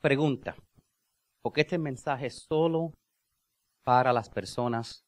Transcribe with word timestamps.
Pregunta, 0.00 0.54
porque 1.42 1.62
este 1.62 1.76
mensaje 1.76 2.26
es 2.26 2.46
solo 2.48 2.92
para 3.82 4.12
las 4.12 4.30
personas 4.30 5.04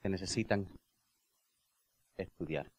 que 0.00 0.08
necesitan 0.08 0.66
estudiar. 2.16 2.72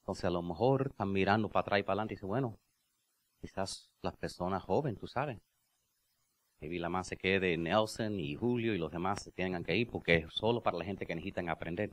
Entonces 0.00 0.24
a 0.24 0.30
lo 0.30 0.40
mejor 0.40 0.88
están 0.90 1.12
mirando 1.12 1.48
para 1.50 1.60
atrás 1.60 1.80
y 1.80 1.82
para 1.82 1.94
adelante 1.94 2.14
y 2.14 2.16
dicen, 2.16 2.28
bueno, 2.28 2.58
quizás 3.40 3.90
las 4.02 4.16
personas 4.16 4.62
jóvenes, 4.62 4.98
tú 4.98 5.06
sabes. 5.06 5.38
Maybe 6.60 6.78
la 6.78 6.88
más 6.88 7.08
se 7.08 7.18
quede 7.18 7.58
Nelson 7.58 8.18
y 8.18 8.36
Julio 8.36 8.74
y 8.74 8.78
los 8.78 8.90
demás 8.90 9.22
se 9.22 9.32
tengan 9.32 9.62
que 9.62 9.76
ir 9.76 9.90
porque 9.90 10.16
es 10.16 10.32
solo 10.32 10.62
para 10.62 10.78
la 10.78 10.84
gente 10.84 11.04
que 11.04 11.14
necesitan 11.14 11.50
aprender. 11.50 11.92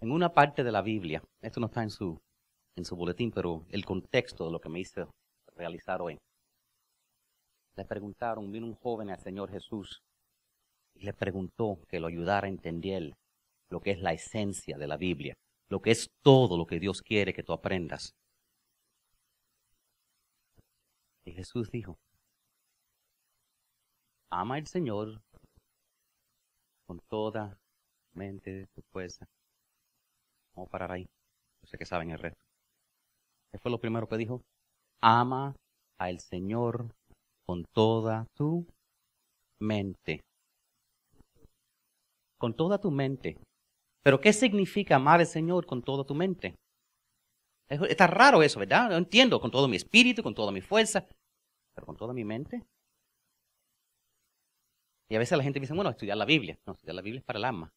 En 0.00 0.10
una 0.10 0.32
parte 0.32 0.64
de 0.64 0.72
la 0.72 0.82
Biblia, 0.82 1.22
esto 1.42 1.60
no 1.60 1.66
está 1.66 1.82
en 1.82 1.90
su, 1.90 2.18
en 2.76 2.84
su 2.84 2.96
boletín, 2.96 3.30
pero 3.30 3.64
el 3.70 3.84
contexto 3.84 4.46
de 4.46 4.52
lo 4.52 4.60
que 4.60 4.68
me 4.68 4.80
hizo 4.80 5.10
realizar 5.56 6.00
hoy. 6.00 6.18
Le 7.76 7.84
preguntaron, 7.84 8.50
vino 8.50 8.66
un 8.66 8.74
joven 8.74 9.10
al 9.10 9.20
Señor 9.20 9.50
Jesús 9.50 10.02
y 10.94 11.04
le 11.04 11.12
preguntó 11.12 11.78
que 11.88 12.00
lo 12.00 12.06
ayudara 12.08 12.46
a 12.46 12.50
entender 12.50 13.14
lo 13.70 13.80
que 13.80 13.92
es 13.92 14.00
la 14.00 14.12
esencia 14.12 14.76
de 14.76 14.86
la 14.86 14.96
Biblia, 14.96 15.34
lo 15.68 15.80
que 15.80 15.92
es 15.92 16.08
todo 16.22 16.56
lo 16.56 16.66
que 16.66 16.80
Dios 16.80 17.02
quiere 17.02 17.32
que 17.32 17.42
tú 17.42 17.52
aprendas. 17.52 18.14
Y 21.24 21.32
Jesús 21.32 21.70
dijo, 21.70 21.98
ama 24.30 24.56
al 24.56 24.66
Señor 24.66 25.22
con 26.86 27.00
toda 27.08 27.56
mente, 28.12 28.66
tu 28.74 28.82
fuerza. 28.90 29.26
Vamos 30.54 30.68
a 30.68 30.70
parar 30.72 30.92
ahí. 30.92 31.08
Yo 31.62 31.68
sé 31.68 31.78
que 31.78 31.86
saben 31.86 32.10
el 32.10 32.18
resto. 32.18 32.49
¿Qué 33.50 33.58
fue 33.58 33.70
lo 33.70 33.80
primero 33.80 34.08
que 34.08 34.16
dijo? 34.16 34.42
Ama 35.00 35.56
al 35.98 36.20
Señor 36.20 36.94
con 37.44 37.64
toda 37.72 38.26
tu 38.34 38.66
mente. 39.58 40.20
Con 42.38 42.54
toda 42.54 42.78
tu 42.78 42.90
mente. 42.90 43.36
Pero 44.02 44.20
¿qué 44.20 44.32
significa 44.32 44.96
amar 44.96 45.20
al 45.20 45.26
Señor 45.26 45.66
con 45.66 45.82
toda 45.82 46.04
tu 46.04 46.14
mente? 46.14 46.54
Está 47.68 48.06
raro 48.06 48.42
eso, 48.42 48.58
¿verdad? 48.58 48.90
No 48.90 48.96
entiendo 48.96 49.40
con 49.40 49.50
todo 49.50 49.68
mi 49.68 49.76
espíritu, 49.76 50.22
con 50.22 50.34
toda 50.34 50.50
mi 50.50 50.60
fuerza, 50.60 51.06
pero 51.74 51.86
con 51.86 51.96
toda 51.96 52.12
mi 52.12 52.24
mente. 52.24 52.64
Y 55.08 55.16
a 55.16 55.18
veces 55.18 55.36
la 55.36 55.44
gente 55.44 55.60
dice, 55.60 55.74
bueno, 55.74 55.90
estudiar 55.90 56.16
la 56.16 56.24
Biblia. 56.24 56.58
No, 56.66 56.72
estudiar 56.72 56.94
la 56.94 57.02
Biblia 57.02 57.18
es 57.18 57.24
para 57.24 57.38
el 57.38 57.44
alma. 57.44 57.72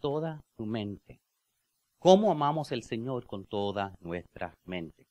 Toda 0.00 0.40
tu 0.56 0.64
mente. 0.64 1.20
¿Cómo 2.08 2.30
amamos 2.30 2.70
al 2.70 2.84
Señor 2.84 3.26
con 3.26 3.46
toda 3.46 3.96
nuestra 3.98 4.54
mente? 4.64 5.08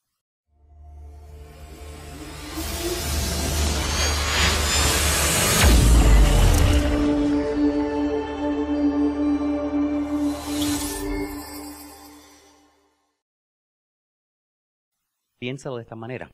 Piénsalo 15.38 15.76
de 15.76 15.82
esta 15.82 15.98
manera. 15.98 16.32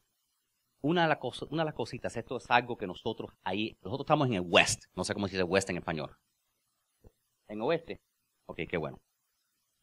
Una 0.83 1.01
de, 1.01 1.07
las 1.07 1.41
una 1.49 1.63
de 1.63 1.65
las 1.65 1.73
cositas, 1.73 2.15
esto 2.15 2.37
es 2.37 2.45
algo 2.51 2.77
que 2.77 2.85
nosotros 2.85 3.31
ahí, 3.43 3.75
nosotros 3.81 4.05
estamos 4.05 4.27
en 4.27 4.35
el 4.35 4.45
West, 4.45 4.83
no 4.95 5.03
sé 5.03 5.15
cómo 5.15 5.27
se 5.27 5.37
dice 5.37 5.43
West 5.43 5.71
en 5.71 5.77
español. 5.77 6.15
En 7.47 7.61
oeste, 7.63 7.99
ok, 8.45 8.59
qué 8.69 8.77
bueno. 8.77 8.99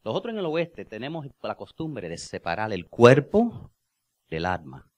Nosotros 0.05 0.33
en 0.33 0.39
el 0.39 0.47
oeste 0.47 0.85
tenemos 0.85 1.27
la 1.43 1.57
costumbre 1.57 2.09
de 2.09 2.19
separar 2.19 2.73
el 2.73 2.89
cuerpo 2.89 3.71
del 4.29 4.47
alma. 4.47 4.89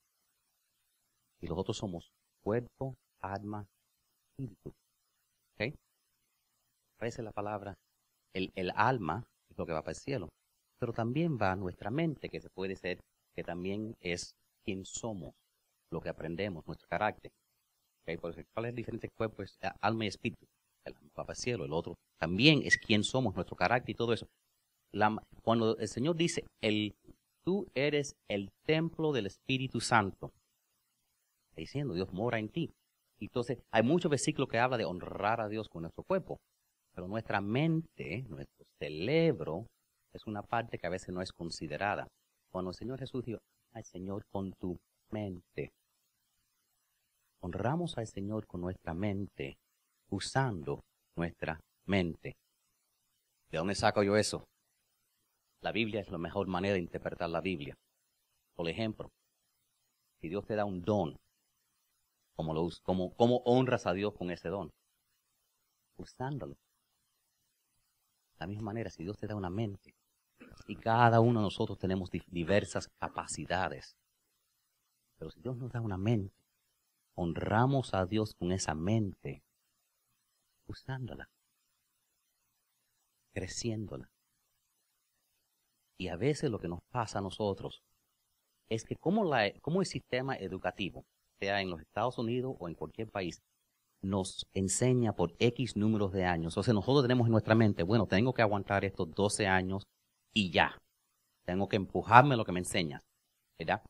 Y 1.41 1.47
nosotros 1.47 1.77
somos 1.77 2.13
cuerpo, 2.43 2.97
alma, 3.21 3.67
espíritu. 4.31 4.75
¿Ok? 5.55 5.75
Aparece 6.97 7.23
la 7.23 7.33
palabra, 7.33 7.75
el, 8.35 8.53
el 8.55 8.71
alma 8.75 9.25
es 9.49 9.57
lo 9.57 9.67
que 9.67 9.73
va 9.73 9.83
para 9.83 9.93
el 9.93 9.97
cielo. 9.97 10.29
Pero 10.79 10.93
también 10.93 11.39
va 11.41 11.57
nuestra 11.57 11.91
mente, 11.91 12.29
que 12.29 12.41
se 12.41 12.51
puede 12.51 12.77
ser 12.77 13.01
que 13.35 13.43
también 13.43 13.97
es 14.01 14.35
quien 14.65 14.85
somos, 14.85 15.35
lo 15.91 16.01
que 16.01 16.09
aprendemos, 16.09 16.67
nuestro 16.67 16.89
carácter. 16.89 17.33
¿Okay? 18.03 18.17
Por 18.17 18.33
eso, 18.33 18.41
¿cuál 18.53 18.67
es 18.67 18.71
el 18.71 18.77
diferente 18.77 19.09
cuerpo? 19.17 19.43
Es 19.43 19.59
alma 19.81 20.05
y 20.05 20.09
espíritu. 20.09 20.47
El 20.85 20.95
Papa 21.15 21.35
Cielo, 21.35 21.65
el 21.65 21.73
otro 21.73 21.95
también 22.19 22.63
es 22.65 22.77
quien 22.79 23.03
somos, 23.03 23.35
nuestro 23.35 23.57
carácter 23.57 23.91
y 23.91 23.97
todo 23.97 24.13
eso. 24.13 24.27
Cuando 25.43 25.77
el 25.79 25.89
Señor 25.89 26.17
dice, 26.17 26.45
el, 26.61 26.95
tú 27.45 27.67
eres 27.75 28.15
el 28.29 28.51
templo 28.65 29.13
del 29.13 29.27
Espíritu 29.27 29.81
Santo, 29.81 30.33
está 31.51 31.61
diciendo, 31.61 31.95
Dios 31.95 32.13
mora 32.13 32.39
en 32.39 32.49
ti. 32.49 32.71
Entonces, 33.19 33.59
hay 33.71 33.83
muchos 33.83 34.11
versículos 34.11 34.49
que 34.49 34.59
habla 34.59 34.79
de 34.79 34.85
honrar 34.85 35.41
a 35.41 35.49
Dios 35.49 35.69
con 35.69 35.83
nuestro 35.83 36.05
cuerpo, 36.05 36.39
pero 36.95 37.07
nuestra 37.07 37.41
mente, 37.41 38.25
nuestro 38.29 38.65
cerebro, 38.79 39.67
es 40.13 40.27
una 40.27 40.43
parte 40.43 40.79
que 40.79 40.87
a 40.87 40.91
veces 40.91 41.11
no 41.11 41.23
es 41.23 41.33
considerada. 41.33 42.09
Cuando 42.51 42.71
el 42.71 42.77
Señor 42.77 42.99
Jesús 42.99 43.25
dijo, 43.25 43.39
al 43.73 43.85
Señor 43.85 44.25
con 44.31 44.53
tu 44.55 44.79
mente. 45.11 45.71
Honramos 47.41 47.97
al 47.97 48.07
Señor 48.07 48.47
con 48.47 48.61
nuestra 48.61 48.95
mente, 48.95 49.57
usando 50.11 50.81
nuestra 51.17 51.61
mente. 51.87 52.35
¿De 53.51 53.59
dónde 53.59 53.75
saco 53.75 54.03
yo 54.03 54.17
eso? 54.17 54.45
La 55.61 55.73
Biblia 55.73 56.01
es 56.01 56.11
la 56.11 56.19
mejor 56.19 56.47
manera 56.47 56.75
de 56.75 56.81
interpretar 56.81 57.29
la 57.29 57.41
Biblia. 57.41 57.77
Por 58.55 58.69
ejemplo, 58.69 59.11
si 60.21 60.29
Dios 60.29 60.47
te 60.47 60.57
da 60.57 60.65
un 60.65 60.83
don, 60.83 61.19
¿cómo, 62.35 62.55
lo, 62.55 62.69
honras 63.45 63.87
a 63.87 63.93
Dios 63.93 64.15
con 64.15 64.31
ese 64.31 64.49
don? 64.49 64.73
Usándolo. 65.97 66.55
De 68.35 68.41
la 68.41 68.47
misma 68.47 68.65
manera, 68.65 68.91
si 68.91 69.03
Dios 69.03 69.19
te 69.19 69.27
da 69.27 69.35
una 69.35 69.51
mente, 69.51 69.95
y 70.67 70.77
cada 70.77 71.21
uno 71.21 71.41
de 71.41 71.45
nosotros 71.45 71.79
tenemos 71.79 72.11
diversas 72.29 72.89
capacidades. 72.99 73.97
Pero 75.19 75.31
si 75.31 75.41
Dios 75.41 75.57
nos 75.57 75.71
da 75.73 75.81
una 75.81 75.99
mente, 75.99 76.35
honramos 77.15 77.93
a 77.93 78.07
Dios 78.07 78.35
con 78.35 78.53
esa 78.53 78.75
mente, 78.75 79.43
usándola, 80.67 81.29
creciéndola. 83.33 84.10
Y 86.01 86.09
a 86.09 86.17
veces 86.17 86.51
lo 86.51 86.59
que 86.59 86.69
nos 86.69 86.81
pasa 86.91 87.19
a 87.19 87.23
nosotros 87.23 87.83
es 88.71 88.85
que 88.85 88.97
como, 88.97 89.23
la, 89.23 89.47
el 89.49 89.61
sistema 89.85 90.35
educativo, 90.35 91.05
sea 91.39 91.61
en 91.61 91.69
los 91.69 91.83
Estados 91.83 92.17
Unidos 92.17 92.57
o 92.59 92.69
en 92.69 92.75
cualquier 92.75 93.11
país, 93.11 93.43
nos 94.03 94.47
enseña 94.55 95.13
por 95.13 95.35
X 95.39 95.77
números 95.77 96.13
de 96.13 96.25
años. 96.25 96.55
Entonces 96.55 96.73
nosotros 96.73 97.05
tenemos 97.05 97.27
en 97.27 97.33
nuestra 97.33 97.55
mente, 97.55 97.83
bueno, 97.83 98.07
tengo 98.07 98.33
que 98.33 98.41
aguantar 98.41 98.87
estos 98.87 99.11
12 99.11 99.47
años 99.47 99.83
y 100.33 100.51
ya. 100.51 100.79
Tengo 101.45 101.69
que 101.69 101.77
empujarme 101.77 102.35
lo 102.35 102.47
que 102.47 102.53
me 102.53 102.61
enseñas, 102.61 103.03
¿verdad? 103.59 103.83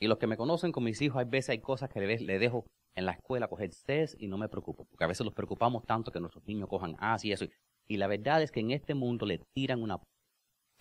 Y 0.00 0.06
los 0.06 0.16
que 0.16 0.26
me 0.26 0.38
conocen 0.38 0.72
con 0.72 0.84
mis 0.84 1.02
hijos, 1.02 1.18
hay 1.18 1.26
veces 1.26 1.50
hay 1.50 1.60
cosas 1.60 1.90
que 1.90 2.00
le, 2.00 2.38
dejo 2.38 2.64
en 2.94 3.04
la 3.04 3.12
escuela 3.12 3.48
coger 3.48 3.70
CES 3.74 4.16
y 4.18 4.28
no 4.28 4.38
me 4.38 4.48
preocupo, 4.48 4.86
porque 4.86 5.04
a 5.04 5.08
veces 5.08 5.26
los 5.26 5.34
preocupamos 5.34 5.84
tanto 5.84 6.10
que 6.10 6.20
nuestros 6.20 6.46
niños 6.46 6.70
cojan 6.70 6.96
A 7.00 7.18
y 7.22 7.32
eso. 7.32 7.44
Y 7.86 7.98
la 7.98 8.06
verdad 8.06 8.40
es 8.40 8.50
que 8.50 8.60
en 8.60 8.70
este 8.70 8.94
mundo 8.94 9.26
le 9.26 9.42
tiran 9.54 9.82
una 9.82 9.98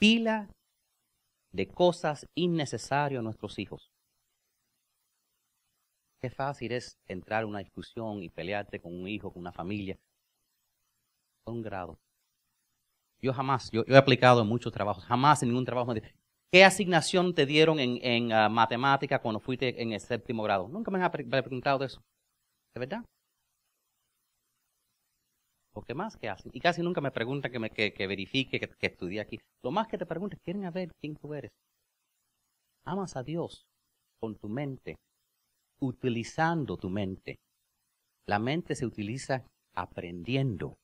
pila 0.04 0.50
de 1.54 1.66
cosas 1.66 2.28
innecesarias 2.36 3.20
a 3.20 3.24
nuestros 3.24 3.58
hijos. 3.58 3.90
Qué 6.22 6.30
fácil 6.30 6.74
es 6.74 6.98
entrar 7.08 7.44
en 7.44 7.50
una 7.52 7.60
discusión 7.60 8.22
y 8.22 8.30
pelearte 8.30 8.82
con 8.82 8.94
un 8.94 9.08
hijo, 9.08 9.32
con 9.32 9.40
una 9.40 9.54
familia, 9.54 9.98
con 11.46 11.56
un 11.56 11.62
grado. 11.62 11.98
Yo 13.22 13.32
jamás, 13.32 13.72
yo, 13.72 13.86
he 13.88 13.96
aplicado 13.96 14.42
en 14.42 14.48
muchos 14.50 14.74
trabajos, 14.74 15.06
jamás 15.06 15.42
en 15.42 15.48
ningún 15.48 15.64
trabajo 15.64 15.94
me 15.94 16.02
¿qué 16.52 16.66
asignación 16.66 17.34
te 17.34 17.46
dieron 17.46 17.80
en, 17.80 17.98
en 18.04 18.34
ah, 18.34 18.50
matemática 18.50 19.22
cuando 19.22 19.40
fuiste 19.40 19.82
en 19.82 19.94
el 19.94 20.02
séptimo 20.02 20.44
grado? 20.44 20.68
Nunca 20.68 20.92
me 20.92 21.02
han 21.02 21.12
preguntado 21.12 21.80
de 21.80 21.86
eso. 21.86 22.02
¿De 22.76 22.80
verdad? 22.82 23.06
Qué 25.82 25.94
más 25.94 26.18
que 26.18 26.30
hacen. 26.30 26.52
Y 26.54 26.60
casi 26.60 26.82
nunca 26.82 27.02
me 27.02 27.12
preguntan 27.12 27.52
que, 27.52 27.60
me, 27.60 27.70
que, 27.70 28.08
verifique, 28.08 28.60
que, 28.60 28.68
que 28.68 28.88
estudie 28.88 29.20
aquí. 29.20 29.40
Lo 29.64 29.72
más 29.72 29.88
que 29.88 29.98
te 29.98 30.06
preguntan, 30.06 30.40
quieren 30.44 30.64
saber 30.64 30.92
quién 31.02 31.16
tú 31.16 31.34
eres. 31.34 31.52
Amas 32.86 33.16
a 33.16 33.24
Dios 33.24 33.66
con 34.20 34.36
tu 34.38 34.50
mente, 34.50 34.98
utilizando 35.80 36.78
tu 36.78 36.90
mente. 36.90 37.40
La 38.28 38.40
mente 38.40 38.76
se 38.76 38.86
utiliza 38.86 39.46
aprendiendo. 39.74 40.78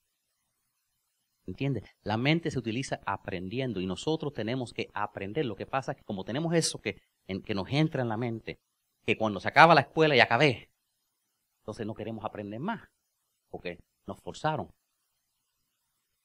¿Entiendes? 1.45 1.83
La 2.03 2.17
mente 2.17 2.51
se 2.51 2.59
utiliza 2.59 2.99
aprendiendo 3.05 3.79
y 3.79 3.85
nosotros 3.85 4.33
tenemos 4.33 4.73
que 4.73 4.87
aprender. 4.93 5.45
Lo 5.45 5.55
que 5.55 5.65
pasa 5.65 5.91
es 5.91 5.97
que 5.97 6.03
como 6.03 6.23
tenemos 6.23 6.53
eso 6.53 6.79
que, 6.79 7.01
en, 7.27 7.41
que 7.41 7.55
nos 7.55 7.69
entra 7.69 8.01
en 8.01 8.09
la 8.09 8.17
mente, 8.17 8.59
que 9.05 9.17
cuando 9.17 9.39
se 9.39 9.47
acaba 9.47 9.73
la 9.73 9.81
escuela 9.81 10.15
y 10.15 10.19
acabé, 10.19 10.69
entonces 11.61 11.85
no 11.85 11.93
queremos 11.93 12.23
aprender 12.23 12.59
más, 12.59 12.87
porque 13.49 13.79
nos 14.05 14.19
forzaron. 14.21 14.69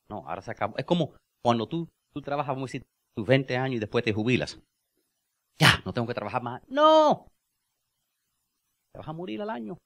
No, 0.09 0.29
ahora 0.29 0.43
se 0.43 0.51
acabó. 0.51 0.77
Es 0.77 0.85
como 0.85 1.15
cuando 1.43 1.67
tú, 1.67 1.89
tú 2.13 2.23
trabajas, 2.23 2.55
vamos 2.55 2.71
a 2.71 2.73
decir, 2.73 2.87
tus 3.15 3.27
20 3.27 3.57
años 3.57 3.77
y 3.77 3.81
después 3.81 4.05
te 4.05 4.13
jubilas. 4.13 4.61
Ya, 5.59 5.81
no 5.85 5.93
tengo 5.93 6.07
que 6.07 6.15
trabajar 6.15 6.43
más. 6.43 6.63
No. 6.69 7.27
Te 8.93 8.99
vas 8.99 9.09
a 9.09 9.13
morir 9.13 9.41
al 9.43 9.51
año. 9.51 9.79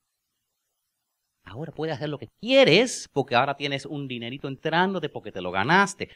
Ahora 1.44 1.72
puedes 1.72 1.94
hacer 1.94 2.08
lo 2.08 2.18
que 2.18 2.28
quieres 2.40 3.08
porque 3.12 3.34
ahora 3.34 3.56
tienes 3.56 3.86
un 3.86 4.06
dinerito 4.06 4.48
entrándote 4.48 5.08
porque 5.08 5.32
te 5.32 5.40
lo 5.40 5.50
ganaste. 5.50 6.10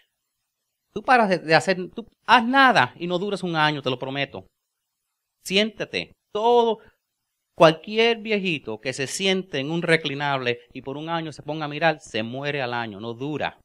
Tú 0.93 1.02
paras 1.02 1.43
de, 1.43 1.55
hacer, 1.55 1.90
tú 1.90 2.06
haz 2.26 2.44
nada 2.44 2.94
y 2.98 3.06
no 3.06 3.19
duras 3.19 3.43
un 3.43 3.56
año, 3.56 3.81
te 3.81 3.88
lo 3.88 3.98
prometo. 3.98 4.46
Siéntate. 5.43 6.12
Todo, 6.34 6.81
cualquier 7.56 8.19
viejito 8.19 8.81
que 8.81 8.93
se 8.93 9.06
siente 9.06 9.58
en 9.58 9.70
un 9.70 9.82
reclinable 9.82 10.60
y 10.72 10.82
por 10.82 10.96
un 10.96 11.08
año 11.08 11.32
se 11.32 11.43
ponga 11.43 11.64
a 11.64 11.69
mirar, 11.69 12.00
se 12.00 12.22
muere 12.22 12.60
al 12.60 12.75
año, 12.75 13.00
no 13.00 13.14
dura. 13.14 13.58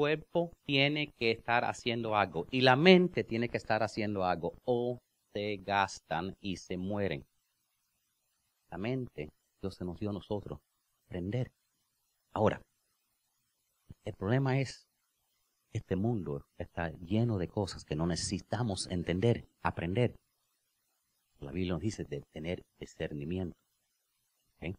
Cuerpo 0.00 0.50
tiene 0.64 1.12
que 1.18 1.30
estar 1.30 1.66
haciendo 1.66 2.16
algo 2.16 2.46
y 2.50 2.62
la 2.62 2.74
mente 2.74 3.22
tiene 3.22 3.50
que 3.50 3.58
estar 3.58 3.82
haciendo 3.82 4.24
algo 4.24 4.54
o 4.64 4.98
se 5.34 5.58
gastan 5.58 6.32
y 6.40 6.56
se 6.56 6.78
mueren. 6.78 7.26
La 8.70 8.78
mente, 8.78 9.28
Dios 9.60 9.74
se 9.74 9.84
nos 9.84 10.00
dio 10.00 10.08
a 10.08 10.14
nosotros 10.14 10.58
aprender. 11.04 11.52
Ahora, 12.32 12.62
el 14.06 14.14
problema 14.14 14.58
es 14.58 14.88
este 15.74 15.96
mundo 15.96 16.46
está 16.56 16.92
lleno 16.92 17.36
de 17.36 17.48
cosas 17.48 17.84
que 17.84 17.94
no 17.94 18.06
necesitamos 18.06 18.86
entender, 18.86 19.44
aprender. 19.60 20.16
La 21.40 21.52
Biblia 21.52 21.74
nos 21.74 21.82
dice 21.82 22.04
de 22.04 22.22
tener 22.32 22.62
discernimiento. 22.78 23.54
¿okay? 24.56 24.74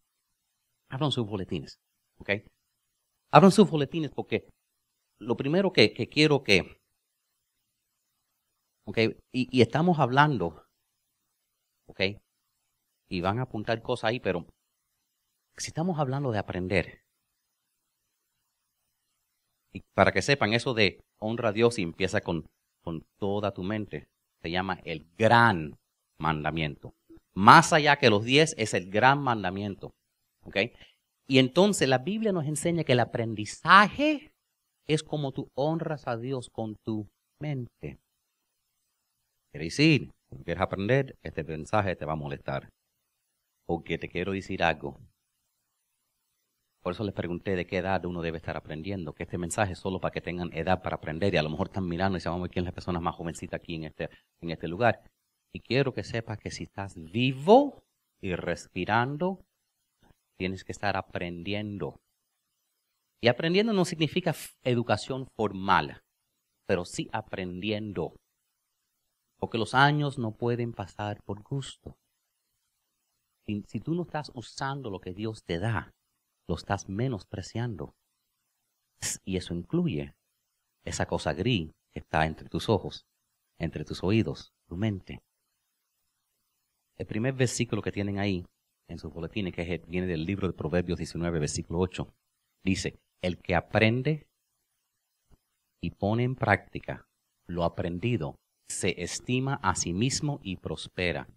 Abran 0.90 1.12
sus 1.12 1.28
boletines. 1.28 1.78
¿okay? 2.18 2.44
Abran 3.30 3.52
sus 3.52 3.70
boletines 3.70 4.10
porque 4.10 4.48
lo 5.22 5.38
primero 5.38 5.72
que, 5.72 5.94
quiero 6.10 6.44
que... 6.44 6.82
Y, 8.96 9.16
y, 9.32 9.62
estamos 9.62 10.00
hablando, 10.00 10.66
¿ok? 11.86 12.02
Y 13.10 13.22
van 13.22 13.40
a 13.40 13.44
apuntar 13.44 13.82
cosas 13.82 14.10
ahí, 14.10 14.20
pero 14.20 14.46
si 15.56 15.68
estamos 15.68 16.00
hablando 16.00 16.32
de 16.32 16.40
aprender, 16.40 17.04
y 19.72 19.82
para 19.94 20.12
que 20.12 20.22
sepan, 20.22 20.54
eso 20.54 20.74
de 20.74 21.00
honra 21.20 21.50
a 21.50 21.54
Dios 21.54 21.80
y 21.80 21.84
empieza 21.84 22.20
con, 22.22 22.50
con 22.82 23.06
toda 23.18 23.54
tu 23.54 23.64
mente, 23.64 24.10
se 24.42 24.52
llama 24.52 24.80
el 24.84 25.08
gran 25.18 25.78
mandamiento. 26.18 26.94
Más 27.34 27.72
allá 27.72 27.98
que 27.98 28.10
los 28.10 28.26
diez 28.26 28.56
es 28.58 28.74
el 28.74 28.90
gran 28.90 29.22
mandamiento. 29.22 29.94
¿Ok? 30.44 30.58
Y 31.28 31.40
entonces 31.40 31.88
la 31.88 32.00
Biblia 32.00 32.34
nos 32.34 32.46
enseña 32.46 32.84
que 32.84 32.94
el 32.94 33.00
aprendizaje 33.00 34.31
es 34.88 35.04
como 35.04 35.32
tú 35.32 35.50
honras 35.56 36.08
a 36.08 36.18
Dios 36.18 36.50
con 36.50 36.76
tu 36.84 37.08
mente. 37.40 38.00
Quiere 39.52 39.66
decir, 39.66 40.12
si 40.32 40.44
quieres 40.44 40.62
aprender, 40.62 41.18
este 41.24 41.44
mensaje 41.44 41.96
te 41.96 42.06
va 42.06 42.14
a 42.14 42.18
molestar. 42.18 42.70
Porque 43.66 43.98
te 43.98 44.10
quiero 44.10 44.32
decir 44.32 44.64
algo. 44.64 44.98
Por 46.82 46.94
eso 46.94 47.04
les 47.04 47.14
pregunté 47.14 47.56
de 47.56 47.68
qué 47.68 47.78
edad 47.78 48.06
uno 48.06 48.22
debe 48.22 48.38
estar 48.38 48.58
aprendiendo, 48.58 49.14
que 49.14 49.24
este 49.24 49.38
mensaje 49.38 49.74
es 49.74 49.80
solo 49.80 50.00
para 50.00 50.12
que 50.12 50.22
tengan 50.22 50.52
edad 50.52 50.82
para 50.82 50.96
aprender 50.96 51.34
y 51.34 51.38
a 51.38 51.44
lo 51.44 51.50
mejor 51.50 51.68
están 51.68 51.88
mirando 51.88 52.18
y 52.18 52.22
se 52.22 52.30
vamos 52.30 52.42
a 52.42 52.44
ver 52.44 52.52
quién 52.52 52.64
es 52.64 52.70
la 52.70 52.76
persona 52.76 53.00
más 53.00 53.16
jovencita 53.16 53.58
aquí 53.58 53.76
en 53.76 53.84
este, 53.84 54.10
en 54.42 54.50
este 54.50 54.68
lugar. 54.68 55.04
Y 55.54 55.60
quiero 55.60 55.94
que 55.94 56.04
sepas 56.04 56.40
que 56.40 56.50
si 56.50 56.64
estás 56.64 56.96
vivo 56.96 57.84
y 58.20 58.34
respirando, 58.36 59.44
tienes 60.40 60.64
que 60.64 60.72
estar 60.72 60.98
aprendiendo. 60.98 62.00
Y 63.22 63.28
aprendiendo 63.28 63.72
no 63.72 63.86
significa 63.86 64.36
educación 64.64 65.28
formal, 65.36 66.02
pero 66.66 66.86
sí 66.86 67.08
aprendiendo. 67.14 68.16
Porque 69.38 69.60
los 69.60 69.76
años 69.76 70.18
no 70.18 70.36
pueden 70.36 70.74
pasar 70.74 71.22
por 71.24 71.44
gusto. 71.44 71.96
Si, 73.46 73.64
si 73.68 73.80
tú 73.80 73.94
no 73.94 74.04
estás 74.04 74.32
usando 74.34 74.90
lo 74.90 75.00
que 75.00 75.14
Dios 75.14 75.44
te 75.44 75.60
da, 75.60 75.94
lo 76.48 76.56
estás 76.56 76.90
menospreciando. 76.90 77.96
Y 79.24 79.38
eso 79.38 79.54
incluye 79.54 80.16
esa 80.84 81.06
cosa 81.06 81.34
gris 81.34 81.72
que 81.92 82.00
está 82.00 82.26
entre 82.26 82.50
tus 82.50 82.70
ojos, 82.70 83.06
entre 83.60 83.86
tus 83.86 84.04
oídos, 84.04 84.52
tu 84.68 84.78
mente. 84.78 85.22
El 86.98 87.06
primer 87.06 87.34
versículo 87.34 87.82
que 87.82 87.92
tienen 87.92 88.20
ahí 88.20 88.46
en 88.88 89.00
sus 89.00 89.14
boletines, 89.14 89.54
que 89.54 89.84
viene 89.88 90.08
del 90.08 90.26
libro 90.26 90.48
de 90.48 90.54
Proverbios 90.54 90.98
19, 90.98 91.40
versículo 91.40 91.80
8, 91.80 92.14
dice, 92.64 93.00
el 93.24 93.38
que 93.40 93.56
aprende 93.56 94.28
y 95.82 95.92
pone 95.92 96.24
en 96.24 96.36
práctica 96.36 97.06
lo 97.48 97.64
aprendido, 97.64 98.36
se 98.70 99.02
estima 99.02 99.56
a 99.56 99.76
sí 99.76 99.94
mismo 99.94 100.40
y 100.44 100.58
prospera 100.58 101.28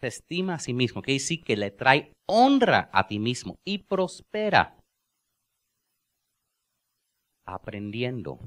se 0.00 0.08
estima 0.08 0.54
a 0.54 0.58
sí 0.58 0.74
mismo, 0.74 1.02
que 1.02 1.12
decir 1.12 1.42
que 1.42 1.56
le 1.56 1.70
trae 1.70 2.12
honra 2.28 2.90
a 2.92 3.06
ti 3.06 3.18
mismo 3.18 3.58
y 3.64 3.78
prospera. 3.78 4.76
Aprendiendo. 7.46 8.40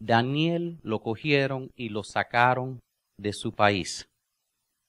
Daniel 0.00 0.78
lo 0.82 1.00
cogieron 1.00 1.70
y 1.74 1.88
lo 1.88 2.04
sacaron 2.04 2.80
de 3.18 3.32
su 3.32 3.52
país. 3.52 4.08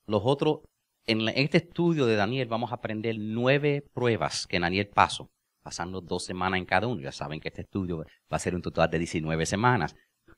Los 0.08 0.22
otros, 0.24 0.62
en 1.08 1.28
este 1.30 1.58
estudio 1.58 2.06
de 2.06 2.16
Daniel 2.16 2.48
vamos 2.48 2.72
a 2.72 2.76
aprender 2.76 3.16
nueve 3.18 3.84
pruebas 3.94 4.46
que 4.46 4.60
Daniel 4.60 4.88
pasó, 4.88 5.30
pasando 5.62 6.02
dos 6.02 6.26
semanas 6.26 6.58
en 6.60 6.66
cada 6.66 6.88
uno. 6.88 7.02
Ya 7.02 7.12
saben 7.12 7.40
que 7.40 7.50
este 7.50 7.62
estudio 7.62 8.00
va 8.00 8.38
a 8.38 8.40
ser 8.40 8.56
un 8.56 8.62
total 8.62 8.90
de 8.90 9.00
19 9.00 9.46
semanas. 9.46 9.96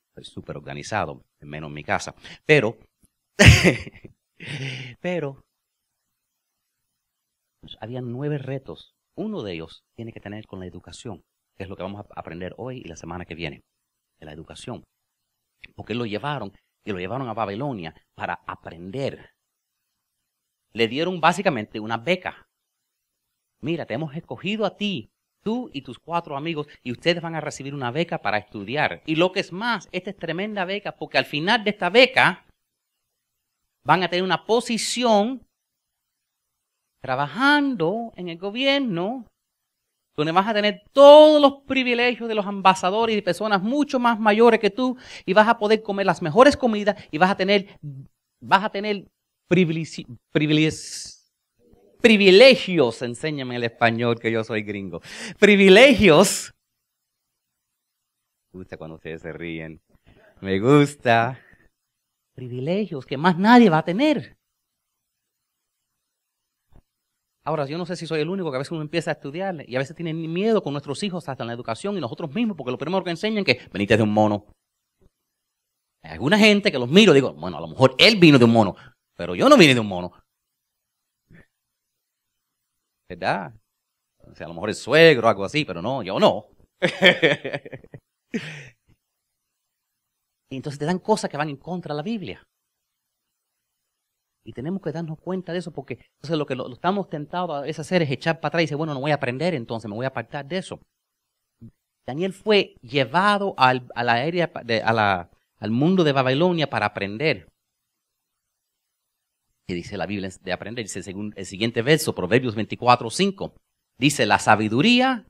Estoy 0.09 0.25
súper 0.25 0.57
organizado, 0.57 1.23
menos 1.39 1.69
en 1.69 1.73
mi 1.73 1.83
casa. 1.83 2.13
Pero 2.45 2.77
Pero 5.01 5.44
pues, 7.62 7.77
había 7.79 8.01
nueve 8.01 8.38
retos. 8.38 8.95
Uno 9.15 9.44
de 9.44 9.53
ellos 9.53 9.83
tiene 9.95 10.13
que 10.13 10.19
tener 10.19 10.45
con 10.47 10.59
la 10.59 10.65
educación, 10.65 11.21
es 11.57 11.69
lo 11.69 11.75
que 11.75 11.83
vamos 11.83 12.01
a 12.01 12.19
aprender 12.19 12.53
hoy 12.57 12.81
y 12.83 12.88
la 12.88 12.95
semana 12.95 13.25
que 13.25 13.35
viene, 13.35 13.62
la 14.19 14.31
educación. 14.31 14.83
Porque 15.75 15.94
lo 15.94 16.06
llevaron 16.06 16.53
y 16.85 16.91
lo 16.91 17.00
llevaron 17.00 17.27
a 17.27 17.33
Babilonia 17.33 17.94
para 18.15 18.39
aprender. 18.47 19.29
Le 20.74 20.88
dieron 20.88 21.19
básicamente 21.19 21.79
una 21.79 21.97
beca. 21.97 22.47
Mira, 23.62 23.86
te 23.86 23.94
hemos 23.94 24.16
escogido 24.16 24.66
a 24.66 24.75
ti, 24.75 25.12
tú 25.44 25.69
y 25.74 25.81
tus 25.81 26.00
cuatro 26.00 26.36
amigos, 26.36 26.68
y 26.84 26.92
ustedes 26.92 27.22
van 27.22 27.36
a 27.36 27.42
recibir 27.42 27.74
una 27.74 27.92
beca 27.92 28.19
para 28.19 28.38
estudiar. 28.38 29.04
Y 29.06 29.16
lo 29.16 29.31
que 29.31 29.40
es 29.40 29.52
más, 29.52 29.88
esta 29.92 30.10
es 30.10 30.18
tremenda 30.18 30.65
beca, 30.65 30.94
porque 30.94 31.18
al 31.18 31.25
final 31.25 31.63
de 31.63 31.70
esta 31.70 31.89
beca, 31.89 32.46
van 33.84 34.03
a 34.03 34.10
tener 34.10 34.24
una 34.24 34.46
posición 34.46 35.46
trabajando 37.01 38.13
en 38.15 38.30
el 38.30 38.38
gobierno 38.38 39.25
donde 40.15 40.32
vas 40.32 40.48
a 40.48 40.53
tener 40.53 40.84
todos 40.91 41.41
los 41.41 41.63
privilegios 41.65 42.30
de 42.30 42.36
los 42.36 42.46
ambasadores 42.46 43.13
y 43.13 43.15
de 43.15 43.24
personas 43.24 43.63
mucho 43.63 43.98
más 44.00 44.20
mayores 44.20 44.60
que 44.60 44.70
tú 44.70 44.98
y 45.25 45.34
vas 45.34 45.48
a 45.48 45.58
poder 45.58 45.82
comer 45.82 46.06
las 46.06 46.22
mejores 46.22 46.58
comidas 46.58 46.96
y 47.10 47.18
vas 47.18 47.32
a 47.32 47.38
tener 47.38 47.80
vas 48.39 48.63
a 48.63 48.70
tener 48.70 49.08
privilegios 49.48 51.21
privilegios, 52.01 53.01
enséñame 53.01 53.55
el 53.55 53.63
español 53.63 54.20
que 54.20 54.31
yo 54.31 54.43
soy 54.43 54.63
gringo. 54.63 55.01
Privilegios. 55.39 56.53
Me 58.51 58.60
gusta 58.60 58.77
cuando 58.77 58.96
ustedes 58.96 59.22
se 59.22 59.31
ríen. 59.31 59.79
Me 60.41 60.60
gusta 60.60 61.39
privilegios 62.34 63.05
que 63.05 63.17
más 63.17 63.38
nadie 63.38 63.70
va 63.70 63.79
a 63.79 63.86
tener. 63.86 64.36
Ahora, 67.43 67.65
yo 67.65 67.77
no 67.77 67.86
sé 67.86 67.96
si 67.96 68.05
soy 68.05 68.22
el 68.22 68.29
único 68.29 68.51
que 68.51 68.55
a 68.55 68.60
veces 68.60 68.72
uno 68.72 68.81
empieza 68.81 69.12
a 69.12 69.13
estudiar 69.13 69.63
y 69.67 69.75
a 69.75 69.79
veces 69.79 69.96
tiene 69.96 70.13
miedo 70.13 70.62
con 70.62 70.74
nuestros 70.74 71.01
hijos 71.01 71.27
hasta 71.27 71.43
en 71.43 71.48
la 71.48 71.53
educación 71.53 71.98
y 71.98 72.01
nosotros 72.01 72.34
mismos, 72.34 72.55
porque 72.55 72.72
lo 72.72 72.77
primero 72.77 73.03
que 73.03 73.10
enseñan 73.10 73.39
es 73.39 73.46
que 73.46 73.70
veniste 73.72 73.98
de 73.98 74.03
un 74.03 74.13
mono. 74.13 74.46
Hay 76.03 76.12
alguna 76.12 76.38
gente 76.38 76.72
que 76.72 76.77
los 76.79 76.89
miro 76.89 77.13
y 77.13 77.15
digo, 77.15 77.34
bueno, 77.34 77.58
a 77.58 77.62
lo 77.62 77.67
mejor 77.67 77.96
él 77.98 78.17
vino 78.17 78.38
de 78.38 78.46
un 78.46 78.51
mono, 78.51 78.75
pero 79.15 79.34
yo 79.34 79.50
no 79.50 79.58
vine 79.58 79.74
de 79.74 79.79
un 79.79 79.88
mono. 79.88 80.12
¿Verdad? 83.12 83.53
O 84.20 84.36
sea, 84.36 84.46
a 84.46 84.48
lo 84.48 84.53
mejor 84.53 84.70
es 84.70 84.80
suegro 84.80 85.27
o 85.27 85.30
algo 85.30 85.44
así, 85.44 85.65
pero 85.65 85.82
no, 85.82 86.01
yo 86.01 86.18
no. 86.18 86.46
Y 90.50 90.56
entonces 90.56 90.80
te 90.80 90.86
dan 90.86 91.00
cosas 91.00 91.30
que 91.30 91.36
van 91.36 91.50
en 91.50 91.58
contra 91.58 91.94
de 91.94 91.98
la 91.98 92.03
Biblia. 92.03 92.41
Y 94.46 94.53
tenemos 94.53 94.82
que 94.82 94.94
darnos 94.94 95.20
cuenta 95.20 95.51
de 95.51 95.60
eso 95.60 95.74
porque 95.74 96.00
entonces 96.15 96.38
lo 96.38 96.46
que 96.46 96.56
lo, 96.56 96.72
estamos 96.72 97.10
tentados 97.10 97.51
a 97.51 97.82
hacer 97.82 98.01
es 98.01 98.10
echar 98.10 98.39
para 98.39 98.48
atrás 98.48 98.62
y 98.62 98.65
decir, 98.65 98.77
bueno, 98.77 98.94
no 98.94 99.01
voy 99.01 99.12
a 99.12 99.15
aprender 99.15 99.53
entonces, 99.53 99.89
me 99.89 99.96
voy 99.96 100.06
a 100.06 100.10
apartar 100.10 100.46
de 100.46 100.58
eso. 100.58 100.80
Daniel 102.08 102.32
fue 102.32 102.75
llevado 102.82 103.53
al, 103.58 103.91
a 103.94 104.03
la 104.06 104.15
de, 104.15 104.82
a 104.84 104.94
la, 104.94 105.30
al 105.60 105.72
mundo 105.72 106.06
de 106.06 106.13
Babilonia 106.13 106.70
para 106.70 106.86
aprender. 106.86 107.50
Y 109.68 109.74
dice 109.74 109.98
la 109.98 110.06
Biblia 110.06 110.30
de 110.41 110.51
aprender, 110.51 110.84
dice 110.84 111.00
el, 111.10 111.34
el 111.36 111.46
siguiente 111.46 111.82
verso, 111.82 112.15
Proverbios 112.15 112.56
24, 112.56 113.10
5. 113.10 113.53
Dice, 113.98 114.25
la 114.25 114.39
sabiduría 114.39 115.27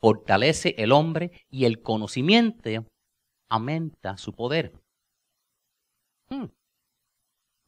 fortalece 0.00 0.74
el 0.78 0.92
hombre 0.92 1.46
y 1.50 1.64
el 1.64 1.80
conocimiento 1.80 2.70
aumenta 3.50 4.16
su 4.16 4.34
poder. 4.34 4.72
Hmm. 6.28 6.46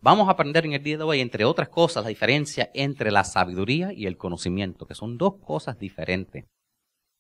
Vamos 0.01 0.29
a 0.29 0.33
aprender 0.33 0.65
en 0.67 0.73
el 0.73 0.83
día 0.83 0.99
de 0.99 1.05
hoy, 1.05 1.21
entre 1.21 1.45
otras 1.45 1.69
cosas, 1.69 2.05
la 2.05 2.11
diferencia 2.11 2.71
entre 2.75 3.11
la 3.11 3.25
sabiduría 3.25 3.93
y 3.93 4.07
el 4.07 4.17
conocimiento, 4.17 4.87
que 4.87 4.95
son 4.95 5.17
dos 5.17 5.35
cosas 5.41 5.79
diferentes. 5.79 6.45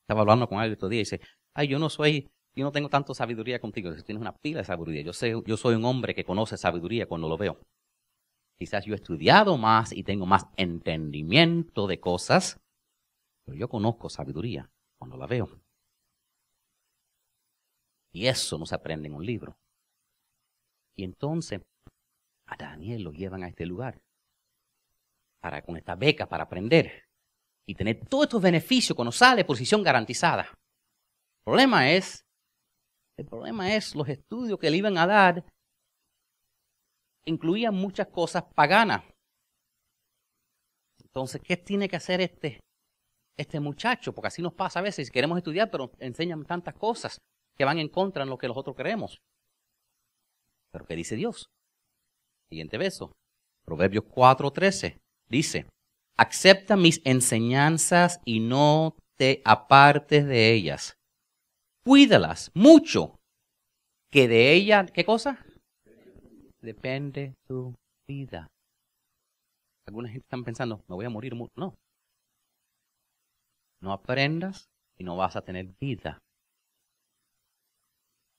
Estaba 0.02 0.20
hablando 0.20 0.48
con 0.48 0.58
alguien 0.58 0.76
otro 0.76 0.88
día 0.88 0.98
y 0.98 1.02
dice, 1.02 1.20
ay, 1.54 1.68
yo 1.68 1.78
no 1.78 1.88
soy, 1.88 2.30
yo 2.54 2.64
no 2.64 2.72
tengo 2.72 2.88
tanto 2.88 3.14
sabiduría 3.14 3.60
contigo, 3.60 3.92
tienes 4.04 4.20
una 4.20 4.36
pila 4.36 4.60
de 4.60 4.66
sabiduría. 4.66 5.02
Yo, 5.02 5.12
sé, 5.12 5.34
yo 5.44 5.56
soy 5.56 5.74
un 5.74 5.84
hombre 5.84 6.14
que 6.14 6.24
conoce 6.24 6.56
sabiduría 6.56 7.06
cuando 7.06 7.28
lo 7.28 7.36
veo. 7.36 7.58
Quizás 8.58 8.84
yo 8.84 8.94
he 8.94 8.96
estudiado 8.96 9.58
más 9.58 9.92
y 9.92 10.02
tengo 10.02 10.24
más 10.26 10.46
entendimiento 10.56 11.86
de 11.86 12.00
cosas, 12.00 12.58
pero 13.44 13.56
yo 13.56 13.68
conozco 13.68 14.08
sabiduría 14.08 14.70
cuando 14.98 15.16
la 15.16 15.26
veo. 15.26 15.60
Y 18.12 18.26
eso 18.26 18.56
no 18.58 18.64
se 18.64 18.74
aprende 18.74 19.08
en 19.08 19.14
un 19.14 19.26
libro. 19.26 19.58
Y 20.96 21.04
entonces 21.04 21.60
a 22.46 22.56
Daniel 22.56 23.02
lo 23.02 23.12
llevan 23.12 23.42
a 23.44 23.48
este 23.48 23.66
lugar 23.66 24.00
para 25.40 25.62
con 25.62 25.76
esta 25.76 25.94
beca 25.94 26.26
para 26.26 26.44
aprender 26.44 27.04
y 27.66 27.74
tener 27.74 28.06
todos 28.08 28.24
estos 28.24 28.42
beneficios 28.42 28.96
cuando 28.96 29.12
sale 29.12 29.44
posición 29.44 29.82
garantizada. 29.82 30.44
El 30.44 31.44
problema 31.44 31.90
es, 31.92 32.24
el 33.18 33.26
problema 33.26 33.74
es 33.74 33.94
los 33.94 34.08
estudios 34.08 34.58
que 34.58 34.70
le 34.70 34.78
iban 34.78 34.96
a 34.96 35.06
dar 35.06 35.44
incluían 37.26 37.74
muchas 37.74 38.08
cosas 38.08 38.44
paganas. 38.54 39.04
Entonces, 41.02 41.40
¿qué 41.42 41.56
tiene 41.56 41.88
que 41.88 41.96
hacer 41.96 42.20
este, 42.20 42.60
este 43.36 43.60
muchacho? 43.60 44.14
Porque 44.14 44.28
así 44.28 44.42
nos 44.42 44.54
pasa 44.54 44.78
a 44.78 44.82
veces, 44.82 45.10
queremos 45.10 45.38
estudiar, 45.38 45.70
pero 45.70 45.92
enseñan 45.98 46.44
tantas 46.44 46.74
cosas 46.74 47.18
que 47.56 47.64
van 47.64 47.78
en 47.78 47.88
contra 47.88 48.24
de 48.24 48.30
lo 48.30 48.38
que 48.38 48.48
nosotros 48.48 48.76
queremos. 48.76 49.18
Pero 50.72 50.86
¿qué 50.86 50.96
dice 50.96 51.16
Dios? 51.16 51.46
Siguiente 52.48 52.78
verso. 52.78 53.12
Proverbios 53.64 54.04
4:13 54.04 54.98
dice, 55.28 55.66
acepta 56.16 56.76
mis 56.76 57.00
enseñanzas 57.04 58.20
y 58.24 58.40
no 58.40 58.94
te 59.16 59.42
apartes 59.44 60.26
de 60.26 60.52
ellas. 60.52 60.96
Cuídalas 61.82 62.50
mucho, 62.54 63.16
que 64.10 64.28
de 64.28 64.52
ella, 64.52 64.86
¿qué 64.86 65.04
cosa? 65.04 65.45
Depende 66.66 67.36
tu 67.46 67.76
vida. 68.08 68.48
Alguna 69.86 70.08
gente 70.08 70.24
están 70.24 70.42
pensando, 70.42 70.82
me 70.88 70.96
voy 70.96 71.04
a 71.04 71.10
morir. 71.10 71.32
No. 71.54 71.76
No 73.80 73.92
aprendas 73.92 74.68
y 74.98 75.04
no 75.04 75.16
vas 75.16 75.36
a 75.36 75.42
tener 75.42 75.66
vida. 75.80 76.18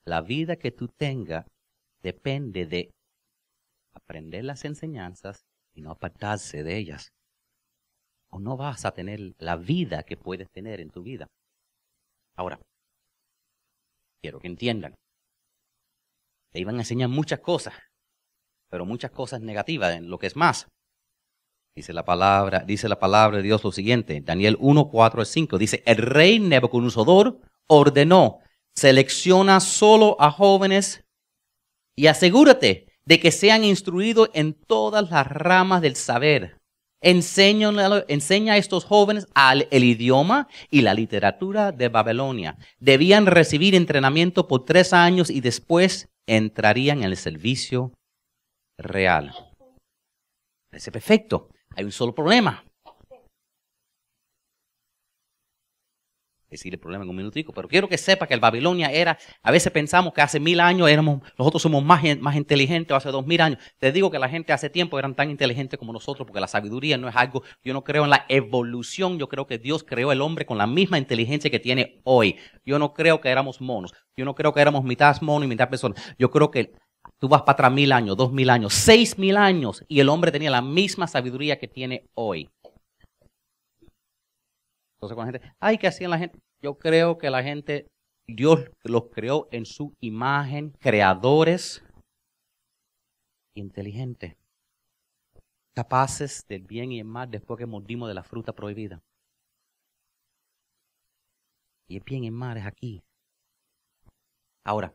La 0.04 0.20
vida 0.20 0.58
que 0.58 0.72
tú 0.72 0.90
tengas 0.90 1.46
depende 2.02 2.66
de 2.66 2.92
aprender 3.94 4.44
las 4.44 4.66
enseñanzas 4.66 5.46
y 5.74 5.80
no 5.80 5.92
apartarse 5.92 6.64
de 6.64 6.76
ellas. 6.76 7.14
O 8.30 8.40
no 8.40 8.58
vas 8.58 8.84
a 8.84 8.92
tener 8.92 9.36
la 9.38 9.56
vida 9.56 10.04
que 10.04 10.18
puedes 10.18 10.52
tener 10.52 10.82
en 10.82 10.90
tu 10.90 11.02
vida. 11.02 11.28
Ahora, 12.36 12.60
quiero 14.20 14.42
que 14.42 14.48
entiendan. 14.48 14.96
Te 16.52 16.60
iban 16.60 16.76
a 16.76 16.80
enseñar 16.80 17.08
muchas 17.08 17.40
cosas, 17.40 17.74
pero 18.70 18.86
muchas 18.86 19.12
cosas 19.12 19.42
negativas 19.42 19.96
en 19.96 20.10
lo 20.10 20.18
que 20.20 20.28
es 20.28 20.36
más. 20.36 20.68
Dice 21.76 21.94
la 21.94 22.06
palabra, 22.06 22.64
dice 22.66 22.90
la 22.90 23.00
palabra 23.00 23.38
de 23.38 23.44
Dios 23.44 23.64
lo 23.64 23.72
siguiente, 23.72 24.22
Daniel 24.22 24.58
1, 24.60 24.90
4 24.90 25.26
5, 25.26 25.58
dice, 25.58 25.84
el 25.86 25.98
rey 25.98 26.40
Nebuchadnezzar 26.40 27.36
ordenó 27.68 28.40
Selecciona 28.78 29.60
solo 29.60 30.18
a 30.20 30.30
jóvenes 30.30 31.04
y 31.96 32.06
asegúrate 32.06 32.94
de 33.06 33.20
que 33.20 33.32
sean 33.32 33.64
instruidos 33.64 34.30
en 34.36 34.54
todas 34.54 35.10
las 35.10 35.26
ramas 35.26 35.82
del 35.82 35.96
saber. 35.96 36.60
Enseña, 37.02 37.72
enseña 38.08 38.54
a 38.54 38.58
estos 38.58 38.86
jóvenes 38.86 39.26
el 39.72 39.84
idioma 39.84 40.48
y 40.70 40.82
la 40.82 40.94
literatura 40.94 41.72
de 41.72 41.90
Babilonia. 41.90 42.58
Debían 42.80 43.26
recibir 43.26 43.74
entrenamiento 43.74 44.48
por 44.48 44.66
tres 44.66 44.94
años 44.94 45.32
y 45.32 45.42
después 45.42 46.10
entrarían 46.28 47.00
en 47.00 47.06
el 47.06 47.18
servicio 47.18 47.94
real. 48.78 49.34
Parece 50.70 50.92
perfecto. 50.92 51.50
Hay 51.76 51.84
un 51.86 51.92
solo 51.92 52.14
problema. 52.14 52.64
decir 56.50 56.74
el 56.74 56.80
problema 56.80 57.04
en 57.04 57.10
un 57.10 57.16
minutico, 57.16 57.54
pero 57.54 57.68
quiero 57.68 57.88
que 57.88 57.98
sepa 57.98 58.28
que 58.28 58.34
el 58.34 58.40
Babilonia 58.40 58.92
era, 58.92 59.18
a 59.42 59.52
veces 59.52 59.72
pensamos 59.72 60.14
que 60.14 60.22
hace 60.22 60.40
mil 60.40 60.60
años 60.60 60.90
éramos, 60.90 61.22
nosotros 61.38 61.62
somos 61.62 61.84
más, 61.84 62.02
más 62.20 62.36
inteligentes, 62.36 62.94
o 62.94 62.96
hace 62.96 63.10
dos 63.10 63.26
mil 63.26 63.42
años. 63.42 63.60
Te 63.78 63.92
digo 63.92 64.12
que 64.12 64.20
la 64.20 64.30
gente 64.30 64.54
hace 64.54 64.70
tiempo 64.70 64.98
eran 64.98 65.16
tan 65.16 65.30
inteligentes 65.30 65.78
como 65.78 65.94
nosotros, 65.94 66.26
porque 66.26 66.40
la 66.40 66.48
sabiduría 66.48 66.98
no 66.98 67.10
es 67.10 67.16
algo, 67.16 67.44
yo 67.64 67.74
no 67.74 67.84
creo 67.84 68.04
en 68.04 68.10
la 68.12 68.26
evolución, 68.30 69.18
yo 69.18 69.28
creo 69.28 69.46
que 69.46 69.58
Dios 69.58 69.84
creó 69.84 70.12
el 70.12 70.22
hombre 70.22 70.46
con 70.46 70.58
la 70.58 70.68
misma 70.68 70.98
inteligencia 70.98 71.52
que 71.52 71.60
tiene 71.60 72.02
hoy. 72.04 72.38
Yo 72.66 72.80
no 72.80 72.94
creo 72.94 73.22
que 73.22 73.30
éramos 73.30 73.62
monos, 73.62 73.94
yo 74.16 74.26
no 74.26 74.36
creo 74.36 74.54
que 74.54 74.62
éramos 74.62 74.84
mitad 74.84 75.20
mono 75.22 75.46
y 75.46 75.48
mitad 75.48 75.70
persona. 75.70 75.96
Yo 76.18 76.32
creo 76.32 76.52
que 76.52 76.74
tú 77.20 77.28
vas 77.28 77.42
para 77.42 77.54
atrás 77.54 77.72
mil 77.72 77.92
años, 77.92 78.16
dos 78.16 78.32
mil 78.32 78.50
años, 78.50 78.74
seis 78.74 79.18
mil 79.18 79.38
años, 79.38 79.84
y 79.88 80.00
el 80.00 80.10
hombre 80.10 80.32
tenía 80.32 80.52
la 80.52 80.62
misma 80.62 81.08
sabiduría 81.08 81.58
que 81.60 81.68
tiene 81.68 82.06
hoy. 82.16 82.50
Entonces 84.96 85.16
con 85.16 85.26
la 85.26 85.32
gente, 85.32 85.56
ay, 85.60 85.78
¿qué 85.78 85.88
hacían 85.88 86.12
la 86.12 86.18
gente? 86.18 86.40
Yo 86.62 86.78
creo 86.78 87.18
que 87.18 87.30
la 87.30 87.44
gente, 87.44 87.88
Dios 88.28 88.66
los 88.84 89.10
creó 89.10 89.48
en 89.52 89.66
su 89.66 89.94
imagen, 90.00 90.72
creadores 90.80 91.84
inteligentes, 93.56 94.36
capaces 95.76 96.46
del 96.48 96.64
bien 96.64 96.92
y 96.92 97.00
el 97.00 97.06
mal 97.06 97.30
después 97.30 97.58
que 97.58 97.66
mordimos 97.66 98.08
de 98.08 98.16
la 98.16 98.24
fruta 98.24 98.54
prohibida. 98.54 99.00
Y 101.90 101.98
el 101.98 102.04
bien 102.04 102.24
y 102.24 102.28
el 102.28 102.34
mal 102.34 102.58
es 102.58 102.66
aquí. 102.66 103.02
Ahora, 104.66 104.94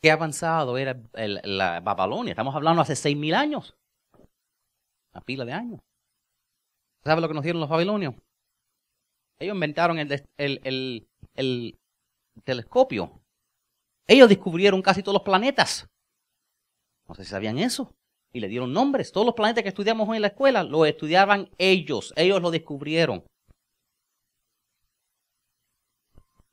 qué 0.00 0.10
avanzado 0.10 0.78
era 0.78 1.00
la 1.14 1.80
Babilonia. 1.80 2.32
Estamos 2.32 2.54
hablando 2.54 2.82
hace 2.82 2.96
seis 2.96 3.16
mil 3.16 3.34
años. 3.34 3.76
Una 5.12 5.22
pila 5.22 5.44
de 5.44 5.52
años. 5.52 5.80
¿Sabe 7.04 7.20
lo 7.20 7.28
que 7.28 7.34
nos 7.34 7.42
dieron 7.42 7.60
los 7.60 7.70
babilonios? 7.70 8.14
Ellos 9.38 9.54
inventaron 9.54 9.98
el, 9.98 11.06
telescopio. 12.44 13.20
Ellos 14.06 14.28
descubrieron 14.28 14.82
casi 14.82 15.02
todos 15.02 15.14
los 15.14 15.22
planetas. 15.22 15.88
No 17.06 17.14
sé 17.14 17.24
si 17.24 17.30
sabían 17.30 17.58
eso. 17.58 17.94
Y 18.32 18.40
le 18.40 18.48
dieron 18.48 18.72
nombres. 18.72 19.12
Todos 19.12 19.26
los 19.26 19.34
planetas 19.34 19.62
que 19.62 19.68
estudiamos 19.68 20.08
hoy 20.08 20.16
en 20.16 20.22
la 20.22 20.28
escuela 20.28 20.62
los 20.62 20.86
estudiaban 20.86 21.50
ellos. 21.56 22.12
Ellos 22.16 22.42
lo 22.42 22.50
descubrieron. 22.50 23.24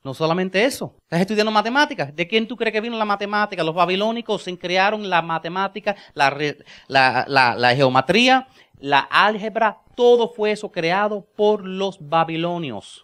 No 0.06 0.14
solamente 0.14 0.64
eso. 0.64 0.96
Estás 1.02 1.22
estudiando 1.22 1.52
matemáticas. 1.52 2.16
¿De 2.16 2.28
quién 2.28 2.48
tú 2.48 2.56
crees 2.56 2.72
que 2.72 2.80
vino 2.80 2.96
la 2.96 3.06
matemática? 3.06 3.64
Los 3.64 3.74
babilónicos 3.74 4.46
crearon 4.62 5.10
la 5.10 5.24
matemática, 5.24 5.96
la 6.14 7.76
geometría, 7.76 8.48
la 8.78 9.00
álgebra, 9.00 9.82
todo 9.96 10.30
fue 10.30 10.52
eso 10.52 10.72
creado 10.72 11.26
por 11.36 11.66
los 11.66 11.98
babilonios. 12.00 13.04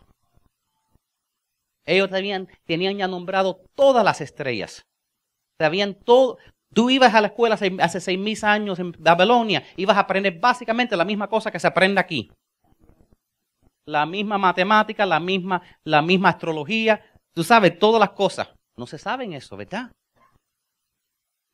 Ellos 1.87 2.11
tenían, 2.11 2.47
tenían 2.65 2.95
ya 2.95 3.07
nombrado 3.07 3.63
todas 3.73 4.05
las 4.05 4.21
estrellas. 4.21 4.85
Sabían 5.59 5.95
todo. 5.95 6.37
Tú 6.71 6.91
ibas 6.91 7.15
a 7.15 7.21
la 7.21 7.29
escuela 7.29 7.57
hace 7.79 7.99
seis 7.99 8.19
mil 8.19 8.37
años 8.43 8.77
en 8.77 8.91
Babilonia, 8.99 9.63
ibas 9.75 9.97
a 9.97 10.01
aprender 10.01 10.39
básicamente 10.39 10.95
la 10.95 11.03
misma 11.03 11.27
cosa 11.27 11.49
que 11.49 11.59
se 11.59 11.65
aprende 11.65 11.99
aquí. 11.99 12.29
La 13.85 14.05
misma 14.05 14.37
matemática, 14.37 15.05
la 15.05 15.19
misma, 15.19 15.61
la 15.83 16.01
misma 16.01 16.29
astrología. 16.29 17.01
Tú 17.33 17.43
sabes 17.43 17.79
todas 17.79 17.99
las 17.99 18.11
cosas. 18.11 18.49
No 18.77 18.85
se 18.87 18.97
saben 18.97 19.33
eso, 19.33 19.57
¿verdad? 19.57 19.91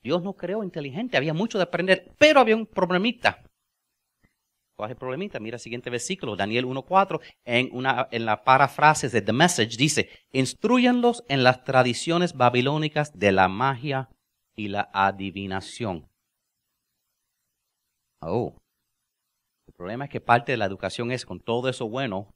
Dios 0.04 0.22
no 0.24 0.34
creó 0.34 0.64
inteligente, 0.64 1.18
había 1.18 1.34
mucho 1.34 1.58
de 1.58 1.66
aprender, 1.66 2.14
pero 2.18 2.40
había 2.40 2.56
un 2.56 2.66
problemita. 2.66 3.44
¿Cuál 4.78 4.92
es 4.92 4.96
el 4.96 5.00
problemita? 5.00 5.40
Mira 5.40 5.56
el 5.56 5.60
siguiente 5.60 5.90
versículo, 5.90 6.36
Daniel 6.36 6.66
1.4, 6.66 7.20
en, 7.46 7.70
una, 7.74 8.08
en 8.12 8.26
la 8.26 8.44
parafrases 8.44 9.12
de 9.12 9.22
The 9.22 9.34
Message, 9.34 9.76
dice, 9.76 10.10
instruyanlos 10.32 11.24
en 11.30 11.44
las 11.44 11.64
tradiciones 11.64 12.34
babilónicas 12.34 13.18
de 13.18 13.32
la 13.32 13.48
magia 13.48 14.10
y 14.56 14.68
la 14.68 14.90
adivinación. 14.94 16.08
Oh, 18.22 18.56
problema 19.78 20.06
es 20.06 20.12
que 20.12 20.20
parte 20.20 20.52
de 20.52 20.58
la 20.58 20.66
educación 20.66 21.12
es 21.12 21.26
con 21.26 21.40
todo 21.40 21.70
eso 21.70 21.88
bueno, 21.88 22.34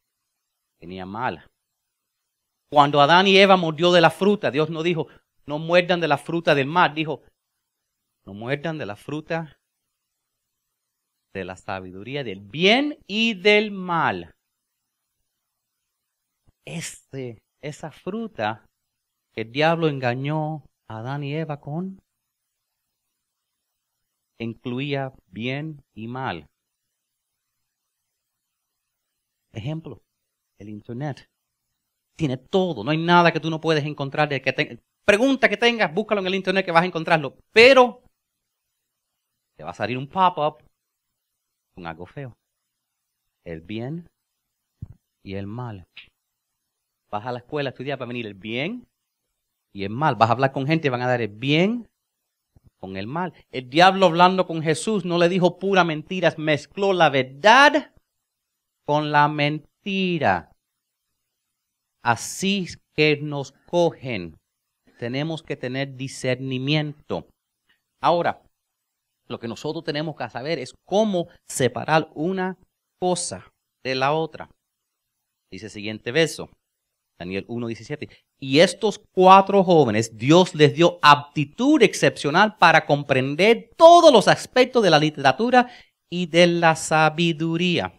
tenía 0.80 1.06
mal. 1.06 1.50
Cuando 2.70 3.02
Adán 3.02 3.28
y 3.28 3.38
Eva 3.38 3.58
mordió 3.58 3.92
de 3.92 4.00
la 4.00 4.12
fruta, 4.12 4.52
Dios 4.52 4.70
no 4.70 4.84
dijo, 4.84 5.08
no 5.46 5.60
muerdan 5.60 6.00
de 6.00 6.08
la 6.08 6.18
fruta 6.18 6.56
del 6.56 6.68
mar, 6.68 6.94
dijo, 6.94 7.22
no 8.26 8.34
muerdan 8.34 8.78
de 8.78 8.86
la 8.86 8.96
fruta 8.96 9.60
de 11.34 11.46
la 11.46 11.58
sabiduría 11.58 12.24
del 12.24 12.42
bien 12.42 13.00
y 13.08 13.34
del 13.34 13.72
mal. 13.72 14.36
Este, 16.66 17.42
esa 17.62 17.92
fruta 17.92 18.66
El 19.34 19.52
diablo 19.52 19.88
engañó 19.88 20.64
a 20.88 21.00
Adán 21.00 21.24
y 21.24 21.34
Eva 21.34 21.60
con 21.60 22.02
incluía 24.38 25.14
bien 25.28 25.84
y 25.94 26.08
mal. 26.08 26.51
Ejemplo, 29.54 30.02
el 30.58 30.70
Internet. 30.70 31.30
Tiene 32.16 32.38
todo, 32.38 32.84
no 32.84 32.92
hay 32.92 32.98
nada 32.98 33.32
que 33.32 33.40
tú 33.40 33.50
no 33.50 33.60
puedes 33.60 33.84
encontrar. 33.86 34.30
De 34.30 34.42
que 34.42 34.80
pregunta 35.06 35.50
que 35.50 35.58
tengas, 35.58 35.94
búscalo 35.94 36.22
en 36.22 36.28
el 36.28 36.36
Internet 36.36 36.66
que 36.66 36.72
vas 36.72 36.84
a 36.84 36.88
encontrarlo. 36.88 37.38
Pero 37.52 38.04
te 39.58 39.64
va 39.64 39.72
a 39.72 39.76
salir 39.76 39.98
un 39.98 40.08
pop-up 40.08 40.64
con 41.76 41.86
algo 41.86 42.06
feo. 42.06 42.38
El 43.44 43.62
bien 43.62 44.08
y 45.24 45.36
el 45.36 45.48
mal. 45.48 45.88
Vas 47.10 47.26
a 47.26 47.32
la 47.32 47.40
escuela 47.40 47.70
a 47.70 47.72
estudiar 47.72 47.98
para 47.98 48.08
venir 48.08 48.26
el 48.26 48.36
bien 48.36 48.88
y 49.74 49.84
el 49.84 49.90
mal. 49.90 50.16
Vas 50.16 50.30
a 50.30 50.34
hablar 50.34 50.52
con 50.52 50.68
gente 50.68 50.88
y 50.88 50.92
van 50.92 51.02
a 51.02 51.08
dar 51.08 51.22
el 51.22 51.30
bien 51.30 51.90
con 52.80 52.98
el 52.98 53.08
mal. 53.08 53.34
El 53.52 53.70
diablo 53.70 54.08
hablando 54.08 54.46
con 54.46 54.62
Jesús 54.62 55.06
no 55.06 55.18
le 55.18 55.30
dijo 55.30 55.60
pura 55.60 55.84
mentiras, 55.84 56.38
mezcló 56.38 56.94
la 56.94 57.10
verdad 57.10 57.94
con 58.92 59.10
la 59.14 59.30
mentira. 59.30 60.52
Así 62.04 62.68
que 62.94 63.16
nos 63.22 63.54
cogen. 63.66 64.38
Tenemos 65.00 65.44
que 65.44 65.56
tener 65.56 65.96
discernimiento. 65.96 67.26
Ahora, 68.02 68.44
lo 69.30 69.40
que 69.40 69.48
nosotros 69.48 69.86
tenemos 69.86 70.18
que 70.18 70.30
saber 70.30 70.60
es 70.60 70.74
cómo 70.86 71.30
separar 71.48 72.12
una 72.16 72.58
cosa 73.00 73.50
de 73.82 73.96
la 73.96 74.12
otra. 74.12 74.50
Dice 75.50 75.70
siguiente 75.70 76.12
verso, 76.12 76.50
Daniel 77.18 77.48
1.17. 77.48 78.10
Y 78.42 78.60
estos 78.60 79.00
cuatro 79.14 79.64
jóvenes, 79.64 80.18
Dios 80.18 80.54
les 80.54 80.74
dio 80.74 81.00
aptitud 81.02 81.82
excepcional 81.82 82.58
para 82.58 82.86
comprender 82.86 83.70
todos 83.78 84.12
los 84.12 84.28
aspectos 84.28 84.84
de 84.84 84.90
la 84.90 85.00
literatura 85.00 85.72
y 86.10 86.26
de 86.26 86.48
la 86.48 86.76
sabiduría. 86.76 87.96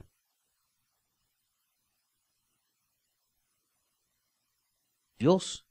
Dios 5.22 5.64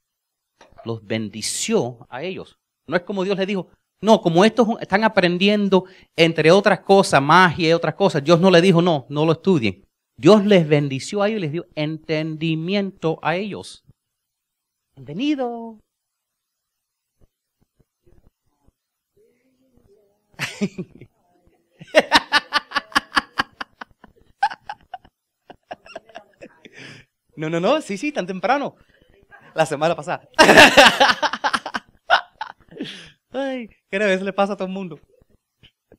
los 0.86 1.04
bendició 1.06 2.06
a 2.08 2.22
ellos. 2.22 2.58
No 2.86 2.96
es 2.96 3.02
como 3.02 3.22
Dios 3.22 3.36
les 3.36 3.46
dijo, 3.46 3.68
no, 4.00 4.22
como 4.22 4.46
estos 4.46 4.66
están 4.80 5.04
aprendiendo, 5.04 5.84
entre 6.16 6.50
otras 6.50 6.80
cosas, 6.80 7.20
magia 7.20 7.68
y 7.68 7.72
otras 7.74 7.94
cosas, 7.94 8.24
Dios 8.24 8.40
no 8.40 8.50
les 8.50 8.62
dijo, 8.62 8.80
no, 8.80 9.04
no 9.10 9.26
lo 9.26 9.32
estudien. 9.32 9.84
Dios 10.16 10.46
les 10.46 10.66
bendició 10.66 11.20
a 11.22 11.28
ellos 11.28 11.38
y 11.38 11.42
les 11.42 11.52
dio 11.52 11.66
entendimiento 11.74 13.18
a 13.22 13.36
ellos. 13.36 13.84
Bienvenido. 14.96 15.78
No, 27.34 27.48
no, 27.48 27.60
no, 27.60 27.80
sí, 27.80 27.96
sí, 27.96 28.12
tan 28.12 28.26
temprano. 28.26 28.76
La 29.54 29.66
semana 29.66 29.94
pasada. 29.94 30.28
Ay, 33.32 33.68
¿qué 33.90 33.98
vez 33.98 34.22
le 34.22 34.32
pasa 34.32 34.54
a 34.54 34.56
todo 34.56 34.66
el 34.66 34.74
mundo? 34.74 34.98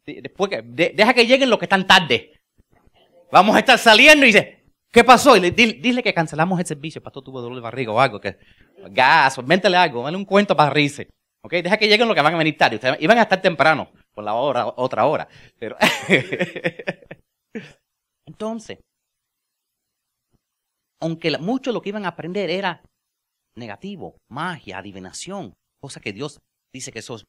Después 0.05 0.49
que, 0.49 0.61
deja 0.61 1.13
que 1.13 1.25
lleguen 1.25 1.49
los 1.49 1.59
que 1.59 1.65
están 1.65 1.87
tarde. 1.87 2.41
Vamos 3.31 3.55
a 3.55 3.59
estar 3.59 3.79
saliendo 3.79 4.25
y 4.25 4.27
dice, 4.27 4.65
¿qué 4.91 5.03
pasó? 5.03 5.35
Y 5.35 5.51
dile, 5.51 6.03
que 6.03 6.13
cancelamos 6.13 6.59
el 6.59 6.65
servicio. 6.65 6.99
El 6.99 7.03
pastor 7.03 7.23
tuvo 7.23 7.41
dolor 7.41 7.55
de 7.55 7.61
barriga 7.61 7.91
o 7.91 7.99
algo. 7.99 8.19
Que, 8.19 8.37
gas, 8.91 9.41
méntele 9.43 9.77
algo, 9.77 10.03
dale 10.03 10.17
un 10.17 10.25
cuento 10.25 10.55
para 10.55 10.69
reírse. 10.69 11.09
¿Ok? 11.41 11.53
Deja 11.53 11.77
que 11.77 11.87
lleguen 11.87 12.07
los 12.07 12.15
que 12.15 12.21
van 12.21 12.35
a 12.35 12.37
venir 12.37 12.57
tarde. 12.57 12.75
Ustedes 12.75 13.01
iban 13.01 13.17
a 13.17 13.23
estar 13.23 13.41
temprano, 13.41 13.91
por 14.13 14.23
la 14.23 14.33
hora, 14.33 14.67
otra 14.67 15.05
hora. 15.05 15.27
Pero 15.57 15.75
Entonces, 18.25 18.79
aunque 21.01 21.37
mucho 21.37 21.71
de 21.71 21.73
lo 21.73 21.81
que 21.81 21.89
iban 21.89 22.05
a 22.05 22.09
aprender 22.09 22.49
era 22.49 22.81
negativo, 23.55 24.17
magia, 24.29 24.79
adivinación, 24.79 25.53
cosa 25.81 25.99
que 25.99 26.13
Dios 26.13 26.39
dice 26.73 26.91
que 26.91 26.99
eso 26.99 27.15
es 27.15 27.25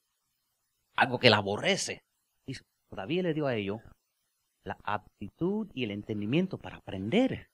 algo 0.96 1.18
que 1.18 1.30
la 1.30 1.38
aborrece. 1.38 2.00
todavía 2.90 3.22
le 3.22 3.34
dio 3.34 3.46
a 3.48 3.56
ellos 3.56 3.80
la 4.64 4.78
aptitud 4.84 5.68
y 5.74 5.82
el 5.84 5.90
entendimiento 5.90 6.58
para 6.58 6.76
aprender. 6.76 7.48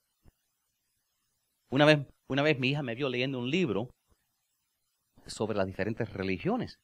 Una 1.70 1.86
vez, 1.86 2.06
una 2.28 2.42
vez 2.42 2.58
mi 2.58 2.68
hija 2.68 2.82
me 2.82 2.94
vio 2.94 3.08
leyendo 3.08 3.38
un 3.38 3.50
libro 3.50 3.88
sobre 5.26 5.56
las 5.56 5.66
diferentes 5.66 6.12
religiones. 6.12 6.76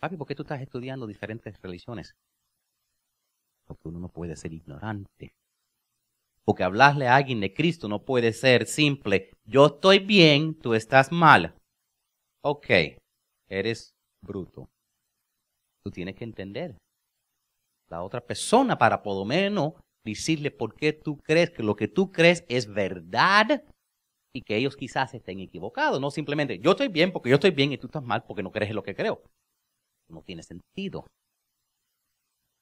Papi, 0.00 0.16
¿por 0.16 0.26
qué 0.28 0.34
tú 0.34 0.42
estás 0.42 0.60
estudiando 0.60 1.06
diferentes 1.06 1.60
religiones? 1.60 2.14
Porque 3.66 3.88
uno 3.88 3.98
no 3.98 4.08
puede 4.08 4.36
ser 4.36 4.52
ignorante. 4.52 5.32
Porque 6.48 6.64
hablarle 6.64 7.06
a 7.06 7.14
alguien 7.14 7.40
de 7.40 7.52
Cristo 7.52 7.88
no 7.88 8.06
puede 8.06 8.32
ser 8.32 8.66
simple. 8.66 9.32
Yo 9.44 9.66
estoy 9.66 9.98
bien, 9.98 10.58
tú 10.58 10.72
estás 10.72 11.12
mal. 11.12 11.54
Ok, 12.42 12.70
eres 13.50 13.90
bruto. 14.22 14.66
Tú 15.84 15.90
tienes 15.90 16.14
que 16.14 16.24
entender 16.24 16.78
la 17.90 18.02
otra 18.02 18.22
persona 18.22 18.78
para 18.78 19.02
por 19.02 19.26
decirle 20.06 20.50
por 20.50 20.74
qué 20.74 20.94
tú 20.94 21.18
crees 21.18 21.50
que 21.50 21.62
lo 21.62 21.76
que 21.76 21.86
tú 21.86 22.12
crees 22.12 22.46
es 22.48 22.66
verdad 22.66 23.62
y 24.34 24.40
que 24.40 24.56
ellos 24.56 24.74
quizás 24.74 25.12
estén 25.12 25.40
equivocados. 25.40 26.00
No 26.00 26.10
simplemente 26.10 26.60
yo 26.60 26.70
estoy 26.70 26.88
bien 26.88 27.12
porque 27.12 27.28
yo 27.28 27.34
estoy 27.34 27.50
bien 27.50 27.72
y 27.72 27.76
tú 27.76 27.88
estás 27.88 28.02
mal 28.02 28.24
porque 28.24 28.42
no 28.42 28.52
crees 28.52 28.70
en 28.70 28.76
lo 28.76 28.82
que 28.82 28.94
creo. 28.94 29.22
No 30.08 30.22
tiene 30.22 30.42
sentido. 30.42 31.04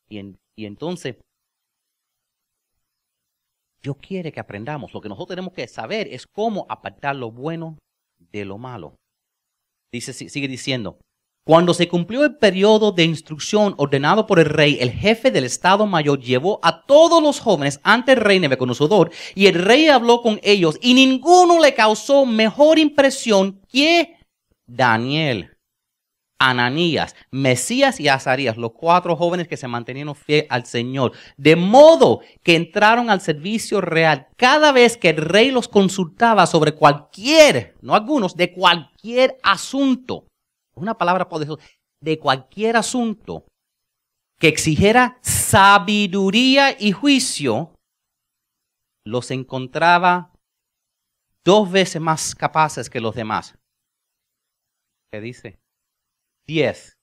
Y 0.09 0.65
entonces, 0.67 1.19
Dios 3.87 3.99
quiere 4.01 4.33
que 4.33 4.41
aprendamos. 4.41 4.93
Lo 4.93 5.01
que 5.01 5.09
nosotros 5.09 5.37
tenemos 5.37 5.53
que 5.53 5.69
saber 5.69 6.09
es 6.11 6.27
cómo 6.27 6.67
apartar 6.69 7.15
lo 7.15 7.31
bueno 7.31 7.79
de 8.19 8.45
lo 8.45 8.59
malo. 8.59 8.97
Dice, 9.93 10.13
sigue 10.13 10.49
diciendo, 10.49 10.99
cuando 11.45 11.73
se 11.73 11.87
cumplió 11.87 12.25
el 12.25 12.37
periodo 12.37 12.91
de 12.91 13.05
instrucción 13.05 13.75
ordenado 13.79 14.27
por 14.27 14.41
el 14.41 14.47
rey, 14.47 14.79
el 14.81 14.91
jefe 14.91 15.31
del 15.31 15.45
Estado 15.45 15.87
Mayor 15.87 16.19
llevó 16.19 16.59
a 16.65 16.85
todos 16.85 17.23
los 17.23 17.39
jóvenes 17.39 17.79
ante 17.85 18.15
el 18.15 18.19
rey 18.19 18.41
Nebuchadnezzar 18.41 19.13
y 19.37 19.47
el 19.47 19.55
rey 19.55 19.87
habló 19.87 20.21
con 20.21 20.41
ellos 20.43 20.77
y 20.83 20.93
ninguno 20.95 21.61
le 21.61 21.73
causó 21.73 22.27
mejor 22.27 22.81
impresión 22.81 23.61
que 23.69 24.17
Daniel, 24.67 25.56
Ananías, 26.39 27.17
Mesías 27.31 27.99
y 27.99 28.09
Azarías, 28.09 28.57
los 28.57 28.73
cuatro 28.73 29.17
jóvenes 29.17 29.49
que 29.49 29.57
se 29.57 29.69
mantenían 29.69 30.15
fieles 30.15 30.47
al 30.51 30.67
Señor. 30.67 31.13
De 31.37 31.57
modo 31.57 32.21
que 32.43 32.57
entraron 32.57 33.11
al 33.11 33.21
servicio 33.21 33.81
real 33.81 34.29
cada 34.37 34.73
vez 34.73 34.97
que 34.97 35.11
el 35.11 35.17
rey 35.17 35.51
los 35.51 35.69
consultaba 35.69 36.47
sobre 36.47 36.73
cualquier, 36.73 37.75
no 37.81 37.95
algunos, 37.95 38.37
de 38.37 38.53
cualquier 38.53 39.39
asunto 39.43 40.27
una 40.77 40.97
palabra 40.97 41.29
poderosa, 41.29 41.63
de 42.01 42.19
cualquier 42.19 42.77
asunto 42.77 43.47
que 44.39 44.49
exigiera 44.49 45.19
sabiduría 45.23 46.77
y 46.79 46.93
juicio, 46.93 47.75
los 49.05 49.31
encontraba 49.31 50.33
dos 51.45 51.71
veces 51.71 52.03
más 52.03 52.35
capaces 52.35 52.91
que 52.91 53.01
los 53.01 53.15
demás. 53.15 53.57
¿Qué 55.11 55.21
dice? 55.21 55.59
Diez. 56.47 56.97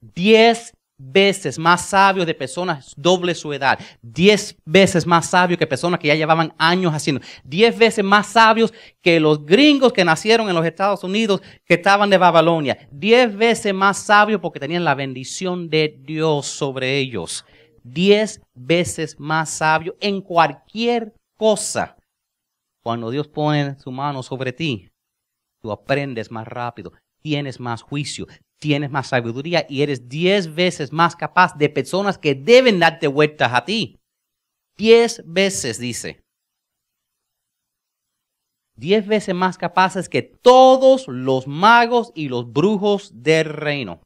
Diez 0.00 0.72
veces 0.96 1.58
más 1.58 1.88
sabio 1.88 2.24
de 2.24 2.34
personas 2.34 2.94
doble 2.96 3.34
su 3.34 3.52
edad, 3.52 3.78
diez 4.00 4.56
veces 4.64 5.06
más 5.06 5.28
sabio 5.30 5.58
que 5.58 5.66
personas 5.66 5.98
que 5.98 6.06
ya 6.08 6.14
llevaban 6.14 6.54
años 6.56 6.94
haciendo, 6.94 7.20
diez 7.42 7.76
veces 7.76 8.04
más 8.04 8.28
sabios 8.28 8.72
que 9.02 9.18
los 9.18 9.44
gringos 9.44 9.92
que 9.92 10.04
nacieron 10.04 10.48
en 10.48 10.54
los 10.54 10.64
Estados 10.64 11.02
Unidos 11.02 11.42
que 11.64 11.74
estaban 11.74 12.10
de 12.10 12.18
Babilonia, 12.18 12.88
diez 12.92 13.34
veces 13.34 13.74
más 13.74 13.98
sabios 13.98 14.40
porque 14.40 14.60
tenían 14.60 14.84
la 14.84 14.94
bendición 14.94 15.68
de 15.68 15.98
Dios 16.00 16.46
sobre 16.46 16.96
ellos, 16.98 17.44
diez 17.82 18.40
veces 18.54 19.16
más 19.18 19.50
sabio 19.50 19.96
en 20.00 20.20
cualquier 20.20 21.12
cosa. 21.36 21.96
Cuando 22.82 23.10
Dios 23.10 23.26
pone 23.28 23.76
su 23.80 23.90
mano 23.90 24.22
sobre 24.22 24.52
ti, 24.52 24.90
tú 25.60 25.72
aprendes 25.72 26.30
más 26.30 26.46
rápido, 26.46 26.92
tienes 27.20 27.58
más 27.58 27.82
juicio, 27.82 28.26
tienes 28.64 28.90
más 28.90 29.08
sabiduría 29.08 29.66
y 29.68 29.82
eres 29.82 30.08
diez 30.08 30.54
veces 30.54 30.90
más 30.90 31.16
capaz 31.16 31.54
de 31.58 31.68
personas 31.68 32.16
que 32.16 32.34
deben 32.34 32.78
darte 32.78 33.08
vueltas 33.08 33.52
a 33.52 33.66
ti. 33.66 34.00
Diez 34.78 35.22
veces, 35.26 35.78
dice. 35.78 36.22
Diez 38.74 39.06
veces 39.06 39.34
más 39.34 39.58
capaces 39.58 40.08
que 40.08 40.22
todos 40.22 41.08
los 41.08 41.46
magos 41.46 42.10
y 42.14 42.30
los 42.30 42.50
brujos 42.50 43.12
del 43.22 43.50
reino. 43.50 44.00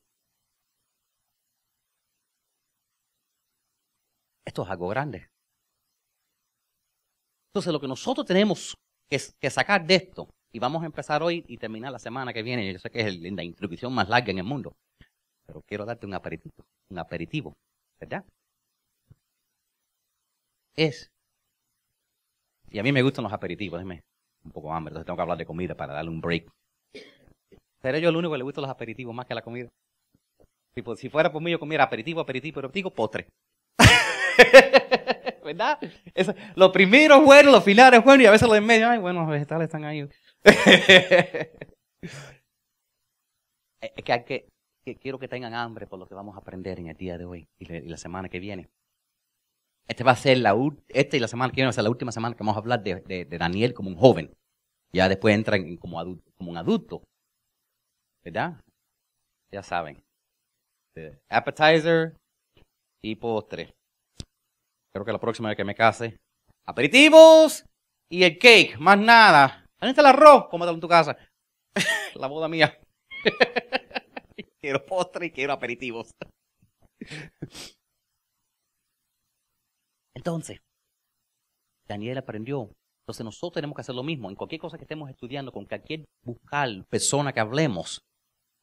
Esto 4.45 4.65
es 4.65 4.71
algo 4.71 4.89
grande. 4.89 5.29
Entonces 7.51 7.73
lo 7.73 7.79
que 7.79 7.87
nosotros 7.87 8.27
tenemos 8.27 8.75
que, 9.09 9.21
que 9.41 9.51
sacar 9.51 9.87
de 9.87 9.95
esto, 9.95 10.29
y 10.59 10.61
vamos 10.61 10.83
a 10.83 10.87
empezar 10.87 11.23
hoy 11.23 11.45
y 11.47 11.57
terminar 11.57 11.93
la 11.93 12.01
semana 12.01 12.33
que 12.33 12.43
viene. 12.43 12.73
Yo 12.73 12.81
sé 12.81 12.91
que 12.91 13.01
es 13.01 13.21
la 13.21 13.45
introducción 13.45 13.95
más 13.95 14.09
larga 14.09 14.33
en 14.33 14.39
el 14.39 14.45
mundo, 14.45 14.75
pero 15.47 15.63
quiero 15.63 15.85
darte 15.85 16.05
un 16.05 16.15
aperitivo, 16.15 16.67
un 16.91 16.99
aperitivo, 16.99 17.57
¿verdad? 18.01 18.25
Es, 20.75 21.13
y 22.71 22.81
a 22.81 22.83
mí 22.83 22.91
me 22.91 23.03
gustan 23.03 23.23
los 23.23 23.33
aperitivos, 23.33 23.79
déjeme 23.79 24.03
un 24.45 24.51
poco 24.51 24.73
hambre, 24.73 24.91
entonces 24.91 25.07
tengo 25.07 25.17
que 25.17 25.23
hablar 25.23 25.39
de 25.39 25.47
comida 25.47 25.77
para 25.77 25.95
darle 25.95 26.11
un 26.11 26.21
break. 26.21 26.51
Pero 27.81 27.99
yo 27.99 28.09
el 28.09 28.17
único 28.17 28.33
que 28.33 28.39
le 28.39 28.45
gustan 28.45 28.63
los 28.63 28.71
aperitivos 28.71 29.15
más 29.15 29.27
que 29.27 29.37
la 29.37 29.43
comida. 29.43 29.69
Si, 30.97 31.09
fuera 31.09 31.31
por 31.31 31.41
mí, 31.41 31.53
yo 31.53 31.61
comiera 31.61 31.85
aperitivo, 31.85 32.21
aperitivo, 32.21 32.59
aperitivo, 32.59 32.91
postre. 32.91 33.29
¿Verdad? 35.45 35.79
Eso, 36.15 36.35
lo 36.57 36.73
primero 36.73 37.17
es 37.17 37.25
bueno, 37.25 37.53
lo 37.53 37.61
final 37.61 37.95
es 37.95 38.03
bueno 38.03 38.25
y 38.25 38.27
a 38.27 38.33
veces 38.33 38.49
lo 38.49 38.57
en 38.57 38.67
medio, 38.67 38.89
ay, 38.89 38.99
bueno, 38.99 39.21
los 39.21 39.31
vegetales 39.31 39.67
están 39.67 39.85
ahí. 39.85 40.09
es 43.81 44.05
que, 44.05 44.13
hay 44.13 44.25
que, 44.25 44.49
quiero 45.01 45.19
que 45.19 45.29
tengan 45.29 45.55
hambre 45.55 45.87
por 45.87 45.99
lo 45.99 46.07
que 46.07 46.15
vamos 46.15 46.37
a 46.37 46.39
aprender 46.39 46.79
en 46.79 46.89
el 46.89 46.97
día 46.97 47.19
de 47.19 47.25
hoy 47.25 47.49
y, 47.59 47.67
la 47.67 47.97
semana 47.97 48.29
que 48.29 48.39
viene. 48.39 48.69
Este 49.87 50.05
va 50.05 50.13
a 50.13 50.17
ser 50.17 50.39
la 50.39 50.55
esta 50.89 51.17
y 51.17 51.21
la 51.21 51.29
semana 51.29 51.51
que 51.51 51.57
viene 51.57 51.67
va 51.67 51.71
a 51.71 51.75
ser 51.75 51.85
la 51.85 51.91
última 51.91 52.13
semana 52.13 52.37
que 52.37 52.45
vamos 52.45 52.57
a 52.57 52.61
hablar 52.61 52.83
de, 52.83 53.27
Daniel 53.31 53.75
como 53.75 53.89
un 53.89 53.97
joven. 53.97 54.35
Ya 54.93 55.09
después 55.09 55.35
entra 55.35 55.59
como, 55.81 55.99
adulto, 55.99 56.31
como 56.37 56.51
un 56.51 56.57
adulto. 56.57 57.03
¿Verdad? 58.23 58.61
Ya 59.51 59.63
saben. 59.63 60.03
Appetizer 61.29 62.17
y 63.03 63.15
postre. 63.17 63.75
Creo 64.93 65.05
que 65.05 65.13
la 65.13 65.21
próxima 65.21 65.49
vez 65.49 65.57
que 65.57 65.65
me 65.65 65.75
case, 65.75 66.17
aperitivos 66.67 67.65
y 68.11 68.25
el 68.25 68.39
cake, 68.39 68.79
más 68.79 68.99
nada. 68.99 69.68
¿Dónde 69.81 69.91
está 69.91 70.01
el 70.03 70.07
arroz? 70.09 70.47
En 70.53 70.81
tu 70.81 70.89
casa. 70.89 71.17
la 72.15 72.27
boda 72.27 72.49
mía. 72.49 72.79
quiero 74.61 74.85
postre 74.85 75.27
y 75.27 75.31
quiero 75.31 75.53
aperitivos. 75.53 76.11
Entonces, 80.15 80.61
Daniel 81.87 82.19
aprendió. 82.19 82.73
Entonces 83.03 83.25
nosotros 83.25 83.55
tenemos 83.55 83.75
que 83.75 83.81
hacer 83.83 83.95
lo 83.95 84.03
mismo. 84.03 84.29
En 84.29 84.37
cualquier 84.37 84.61
cosa 84.61 84.77
que 84.77 84.85
estemos 84.85 85.09
estudiando, 85.09 85.53
con 85.53 85.65
cualquier 85.65 86.05
buscar 86.23 86.69
persona 86.91 87.33
que 87.33 87.41
hablemos, 87.41 88.03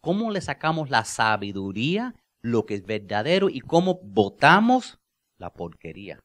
¿cómo 0.01 0.29
le 0.31 0.41
sacamos 0.41 0.89
la 0.89 1.05
sabiduría, 1.05 2.13
lo 2.43 2.65
que 2.65 2.75
es 2.75 2.85
verdadero 2.85 3.49
y 3.49 3.61
cómo 3.61 3.99
votamos 4.03 4.99
la 5.39 5.51
porquería? 5.51 6.19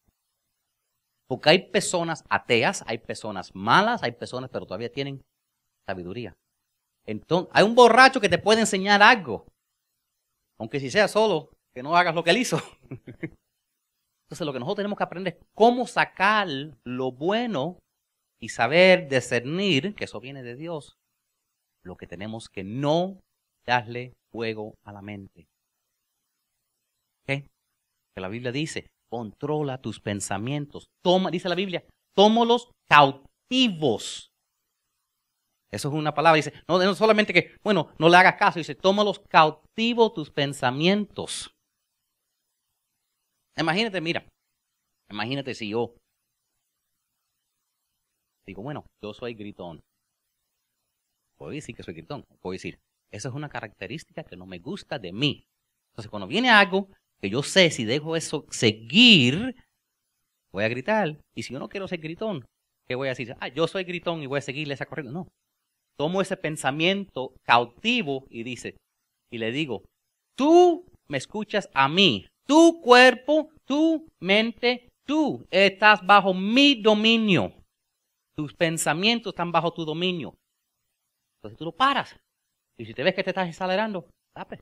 Porque 1.31 1.49
hay 1.49 1.71
personas 1.71 2.25
ateas, 2.29 2.83
hay 2.89 2.99
personas 2.99 3.55
malas, 3.55 4.03
hay 4.03 4.11
personas, 4.11 4.51
pero 4.51 4.67
todavía 4.67 4.91
tienen 4.91 5.23
sabiduría. 5.87 6.35
Entonces, 7.07 7.49
hay 7.55 7.63
un 7.63 7.77
borracho 7.77 8.21
que 8.21 8.29
te 8.29 8.39
puede 8.39 8.59
enseñar 8.59 9.01
algo. 9.01 9.47
Aunque 10.59 10.81
si 10.81 10.91
sea 10.91 11.07
solo, 11.07 11.53
que 11.73 11.85
no 11.85 11.97
hagas 11.97 12.17
lo 12.17 12.25
que 12.25 12.31
él 12.31 12.39
hizo. 12.39 12.57
Entonces, 12.91 14.45
lo 14.45 14.53
que 14.53 14.59
nosotros 14.59 14.79
tenemos 14.79 14.99
que 14.99 15.05
aprender 15.05 15.39
es 15.39 15.47
cómo 15.55 15.87
sacar 15.87 16.49
lo 16.83 17.13
bueno 17.13 17.79
y 18.41 18.49
saber 18.49 19.09
discernir, 19.09 19.95
que 19.95 20.07
eso 20.07 20.19
viene 20.19 20.43
de 20.43 20.57
Dios, 20.57 20.99
lo 21.85 21.97
que 21.97 22.09
tenemos 22.09 22.49
que 22.49 22.65
no 22.65 23.21
darle 23.65 24.15
fuego 24.33 24.75
a 24.83 24.93
la 24.93 25.01
mente. 25.01 25.47
¿Ok? 27.23 27.47
Que 28.17 28.21
la 28.21 28.29
Biblia 28.29 28.51
dice, 28.51 28.91
Controla 29.11 29.81
tus 29.81 30.01
pensamientos. 30.01 30.89
Toma, 31.03 31.31
dice 31.31 31.49
la 31.49 31.55
Biblia, 31.55 31.85
tómalos 32.15 32.71
cautivos. 32.89 34.31
Eso 35.71 35.89
es 35.89 35.95
una 35.95 36.15
palabra. 36.15 36.37
Dice, 36.37 36.53
no, 36.69 36.79
no 36.79 36.95
solamente 36.95 37.33
que, 37.33 37.57
bueno, 37.63 37.93
no 37.99 38.09
le 38.09 38.17
hagas 38.17 38.37
caso. 38.37 38.59
Dice, 38.59 38.75
tómalos 38.75 39.21
cautivos 39.29 40.15
tus 40.15 40.31
pensamientos. 40.31 41.55
Imagínate, 43.57 44.01
mira, 44.01 44.25
imagínate 45.11 45.55
si 45.55 45.71
yo 45.71 45.95
digo, 48.47 48.63
bueno, 48.63 48.87
yo 49.03 49.13
soy 49.13 49.35
gritón. 49.35 49.81
Puedo 51.37 51.53
decir 51.53 51.75
que 51.75 51.83
soy 51.83 51.95
gritón. 51.95 52.25
Puedo 52.41 52.53
decir, 52.53 52.81
esa 53.11 53.29
es 53.29 53.35
una 53.35 53.49
característica 53.49 54.25
que 54.25 54.37
no 54.37 54.47
me 54.47 54.59
gusta 54.59 54.99
de 54.99 55.13
mí. 55.13 55.45
Entonces, 55.93 56.11
cuando 56.11 56.27
viene 56.27 56.51
algo 56.51 56.89
que 57.21 57.31
yo 57.31 57.43
sé 57.43 57.71
si 57.71 57.85
dejo 57.85 58.17
eso 58.17 58.47
seguir, 58.51 59.55
voy 60.53 60.65
a 60.65 60.69
gritar. 60.69 61.19
Y 61.35 61.43
si 61.43 61.53
yo 61.53 61.59
no 61.59 61.69
quiero 61.69 61.89
ser 61.89 62.01
gritón, 62.01 62.45
¿qué 62.89 62.95
voy 62.95 63.09
a 63.09 63.11
decir? 63.11 63.37
Ah, 63.41 63.49
yo 63.49 63.67
soy 63.67 63.85
gritón 63.85 64.23
y 64.23 64.27
voy 64.27 64.39
a 64.39 64.43
seguirle 64.43 64.75
esa 64.75 64.87
corriente. 64.87 65.13
No. 65.13 65.29
Tomo 65.97 66.23
ese 66.23 66.37
pensamiento 66.37 67.35
cautivo 67.43 68.27
y 68.31 68.43
dice, 68.43 68.77
y 69.31 69.39
le 69.39 69.53
digo, 69.53 69.83
tú 70.35 70.87
me 71.09 71.19
escuchas 71.19 71.69
a 71.75 71.89
mí, 71.89 72.27
tu 72.47 72.81
cuerpo, 72.81 73.51
tu 73.65 74.09
mente, 74.19 74.89
tú 75.05 75.47
estás 75.51 76.05
bajo 76.05 76.33
mi 76.33 76.81
dominio. 76.81 77.53
Tus 78.35 78.55
pensamientos 78.55 79.33
están 79.33 79.53
bajo 79.53 79.73
tu 79.73 79.85
dominio. 79.85 80.35
Entonces 81.37 81.59
tú 81.59 81.67
lo 81.67 81.73
paras. 81.73 82.17
Y 82.79 82.87
si 82.87 82.95
te 82.95 83.03
ves 83.03 83.15
que 83.15 83.23
te 83.23 83.31
estás 83.31 83.51
acelerando, 83.51 84.09
tape. 84.35 84.59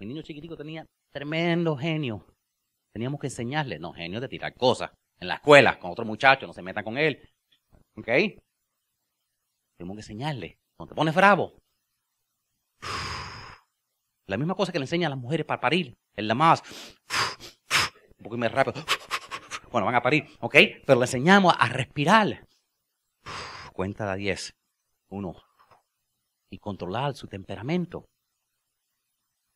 Mi 0.00 0.06
niño 0.06 0.22
chiquitico 0.22 0.56
tenía 0.56 0.86
tremendo 1.12 1.76
genio. 1.76 2.24
Teníamos 2.92 3.20
que 3.20 3.26
enseñarle, 3.26 3.80
no, 3.80 3.92
genio 3.92 4.20
de 4.20 4.28
tirar 4.28 4.54
cosas. 4.54 4.92
En 5.18 5.26
la 5.26 5.34
escuela, 5.34 5.78
con 5.78 5.90
otro 5.90 6.04
muchacho, 6.04 6.46
no 6.46 6.52
se 6.52 6.62
metan 6.62 6.84
con 6.84 6.96
él. 6.96 7.20
¿Ok? 7.96 8.06
Tenemos 9.76 9.96
que 9.96 10.00
enseñarle. 10.00 10.58
Cuando 10.76 10.94
te 10.94 10.96
pones 10.96 11.14
bravo. 11.14 11.58
La 14.28 14.36
misma 14.36 14.54
cosa 14.54 14.70
que 14.70 14.78
le 14.78 14.84
enseñan 14.84 15.08
a 15.08 15.16
las 15.16 15.22
mujeres 15.22 15.44
para 15.44 15.60
parir. 15.60 15.96
Es 16.14 16.24
la 16.24 16.34
más. 16.34 16.62
Un 18.18 18.22
poco 18.22 18.36
más 18.36 18.52
rápido. 18.52 18.84
Bueno, 19.72 19.86
van 19.86 19.96
a 19.96 20.02
parir, 20.02 20.24
¿ok? 20.40 20.54
Pero 20.86 20.98
le 20.98 21.04
enseñamos 21.06 21.54
a 21.58 21.68
respirar. 21.68 22.46
Cuenta 23.72 24.12
de 24.12 24.18
10. 24.18 24.52
Uno. 25.10 25.34
Y 26.50 26.58
controlar 26.58 27.14
su 27.14 27.26
temperamento. 27.26 28.06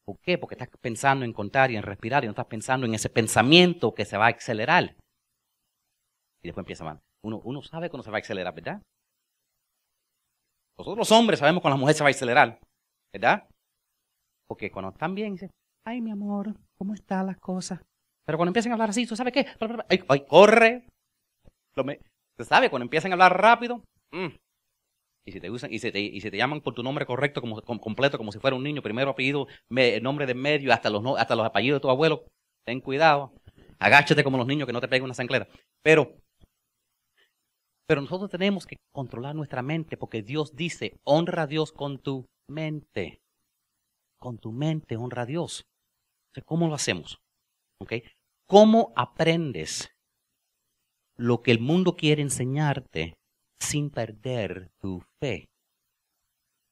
¿Por 0.05 0.19
qué? 0.21 0.39
Porque 0.39 0.55
estás 0.55 0.69
pensando 0.81 1.25
en 1.25 1.33
contar 1.33 1.71
y 1.71 1.77
en 1.77 1.83
respirar 1.83 2.25
y 2.25 2.27
no 2.27 2.33
estás 2.33 2.47
pensando 2.47 2.87
en 2.87 2.95
ese 2.95 3.09
pensamiento 3.09 3.95
que 3.95 4.05
se 4.05 4.17
va 4.17 4.27
a 4.27 4.31
acelerar. 4.31 4.97
Y 6.43 6.49
después 6.49 6.65
empieza 6.65 6.85
mal. 6.85 7.01
Uno, 7.25 7.41
uno 7.45 7.63
sabe 7.63 7.89
cuando 7.89 8.03
se 8.03 8.11
va 8.11 8.19
a 8.19 8.21
acelerar, 8.21 8.55
¿verdad? 8.55 8.83
Nosotros 10.77 10.99
los 10.99 11.13
hombres 11.13 11.39
sabemos 11.39 11.63
cuando 11.63 11.77
la 11.77 11.81
mujer 11.81 11.95
se 11.95 12.03
va 12.03 12.09
a 12.09 12.11
acelerar, 12.11 12.59
¿verdad? 13.13 13.49
Porque 14.49 14.73
cuando 14.73 14.91
están 14.91 15.15
bien, 15.15 15.35
dicen, 15.35 15.51
ay 15.87 16.01
mi 16.01 16.11
amor, 16.11 16.57
¿cómo 16.77 16.95
están 16.95 17.27
las 17.27 17.39
cosas? 17.39 17.81
Pero 18.27 18.39
cuando 18.39 18.51
empiezan 18.51 18.73
a 18.73 18.75
hablar 18.75 18.91
así, 18.91 19.07
¿tú 19.07 19.15
sabes 19.15 19.33
qué? 19.33 19.47
Ay, 20.09 20.27
corre. 20.27 20.87
¿Se 22.37 22.45
sabe? 22.45 22.71
Cuando 22.71 22.85
empiezan 22.85 23.13
a 23.13 23.15
hablar 23.15 23.41
rápido, 23.41 23.83
mm, 24.13 24.29
y 25.25 25.33
si 25.33 25.41
te 25.41 25.51
usan, 25.51 25.73
y 25.73 25.79
si 25.79 25.93
te, 25.93 26.01
y 26.01 26.21
te 26.21 26.37
llaman 26.37 26.61
por 26.61 26.75
tu 26.75 26.83
nombre 26.83 27.07
correcto, 27.07 27.41
como, 27.41 27.61
completo, 27.63 28.19
como 28.19 28.33
si 28.33 28.39
fuera 28.39 28.57
un 28.57 28.65
niño, 28.65 28.83
primero 28.83 29.11
apellido, 29.11 29.47
el 29.71 30.03
nombre 30.03 30.27
de 30.27 30.35
medio, 30.35 30.73
hasta 30.73 30.91
los, 30.91 31.03
hasta 31.19 31.37
los 31.37 31.47
apellidos 31.47 31.77
de 31.77 31.83
tu 31.83 31.91
abuelo, 31.91 32.25
ten 32.65 32.81
cuidado. 32.81 33.33
Agáchate 33.79 34.25
como 34.25 34.39
los 34.39 34.47
niños 34.47 34.67
que 34.67 34.73
no 34.73 34.81
te 34.81 34.89
peguen 34.89 35.05
una 35.05 35.15
zancleta. 35.15 35.49
Pero, 35.83 36.17
pero 37.87 38.01
nosotros 38.01 38.31
tenemos 38.31 38.67
que 38.67 38.77
controlar 38.93 39.35
nuestra 39.35 39.63
mente 39.63 39.97
porque 39.97 40.23
Dios 40.23 40.55
dice, 40.55 40.99
honra 41.05 41.43
a 41.43 41.47
Dios 41.47 41.73
con 41.73 42.01
tu 42.01 42.27
mente. 42.49 43.21
Con 44.19 44.39
tu 44.39 44.53
mente 44.53 44.97
honra 44.97 45.23
a 45.23 45.27
Dios. 45.27 45.65
¿Cómo 46.45 46.69
lo 46.69 46.75
hacemos? 46.75 47.19
¿Okay? 47.81 48.05
¿Cómo 48.47 48.93
aprendes 48.97 49.91
lo 51.17 51.43
que 51.43 51.51
el 51.51 51.61
mundo 51.61 51.97
quiere 51.97 52.23
enseñarte 52.23 53.15
sin 53.63 53.91
perder 53.91 54.71
tu 54.81 55.03
fe. 55.21 55.49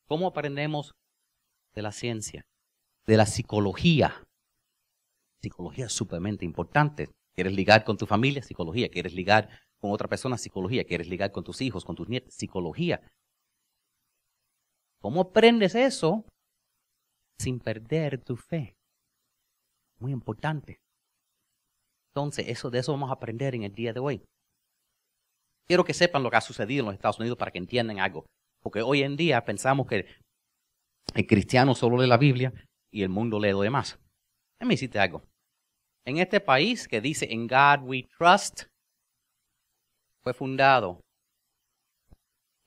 ¿Cómo 0.06 0.26
aprendemos 0.26 0.92
de 1.74 1.82
la 1.82 1.92
ciencia? 1.92 2.44
De 3.06 3.16
la 3.16 3.26
psicología. 3.26 4.26
Psicología 5.40 5.86
es 5.86 5.92
sumamente 5.92 6.44
importante. 6.44 7.08
¿Quieres 7.34 7.54
ligar 7.54 7.84
con 7.84 7.96
tu 7.96 8.06
familia? 8.06 8.42
Psicología. 8.42 8.88
¿Quieres 8.88 9.14
ligar 9.14 9.48
con 9.78 9.92
otra 9.92 10.08
persona? 10.08 10.36
Psicología. 10.36 10.84
¿Quieres 10.84 11.08
ligar 11.08 11.30
con 11.30 11.44
tus 11.44 11.60
hijos, 11.60 11.84
con 11.84 11.94
tus 11.94 12.08
nietos? 12.08 12.34
Psicología. 12.34 13.00
¿Cómo 15.00 15.22
aprendes 15.22 15.74
eso 15.74 16.24
sin 17.38 17.60
perder 17.60 18.22
tu 18.22 18.36
fe? 18.36 18.76
Muy 19.98 20.12
importante. 20.12 20.80
Entonces, 22.10 22.48
eso, 22.48 22.68
de 22.68 22.80
eso 22.80 22.92
vamos 22.92 23.10
a 23.10 23.14
aprender 23.14 23.54
en 23.54 23.62
el 23.62 23.72
día 23.72 23.92
de 23.92 24.00
hoy. 24.00 24.22
Quiero 25.70 25.84
que 25.84 25.94
sepan 25.94 26.24
lo 26.24 26.32
que 26.32 26.36
ha 26.36 26.40
sucedido 26.40 26.80
en 26.80 26.86
los 26.86 26.94
Estados 26.96 27.20
Unidos 27.20 27.38
para 27.38 27.52
que 27.52 27.58
entiendan 27.58 28.00
algo. 28.00 28.26
Porque 28.60 28.82
hoy 28.82 29.04
en 29.04 29.16
día 29.16 29.44
pensamos 29.44 29.86
que 29.86 30.04
el 31.14 31.26
cristiano 31.28 31.76
solo 31.76 31.96
lee 31.96 32.08
la 32.08 32.16
Biblia 32.16 32.52
y 32.90 33.04
el 33.04 33.08
mundo 33.08 33.38
lee 33.38 33.52
lo 33.52 33.60
demás. 33.60 33.96
Déjame 34.58 34.74
decirte 34.74 34.98
algo. 34.98 35.22
En 36.04 36.18
este 36.18 36.40
país 36.40 36.88
que 36.88 37.00
dice 37.00 37.32
en 37.32 37.46
God 37.46 37.84
we 37.84 38.08
trust, 38.18 38.64
fue 40.24 40.34
fundado 40.34 41.02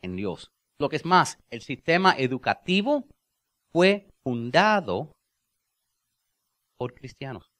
en 0.02 0.16
Dios. 0.16 0.48
Lo 0.80 0.88
que 0.88 0.96
es 0.96 1.04
más, 1.04 1.38
el 1.50 1.60
sistema 1.60 2.16
educativo 2.18 3.06
fue 3.74 4.08
fundado 4.24 5.12
por 6.78 6.94
cristianos. 6.94 7.52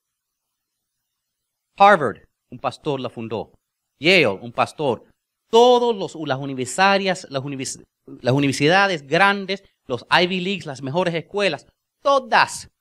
Harvard, 1.78 2.30
un 2.50 2.60
pastor 2.60 3.02
la 3.02 3.10
fundó. 3.10 3.52
Yale, 4.00 4.28
un 4.28 4.54
pastor. 4.54 5.12
Todas 5.54 6.16
las 6.16 6.40
universidades, 6.40 7.28
las, 7.30 7.44
las 8.24 8.34
universidades 8.34 9.06
grandes, 9.06 9.64
los 9.86 10.04
Ivy 10.10 10.40
Leagues, 10.40 10.66
las 10.66 10.82
mejores 10.82 11.14
escuelas, 11.14 11.68
todas, 12.02 12.72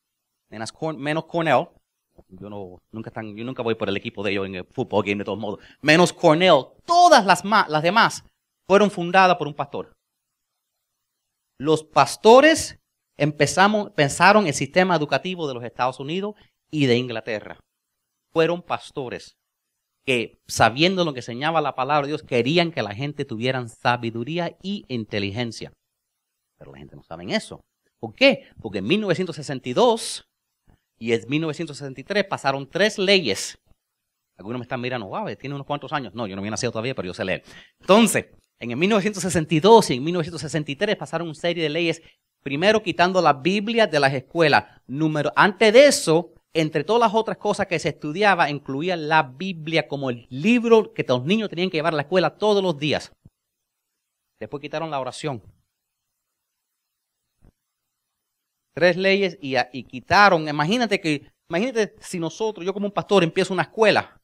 menos, 0.48 0.72
Cornell, 0.72 1.68
yo, 2.28 2.48
no, 2.48 2.80
nunca 2.90 3.10
están, 3.10 3.36
yo 3.36 3.44
nunca 3.44 3.62
voy 3.62 3.74
por 3.74 3.90
el 3.90 3.96
equipo 3.98 4.22
de 4.22 4.30
ellos 4.30 4.46
en 4.46 4.54
el 4.54 4.64
fútbol 4.64 5.04
game 5.04 5.18
de 5.18 5.24
todos 5.26 5.38
modos, 5.38 5.60
menos 5.82 6.14
Cornell, 6.14 6.64
todas 6.86 7.26
las, 7.26 7.44
las 7.44 7.82
demás 7.82 8.24
fueron 8.66 8.90
fundadas 8.90 9.36
por 9.36 9.48
un 9.48 9.54
pastor. 9.54 9.92
Los 11.58 11.84
pastores 11.84 12.80
empezamos, 13.18 13.90
pensaron 13.90 14.46
el 14.46 14.54
sistema 14.54 14.96
educativo 14.96 15.46
de 15.46 15.52
los 15.52 15.62
Estados 15.62 16.00
Unidos 16.00 16.36
y 16.70 16.86
de 16.86 16.96
Inglaterra. 16.96 17.60
Fueron 18.32 18.62
pastores 18.62 19.36
que, 20.04 20.40
sabiendo 20.46 21.04
lo 21.04 21.12
que 21.12 21.20
enseñaba 21.20 21.60
la 21.60 21.74
palabra 21.74 22.06
de 22.06 22.08
Dios, 22.08 22.22
querían 22.22 22.72
que 22.72 22.82
la 22.82 22.94
gente 22.94 23.24
tuviera 23.24 23.66
sabiduría 23.68 24.56
y 24.62 24.84
inteligencia. 24.88 25.72
Pero 26.58 26.72
la 26.72 26.78
gente 26.78 26.96
no 26.96 27.02
sabe 27.02 27.32
eso. 27.34 27.60
¿Por 28.00 28.14
qué? 28.14 28.48
Porque 28.60 28.78
en 28.78 28.86
1962 28.86 30.24
y 30.98 31.12
en 31.12 31.28
1963 31.28 32.24
pasaron 32.24 32.68
tres 32.68 32.98
leyes. 32.98 33.58
Algunos 34.36 34.58
me 34.58 34.64
están 34.64 34.80
mirando, 34.80 35.06
wow, 35.06 35.34
tiene 35.36 35.54
unos 35.54 35.66
cuantos 35.66 35.92
años. 35.92 36.14
No, 36.14 36.26
yo 36.26 36.34
no 36.34 36.40
había 36.40 36.50
nacido 36.50 36.72
todavía, 36.72 36.94
pero 36.94 37.06
yo 37.06 37.14
sé 37.14 37.24
leer. 37.24 37.44
Entonces, 37.80 38.26
en 38.58 38.78
1962 38.78 39.90
y 39.90 39.94
en 39.94 40.04
1963 40.04 40.96
pasaron 40.96 41.28
una 41.28 41.34
serie 41.34 41.62
de 41.64 41.68
leyes, 41.68 42.02
primero 42.42 42.82
quitando 42.82 43.20
la 43.20 43.32
Biblia 43.32 43.86
de 43.86 44.00
las 44.00 44.12
escuelas. 44.14 44.64
Número, 44.86 45.32
antes 45.36 45.72
de 45.72 45.86
eso, 45.86 46.31
entre 46.54 46.84
todas 46.84 47.00
las 47.00 47.14
otras 47.14 47.38
cosas 47.38 47.66
que 47.66 47.78
se 47.78 47.90
estudiaba, 47.90 48.50
incluía 48.50 48.96
la 48.96 49.22
Biblia 49.22 49.88
como 49.88 50.10
el 50.10 50.26
libro 50.28 50.92
que 50.92 51.04
los 51.06 51.24
niños 51.24 51.48
tenían 51.48 51.70
que 51.70 51.78
llevar 51.78 51.94
a 51.94 51.96
la 51.96 52.02
escuela 52.02 52.36
todos 52.36 52.62
los 52.62 52.78
días. 52.78 53.12
Después 54.38 54.60
quitaron 54.60 54.90
la 54.90 55.00
oración. 55.00 55.42
Tres 58.74 58.96
leyes 58.96 59.38
y, 59.40 59.54
y 59.72 59.84
quitaron. 59.84 60.48
Imagínate 60.48 61.00
que, 61.00 61.30
imagínate 61.48 61.94
si 62.00 62.18
nosotros, 62.18 62.64
yo 62.66 62.74
como 62.74 62.86
un 62.86 62.92
pastor, 62.92 63.22
empiezo 63.22 63.54
una 63.54 63.62
escuela, 63.64 64.20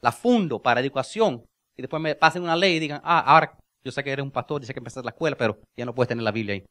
la 0.00 0.12
fundo 0.12 0.60
para 0.60 0.80
educación, 0.80 1.44
y 1.76 1.82
después 1.82 2.02
me 2.02 2.14
pasen 2.14 2.42
una 2.42 2.56
ley 2.56 2.76
y 2.76 2.80
digan, 2.80 3.00
ah, 3.04 3.20
ahora 3.20 3.58
yo 3.84 3.92
sé 3.92 4.02
que 4.02 4.10
eres 4.10 4.24
un 4.24 4.30
pastor, 4.30 4.60
dice 4.60 4.74
que 4.74 4.80
empezaste 4.80 5.04
la 5.04 5.10
escuela, 5.10 5.36
pero 5.36 5.60
ya 5.76 5.84
no 5.84 5.94
puedes 5.94 6.08
tener 6.08 6.24
la 6.24 6.32
Biblia 6.32 6.54
ahí. 6.54 6.66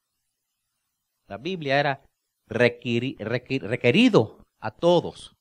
La 1.27 1.37
Biblia 1.37 1.79
era 1.79 2.03
requerido 2.47 4.37
a 4.59 4.71
todos. 4.71 5.35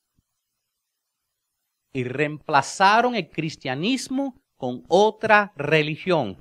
Y 1.94 2.04
reemplazaron 2.04 3.14
el 3.14 3.30
cristianismo 3.30 4.38
con 4.56 4.84
otra 4.88 5.52
religión. 5.56 6.36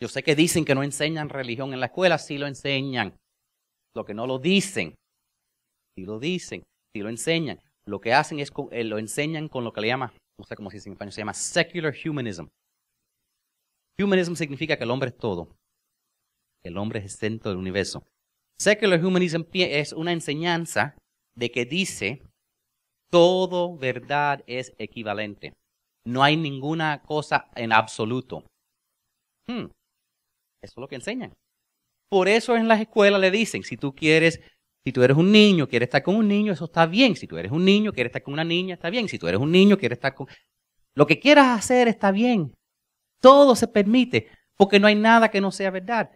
Yo 0.00 0.08
sé 0.08 0.22
que 0.22 0.34
dicen 0.34 0.64
que 0.64 0.74
no 0.74 0.82
enseñan 0.82 1.28
religión 1.28 1.72
en 1.72 1.80
la 1.80 1.86
escuela, 1.86 2.18
sí 2.18 2.38
lo 2.38 2.46
enseñan. 2.46 3.16
Lo 3.94 4.04
que 4.04 4.14
no 4.14 4.26
lo 4.26 4.38
dicen, 4.38 4.94
sí 5.96 6.04
lo 6.04 6.18
dicen, 6.18 6.64
sí 6.94 7.02
lo 7.02 7.08
enseñan. 7.08 7.60
Lo 7.86 8.00
que 8.00 8.12
hacen 8.12 8.40
es 8.40 8.50
eh, 8.70 8.84
lo 8.84 8.98
enseñan 8.98 9.48
con 9.48 9.64
lo 9.64 9.72
que 9.72 9.80
le 9.80 9.88
llama, 9.88 10.12
no 10.38 10.44
sé 10.44 10.56
cómo 10.56 10.70
se 10.70 10.78
dice 10.78 10.88
en 10.88 10.94
español, 10.94 11.12
se 11.12 11.20
llama 11.20 11.34
secular 11.34 11.94
humanism. 12.04 12.46
Humanism 13.98 14.34
significa 14.34 14.76
que 14.76 14.84
el 14.84 14.90
hombre 14.90 15.10
es 15.10 15.16
todo. 15.16 15.56
El 16.64 16.76
hombre 16.78 17.00
es 17.00 17.04
el 17.04 17.10
centro 17.10 17.50
del 17.50 17.58
universo. 17.58 18.04
Secular 18.58 19.04
humanism 19.04 19.42
es 19.52 19.92
una 19.92 20.12
enseñanza 20.12 20.96
de 21.36 21.50
que 21.50 21.64
dice 21.64 22.22
todo 23.10 23.76
verdad 23.76 24.42
es 24.48 24.74
equivalente. 24.76 25.52
No 26.04 26.24
hay 26.24 26.36
ninguna 26.36 27.02
cosa 27.02 27.48
en 27.54 27.72
absoluto. 27.72 28.44
Hmm. 29.46 29.66
Eso 30.60 30.72
es 30.72 30.76
lo 30.76 30.88
que 30.88 30.96
enseñan. 30.96 31.32
Por 32.10 32.26
eso 32.26 32.56
en 32.56 32.66
las 32.66 32.80
escuelas 32.80 33.20
le 33.20 33.30
dicen, 33.30 33.62
si 33.62 33.76
tú 33.76 33.94
quieres, 33.94 34.40
si 34.84 34.92
tú 34.92 35.02
eres 35.02 35.16
un 35.16 35.30
niño, 35.30 35.68
quieres 35.68 35.86
estar 35.86 36.02
con 36.02 36.16
un 36.16 36.26
niño, 36.26 36.52
eso 36.52 36.64
está 36.64 36.86
bien. 36.86 37.14
Si 37.14 37.28
tú 37.28 37.38
eres 37.38 37.52
un 37.52 37.64
niño, 37.64 37.92
quieres 37.92 38.10
estar 38.10 38.22
con 38.24 38.34
una 38.34 38.42
niña, 38.42 38.74
está 38.74 38.90
bien. 38.90 39.08
Si 39.08 39.16
tú 39.16 39.28
eres 39.28 39.40
un 39.40 39.52
niño, 39.52 39.78
quieres 39.78 39.98
estar 39.98 40.14
con... 40.14 40.26
Lo 40.96 41.06
que 41.06 41.20
quieras 41.20 41.56
hacer 41.56 41.86
está 41.86 42.10
bien. 42.10 42.52
Todo 43.20 43.54
se 43.54 43.68
permite, 43.68 44.28
porque 44.56 44.80
no 44.80 44.88
hay 44.88 44.96
nada 44.96 45.30
que 45.30 45.40
no 45.40 45.52
sea 45.52 45.70
verdad. 45.70 46.10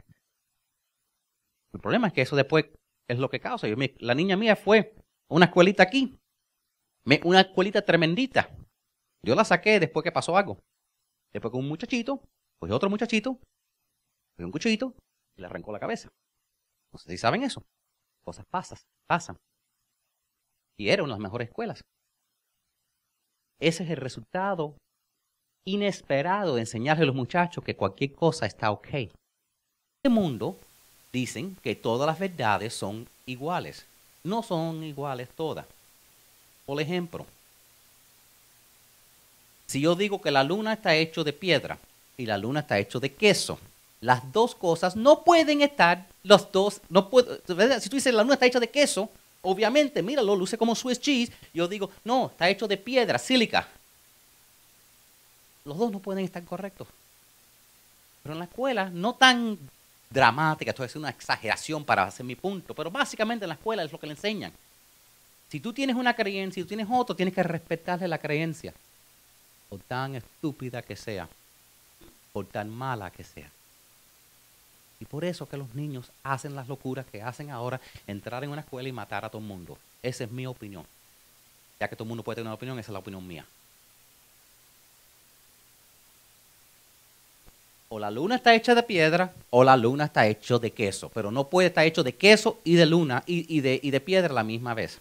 El 1.72 1.80
problema 1.80 2.08
es 2.08 2.12
que 2.12 2.22
eso 2.22 2.34
después 2.34 2.66
es 3.08 3.18
lo 3.18 3.30
que 3.30 3.38
causa. 3.38 3.68
la 4.00 4.14
niña 4.14 4.36
mía 4.36 4.56
fue 4.56 4.94
una 5.28 5.46
escuelita 5.46 5.82
aquí. 5.82 6.18
Una 7.24 7.40
escuelita 7.40 7.82
tremendita. 7.82 8.50
Yo 9.22 9.34
la 9.34 9.44
saqué 9.44 9.80
después 9.80 10.04
que 10.04 10.12
pasó 10.12 10.36
algo. 10.36 10.58
Después 11.32 11.52
con 11.52 11.60
un 11.60 11.68
muchachito, 11.68 12.22
pues 12.58 12.72
otro 12.72 12.90
muchachito, 12.90 13.38
pues 14.36 14.44
un 14.44 14.52
cuchillito 14.52 14.94
y 15.36 15.40
le 15.40 15.46
arrancó 15.46 15.72
la 15.72 15.80
cabeza. 15.80 16.08
No 16.92 16.98
sé 16.98 17.10
si 17.10 17.18
saben 17.18 17.42
eso. 17.42 17.64
Cosas 18.24 18.46
pasan, 18.46 18.78
pasan. 19.06 19.36
Y 20.76 20.88
era 20.88 21.02
una 21.02 21.14
de 21.14 21.20
las 21.20 21.22
mejores 21.22 21.48
escuelas. 21.48 21.82
Ese 23.60 23.84
es 23.84 23.90
el 23.90 23.96
resultado 23.96 24.76
inesperado 25.66 26.54
de 26.54 26.60
enseñarle 26.62 27.02
a 27.02 27.06
los 27.06 27.16
muchachos 27.16 27.64
que 27.64 27.76
cualquier 27.76 28.14
cosa 28.14 28.46
está 28.46 28.70
ok. 28.70 28.88
En 28.94 29.10
este 30.02 30.08
mundo 30.08 30.58
dicen 31.12 31.56
que 31.56 31.74
todas 31.74 32.06
las 32.06 32.18
verdades 32.18 32.72
son 32.72 33.08
iguales 33.26 33.86
no 34.28 34.42
son 34.42 34.84
iguales 34.84 35.28
todas. 35.36 35.66
Por 36.66 36.80
ejemplo, 36.80 37.26
si 39.66 39.80
yo 39.80 39.94
digo 39.94 40.20
que 40.20 40.30
la 40.30 40.44
luna 40.44 40.74
está 40.74 40.94
hecho 40.94 41.24
de 41.24 41.32
piedra 41.32 41.78
y 42.16 42.26
la 42.26 42.38
luna 42.38 42.60
está 42.60 42.78
hecho 42.78 43.00
de 43.00 43.12
queso, 43.12 43.58
las 44.00 44.32
dos 44.32 44.54
cosas 44.54 44.94
no 44.96 45.24
pueden 45.24 45.62
estar, 45.62 46.06
los 46.22 46.52
dos, 46.52 46.80
no 46.88 47.08
puedo, 47.08 47.36
si 47.80 47.88
tú 47.88 47.96
dices 47.96 48.14
la 48.14 48.22
luna 48.22 48.34
está 48.34 48.46
hecha 48.46 48.60
de 48.60 48.70
queso, 48.70 49.10
obviamente, 49.42 50.02
míralo, 50.02 50.36
luce 50.36 50.58
como 50.58 50.74
Swiss 50.74 51.00
cheese, 51.00 51.32
yo 51.52 51.66
digo, 51.68 51.90
no, 52.04 52.26
está 52.26 52.48
hecho 52.48 52.68
de 52.68 52.76
piedra, 52.76 53.18
sílica. 53.18 53.68
Los 55.64 55.76
dos 55.76 55.90
no 55.90 55.98
pueden 55.98 56.24
estar 56.24 56.44
correctos. 56.44 56.88
Pero 58.22 58.34
en 58.34 58.38
la 58.38 58.44
escuela, 58.46 58.90
no 58.90 59.14
tan 59.14 59.58
dramática, 60.10 60.70
esto 60.70 60.84
es 60.84 60.96
una 60.96 61.10
exageración 61.10 61.84
para 61.84 62.04
hacer 62.04 62.24
mi 62.24 62.34
punto, 62.34 62.74
pero 62.74 62.90
básicamente 62.90 63.44
en 63.44 63.50
la 63.50 63.54
escuela 63.54 63.82
es 63.82 63.92
lo 63.92 63.98
que 63.98 64.06
le 64.06 64.14
enseñan. 64.14 64.52
Si 65.50 65.60
tú 65.60 65.72
tienes 65.72 65.96
una 65.96 66.14
creencia 66.14 66.60
y 66.60 66.64
tú 66.64 66.68
tienes 66.68 66.88
otro, 66.90 67.16
tienes 67.16 67.34
que 67.34 67.42
respetarle 67.42 68.08
la 68.08 68.18
creencia, 68.18 68.74
por 69.68 69.80
tan 69.80 70.14
estúpida 70.14 70.82
que 70.82 70.96
sea, 70.96 71.28
por 72.32 72.46
tan 72.46 72.70
mala 72.70 73.10
que 73.10 73.24
sea. 73.24 73.50
Y 75.00 75.04
por 75.04 75.24
eso 75.24 75.48
que 75.48 75.56
los 75.56 75.74
niños 75.74 76.10
hacen 76.24 76.54
las 76.54 76.68
locuras 76.68 77.06
que 77.06 77.22
hacen 77.22 77.50
ahora, 77.50 77.80
entrar 78.06 78.42
en 78.44 78.50
una 78.50 78.62
escuela 78.62 78.88
y 78.88 78.92
matar 78.92 79.24
a 79.24 79.28
todo 79.28 79.40
el 79.40 79.46
mundo. 79.46 79.78
Esa 80.02 80.24
es 80.24 80.30
mi 80.30 80.46
opinión. 80.46 80.84
Ya 81.78 81.88
que 81.88 81.94
todo 81.94 82.04
el 82.04 82.08
mundo 82.08 82.24
puede 82.24 82.36
tener 82.36 82.48
una 82.48 82.54
opinión, 82.54 82.78
esa 82.78 82.90
es 82.90 82.92
la 82.92 82.98
opinión 82.98 83.26
mía. 83.26 83.46
O 87.88 87.98
la 87.98 88.10
luna 88.10 88.36
está 88.36 88.54
hecha 88.54 88.74
de 88.74 88.82
piedra 88.82 89.32
o 89.50 89.64
la 89.64 89.76
luna 89.76 90.04
está 90.04 90.26
hecha 90.26 90.58
de 90.58 90.72
queso, 90.72 91.10
pero 91.14 91.30
no 91.30 91.48
puede 91.48 91.68
estar 91.68 91.86
hecho 91.86 92.02
de 92.02 92.14
queso 92.14 92.58
y 92.64 92.74
de 92.74 92.86
luna 92.86 93.22
y, 93.26 93.60
de, 93.60 93.80
de, 93.82 94.00
piedra 94.00 94.30
a 94.30 94.34
la 94.34 94.44
misma 94.44 94.74
vez. 94.74 95.00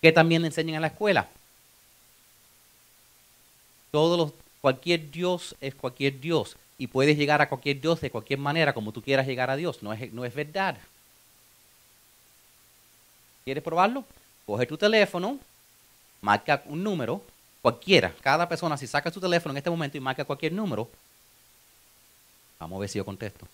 ¿Qué 0.00 0.12
también 0.12 0.44
enseñan 0.44 0.76
en 0.76 0.80
la 0.82 0.86
escuela? 0.88 1.28
Todos 3.90 4.32
cualquier 4.60 5.10
Dios 5.10 5.54
es 5.60 5.74
cualquier 5.74 6.18
Dios 6.18 6.56
y 6.78 6.86
puedes 6.86 7.16
llegar 7.16 7.42
a 7.42 7.48
cualquier 7.48 7.80
Dios 7.80 8.00
de 8.00 8.10
cualquier 8.10 8.38
manera 8.38 8.72
como 8.72 8.92
tú 8.92 9.02
quieras 9.02 9.26
llegar 9.26 9.50
a 9.50 9.56
Dios. 9.56 9.82
No 9.82 9.92
es, 9.92 10.12
no 10.12 10.24
es 10.24 10.34
verdad. 10.34 10.76
¿Quieres 13.44 13.62
probarlo? 13.62 14.04
Coge 14.46 14.66
tu 14.66 14.76
teléfono, 14.76 15.38
marca 16.20 16.62
un 16.66 16.82
número, 16.82 17.22
cualquiera. 17.62 18.12
Cada 18.20 18.48
persona, 18.48 18.76
si 18.76 18.86
saca 18.86 19.10
su 19.10 19.20
teléfono 19.20 19.52
en 19.52 19.58
este 19.58 19.70
momento 19.70 19.96
y 19.96 20.00
marca 20.00 20.24
cualquier 20.24 20.52
número, 20.52 20.88
Vamos 22.58 22.76
a 22.76 22.80
ver 22.80 22.88
si 22.88 22.98
yo 22.98 23.04
contesto. 23.04 23.46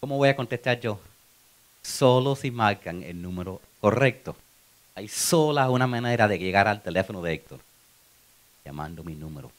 ¿Cómo 0.00 0.18
voy 0.18 0.28
a 0.28 0.36
contestar 0.36 0.78
yo? 0.80 1.00
Solo 1.82 2.36
si 2.36 2.50
marcan 2.50 3.02
el 3.02 3.22
número 3.22 3.62
correcto. 3.80 4.36
Hay 4.94 5.08
sola 5.08 5.70
una 5.70 5.86
manera 5.86 6.28
de 6.28 6.38
llegar 6.38 6.68
al 6.68 6.82
teléfono 6.82 7.22
de 7.22 7.32
Héctor. 7.34 7.60
Llamando 8.64 9.02
mi 9.04 9.14
número. 9.14 9.50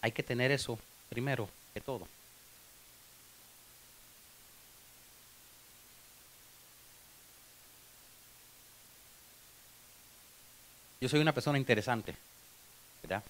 hay 0.00 0.12
que 0.12 0.22
tener 0.22 0.50
eso 0.50 0.78
primero 1.08 1.48
que 1.74 1.80
todo. 1.80 2.06
Yo 11.00 11.08
soy 11.08 11.20
una 11.20 11.32
persona 11.32 11.58
interesante, 11.58 12.14
¿verdad? 13.02 13.22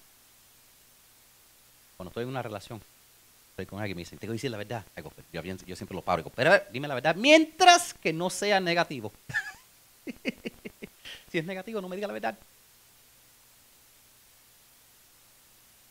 Cuando 1.97 2.09
estoy 2.09 2.23
en 2.23 2.29
una 2.29 2.41
relación, 2.41 2.81
estoy 3.61 3.69
con 3.69 3.79
alguien 3.79 3.95
y 3.95 3.99
me 3.99 4.01
dice, 4.01 4.17
tengo 4.17 4.31
que 4.31 4.35
decir 4.35 4.51
la 4.51 4.57
verdad. 4.57 4.85
yo, 5.31 5.75
siempre 5.75 5.95
lo 5.95 6.01
paro. 6.01 6.23
pero 6.35 6.51
dime 6.71 6.87
la 6.87 6.95
verdad, 6.95 7.15
mientras 7.15 7.93
que 7.93 8.13
no 8.13 8.29
sea 8.29 8.59
negativo. 8.59 9.11
si 11.31 11.37
es 11.37 11.45
negativo, 11.45 11.81
no 11.81 11.89
me 11.89 11.95
diga 11.95 12.07
la 12.07 12.13
verdad. 12.13 12.37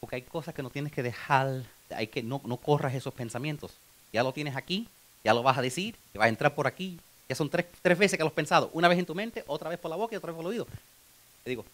Porque 0.01 0.17
hay 0.17 0.23
cosas 0.23 0.55
que 0.55 0.63
no 0.63 0.71
tienes 0.71 0.93
que 0.93 1.03
dejar, 1.03 1.65
hay 1.91 2.07
que 2.07 2.23
no, 2.23 2.41
no 2.45 2.57
corras 2.57 2.95
esos 2.95 3.13
pensamientos. 3.13 3.73
Ya 4.13 4.23
lo 4.23 4.33
tienes 4.33 4.57
aquí, 4.57 4.89
ya 5.25 5.35
lo 5.35 5.43
vas 5.43 5.59
a 5.59 5.63
decir, 5.63 5.97
te 6.13 6.19
va 6.19 6.27
a 6.27 6.29
entrar 6.29 6.55
por 6.55 6.67
aquí. 6.67 6.99
Ya 7.29 7.35
son 7.35 7.51
tres, 7.51 7.67
tres 7.83 7.99
veces 7.99 8.17
que 8.17 8.23
lo 8.23 8.29
has 8.29 8.35
pensado. 8.35 8.71
Una 8.73 8.89
vez 8.89 8.99
en 8.99 9.05
tu 9.05 9.15
mente, 9.15 9.45
otra 9.47 9.69
vez 9.69 9.79
por 9.79 9.91
la 9.91 9.97
boca 9.97 10.15
y 10.15 10.17
otra 10.19 10.29
vez 10.29 10.37
por 10.37 10.45
el 10.45 10.51
oído. 10.51 10.67
Te 11.45 11.51
digo, 11.51 11.65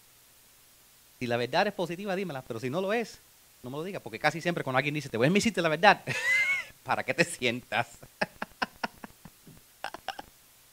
si 1.19 1.27
la 1.27 1.37
verdad 1.37 1.67
es 1.67 1.73
positiva, 1.73 2.15
dímela, 2.15 2.41
pero 2.41 2.59
si 2.59 2.69
no 2.69 2.81
lo 2.81 2.91
es, 2.91 3.19
no 3.65 3.71
me 3.71 3.77
lo 3.77 3.83
digas, 3.83 4.01
porque 4.03 4.19
casi 4.19 4.39
siempre 4.41 4.63
cuando 4.63 4.77
alguien 4.77 4.93
dice, 4.93 5.09
te 5.09 5.17
voy 5.17 5.25
a 5.27 5.31
decirte 5.31 5.59
la 5.59 5.69
verdad, 5.69 6.03
¿para 6.83 7.03
qué 7.03 7.15
te 7.15 7.25
sientas? 7.25 7.87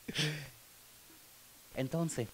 Entonces, 1.74 2.28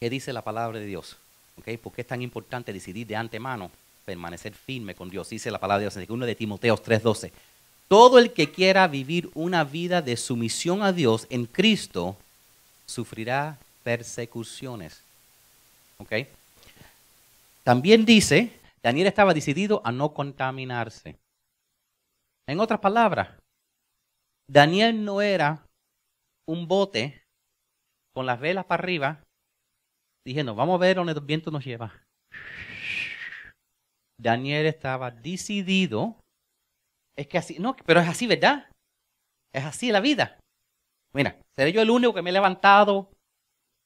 ¿qué 0.00 0.08
dice 0.08 0.32
la 0.32 0.40
palabra 0.40 0.78
de 0.78 0.86
Dios? 0.86 1.18
¿Okay? 1.58 1.76
¿Por 1.76 1.92
qué 1.92 2.00
es 2.00 2.06
tan 2.06 2.22
importante 2.22 2.72
decidir 2.72 3.06
de 3.06 3.14
antemano 3.14 3.70
permanecer 4.06 4.54
firme 4.54 4.94
con 4.94 5.10
Dios? 5.10 5.28
Dice 5.28 5.50
la 5.50 5.60
palabra 5.60 5.80
de 5.80 5.84
Dios 5.84 5.98
en 5.98 6.10
uno 6.10 6.24
de 6.24 6.34
Timoteos 6.34 6.82
3:12. 6.82 7.30
Todo 7.88 8.18
el 8.18 8.32
que 8.32 8.50
quiera 8.50 8.88
vivir 8.88 9.30
una 9.34 9.64
vida 9.64 10.00
de 10.00 10.16
sumisión 10.16 10.82
a 10.82 10.94
Dios 10.94 11.26
en 11.28 11.44
Cristo 11.44 12.16
sufrirá 12.86 13.58
persecuciones. 13.82 15.02
¿Ok? 15.98 16.12
También 17.64 18.06
dice 18.06 18.59
Daniel 18.82 19.06
estaba 19.06 19.34
decidido 19.34 19.82
a 19.84 19.92
no 19.92 20.14
contaminarse. 20.14 21.20
En 22.46 22.60
otras 22.60 22.80
palabras, 22.80 23.38
Daniel 24.48 25.04
no 25.04 25.22
era 25.22 25.66
un 26.46 26.66
bote 26.66 27.22
con 28.12 28.26
las 28.26 28.40
velas 28.40 28.64
para 28.64 28.82
arriba 28.82 29.24
diciendo, 30.24 30.54
vamos 30.54 30.76
a 30.76 30.78
ver 30.78 30.96
dónde 30.96 31.12
el 31.12 31.20
viento 31.20 31.50
nos 31.50 31.64
lleva. 31.64 31.92
Daniel 34.18 34.66
estaba 34.66 35.10
decidido. 35.10 36.20
Es 37.16 37.26
que 37.26 37.38
así, 37.38 37.58
no, 37.58 37.76
pero 37.86 38.00
es 38.00 38.08
así, 38.08 38.26
¿verdad? 38.26 38.70
Es 39.52 39.64
así 39.64 39.90
la 39.90 40.00
vida. 40.00 40.38
Mira, 41.12 41.40
seré 41.56 41.72
yo 41.72 41.82
el 41.82 41.90
único 41.90 42.14
que 42.14 42.22
me 42.22 42.30
he 42.30 42.32
levantado 42.32 43.10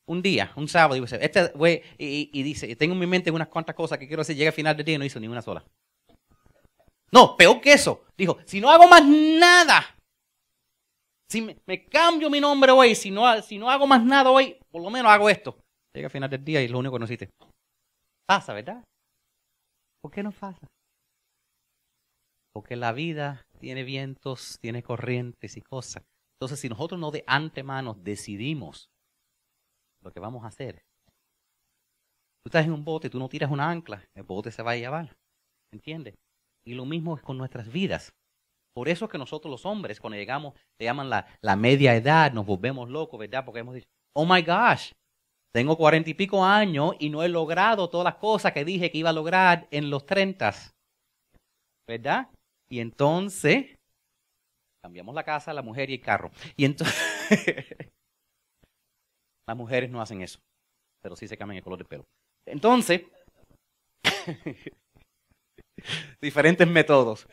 un 0.06 0.22
día, 0.22 0.52
un 0.56 0.68
sábado, 0.68 0.96
y 0.96 1.00
dice, 1.00 1.18
este 1.20 1.52
y, 1.98 2.42
dice, 2.42 2.76
tengo 2.76 2.94
en 2.94 3.00
mi 3.00 3.06
mente 3.06 3.30
unas 3.30 3.48
cuantas 3.48 3.74
cosas 3.74 3.98
que 3.98 4.06
quiero 4.06 4.22
hacer, 4.22 4.36
llega 4.36 4.50
al 4.50 4.54
final 4.54 4.76
del 4.76 4.84
día 4.84 4.94
y 4.96 4.98
no 4.98 5.04
hizo 5.04 5.20
ni 5.20 5.28
una 5.28 5.42
sola. 5.42 5.64
No, 7.10 7.36
peor 7.36 7.60
que 7.60 7.72
eso. 7.72 8.04
Dijo, 8.16 8.38
si 8.44 8.60
no 8.60 8.70
hago 8.70 8.88
más 8.88 9.04
nada, 9.06 9.96
si 11.28 11.40
me, 11.40 11.86
cambio 11.86 12.28
mi 12.28 12.40
nombre 12.40 12.72
hoy, 12.72 12.94
si 12.94 13.10
no, 13.10 13.40
si 13.42 13.58
no 13.58 13.70
hago 13.70 13.86
más 13.86 14.04
nada 14.04 14.30
hoy, 14.30 14.58
por 14.70 14.82
lo 14.82 14.90
menos 14.90 15.10
hago 15.10 15.30
esto. 15.30 15.58
Llega 15.94 16.08
al 16.08 16.12
final 16.12 16.30
del 16.30 16.44
día 16.44 16.60
y 16.60 16.68
lo 16.68 16.78
único 16.78 16.94
que 16.94 16.98
no 16.98 17.04
hiciste. 17.04 17.30
Pasa, 18.26 18.52
¿verdad? 18.52 18.82
¿Por 20.02 20.10
qué 20.10 20.22
no 20.22 20.32
pasa? 20.32 20.66
Porque 22.52 22.76
la 22.76 22.92
vida 22.92 23.42
tiene 23.58 23.84
vientos, 23.84 24.58
tiene 24.60 24.82
corrientes 24.82 25.56
y 25.56 25.60
cosas. 25.60 26.02
Entonces, 26.36 26.60
si 26.60 26.68
nosotros 26.68 27.00
no 27.00 27.10
de 27.10 27.24
antemano 27.26 27.94
decidimos 27.94 28.88
lo 30.04 30.12
que 30.12 30.20
vamos 30.20 30.44
a 30.44 30.48
hacer. 30.48 30.84
Tú 32.42 32.48
estás 32.48 32.66
en 32.66 32.72
un 32.72 32.84
bote, 32.84 33.08
tú 33.08 33.18
no 33.18 33.28
tiras 33.28 33.50
una 33.50 33.70
ancla, 33.70 34.04
el 34.14 34.22
bote 34.22 34.50
se 34.50 34.62
va 34.62 34.72
a 34.72 34.76
llevar. 34.76 35.16
¿Entiendes? 35.72 36.14
Y 36.66 36.74
lo 36.74 36.84
mismo 36.84 37.16
es 37.16 37.22
con 37.22 37.38
nuestras 37.38 37.72
vidas. 37.72 38.12
Por 38.74 38.88
eso 38.88 39.06
es 39.06 39.10
que 39.10 39.18
nosotros 39.18 39.50
los 39.50 39.66
hombres, 39.66 40.00
cuando 40.00 40.16
llegamos, 40.16 40.54
le 40.78 40.86
llaman 40.86 41.08
la, 41.08 41.26
la 41.40 41.56
media 41.56 41.94
edad, 41.94 42.32
nos 42.32 42.44
volvemos 42.44 42.88
locos, 42.88 43.18
¿verdad? 43.18 43.44
Porque 43.44 43.60
hemos 43.60 43.74
dicho, 43.74 43.88
oh 44.14 44.26
my 44.26 44.42
gosh, 44.42 44.92
tengo 45.54 45.76
cuarenta 45.76 46.10
y 46.10 46.14
pico 46.14 46.44
años 46.44 46.94
y 46.98 47.10
no 47.10 47.22
he 47.22 47.28
logrado 47.28 47.88
todas 47.88 48.04
las 48.04 48.16
cosas 48.16 48.52
que 48.52 48.64
dije 48.64 48.90
que 48.90 48.98
iba 48.98 49.10
a 49.10 49.14
lograr 49.14 49.68
en 49.70 49.90
los 49.90 50.04
trentas. 50.04 50.74
¿Verdad? 51.86 52.28
Y 52.68 52.80
entonces, 52.80 53.76
cambiamos 54.82 55.14
la 55.14 55.22
casa, 55.22 55.54
la 55.54 55.62
mujer 55.62 55.90
y 55.90 55.94
el 55.94 56.00
carro. 56.00 56.30
Y 56.56 56.64
entonces, 56.64 56.96
Las 59.46 59.56
mujeres 59.56 59.90
no 59.90 60.00
hacen 60.00 60.22
eso, 60.22 60.38
pero 61.02 61.16
sí 61.16 61.28
se 61.28 61.36
cambian 61.36 61.58
el 61.58 61.64
color 61.64 61.78
del 61.78 61.86
pelo. 61.86 62.04
Entonces, 62.46 63.02
diferentes 66.20 66.66
métodos. 66.66 67.26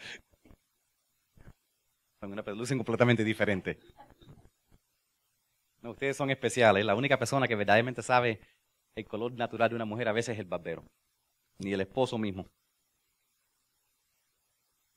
Son 2.21 2.31
una 2.31 2.43
lucen 2.53 2.77
completamente 2.77 3.23
diferente. 3.23 3.79
No, 5.81 5.91
ustedes 5.91 6.15
son 6.15 6.29
especiales. 6.29 6.85
La 6.85 6.95
única 6.95 7.17
persona 7.17 7.47
que 7.47 7.55
verdaderamente 7.55 8.03
sabe 8.03 8.39
el 8.95 9.07
color 9.07 9.33
natural 9.33 9.69
de 9.69 9.75
una 9.75 9.85
mujer 9.85 10.07
a 10.07 10.11
veces 10.11 10.33
es 10.33 10.39
el 10.39 10.45
barbero, 10.45 10.85
ni 11.59 11.73
el 11.73 11.81
esposo 11.81 12.17
mismo. 12.17 12.45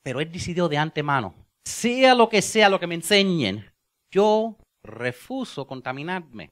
Pero 0.03 0.21
él 0.21 0.31
decidió 0.31 0.69
de 0.69 0.77
antemano, 0.77 1.35
sea 1.65 2.15
lo 2.15 2.29
que 2.29 2.43
sea 2.43 2.69
lo 2.69 2.79
que 2.79 2.87
me 2.87 2.97
enseñen, 2.97 3.73
yo 4.13 4.57
refuso 4.83 5.67
contaminarme. 5.67 6.51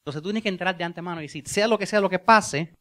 Entonces 0.00 0.22
tú 0.22 0.28
tienes 0.28 0.42
que 0.42 0.48
entrar 0.48 0.76
de 0.76 0.84
antemano 0.84 1.20
y 1.20 1.24
decir, 1.24 1.46
sea 1.46 1.68
lo 1.68 1.78
que 1.78 1.86
sea 1.86 2.00
lo 2.00 2.08
que 2.08 2.18
pase, 2.18 2.74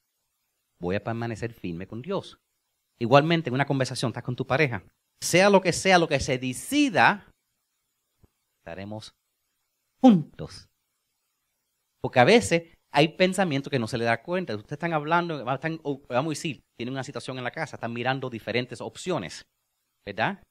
voy 0.82 0.96
a 0.96 1.04
permanecer 1.04 1.54
firme 1.54 1.88
con 1.88 2.02
Dios. 2.02 2.40
Igualmente, 3.00 3.50
en 3.50 3.54
una 3.54 3.66
conversación, 3.66 4.10
estás 4.10 4.24
con 4.24 4.36
tu 4.36 4.48
pareja, 4.48 4.84
sea 5.22 5.50
lo 5.50 5.62
que 5.62 5.74
sea 5.74 6.00
lo 6.00 6.08
que 6.08 6.20
se 6.20 6.38
decida, 6.38 7.30
estaremos 8.62 9.14
juntos. 10.02 10.68
Porque 12.02 12.20
a 12.20 12.26
veces 12.26 12.78
hay 12.92 13.10
pensamientos 13.10 13.70
que 13.70 13.80
no 13.80 13.88
se 13.88 13.98
le 13.98 14.06
da 14.06 14.24
cuenta. 14.24 14.56
Ustedes 14.56 14.74
están 14.74 14.94
hablando, 14.94 15.44
vamos 15.44 16.06
a 16.10 16.22
decir, 16.30 16.62
tienen 16.78 16.94
una 16.94 17.04
situación 17.04 17.38
en 17.38 17.44
la 17.44 17.52
casa, 17.52 17.76
están 17.76 17.94
mirando 17.94 18.30
diferentes 18.30 18.80
opciones, 18.80 19.46
¿verdad? 20.06 20.42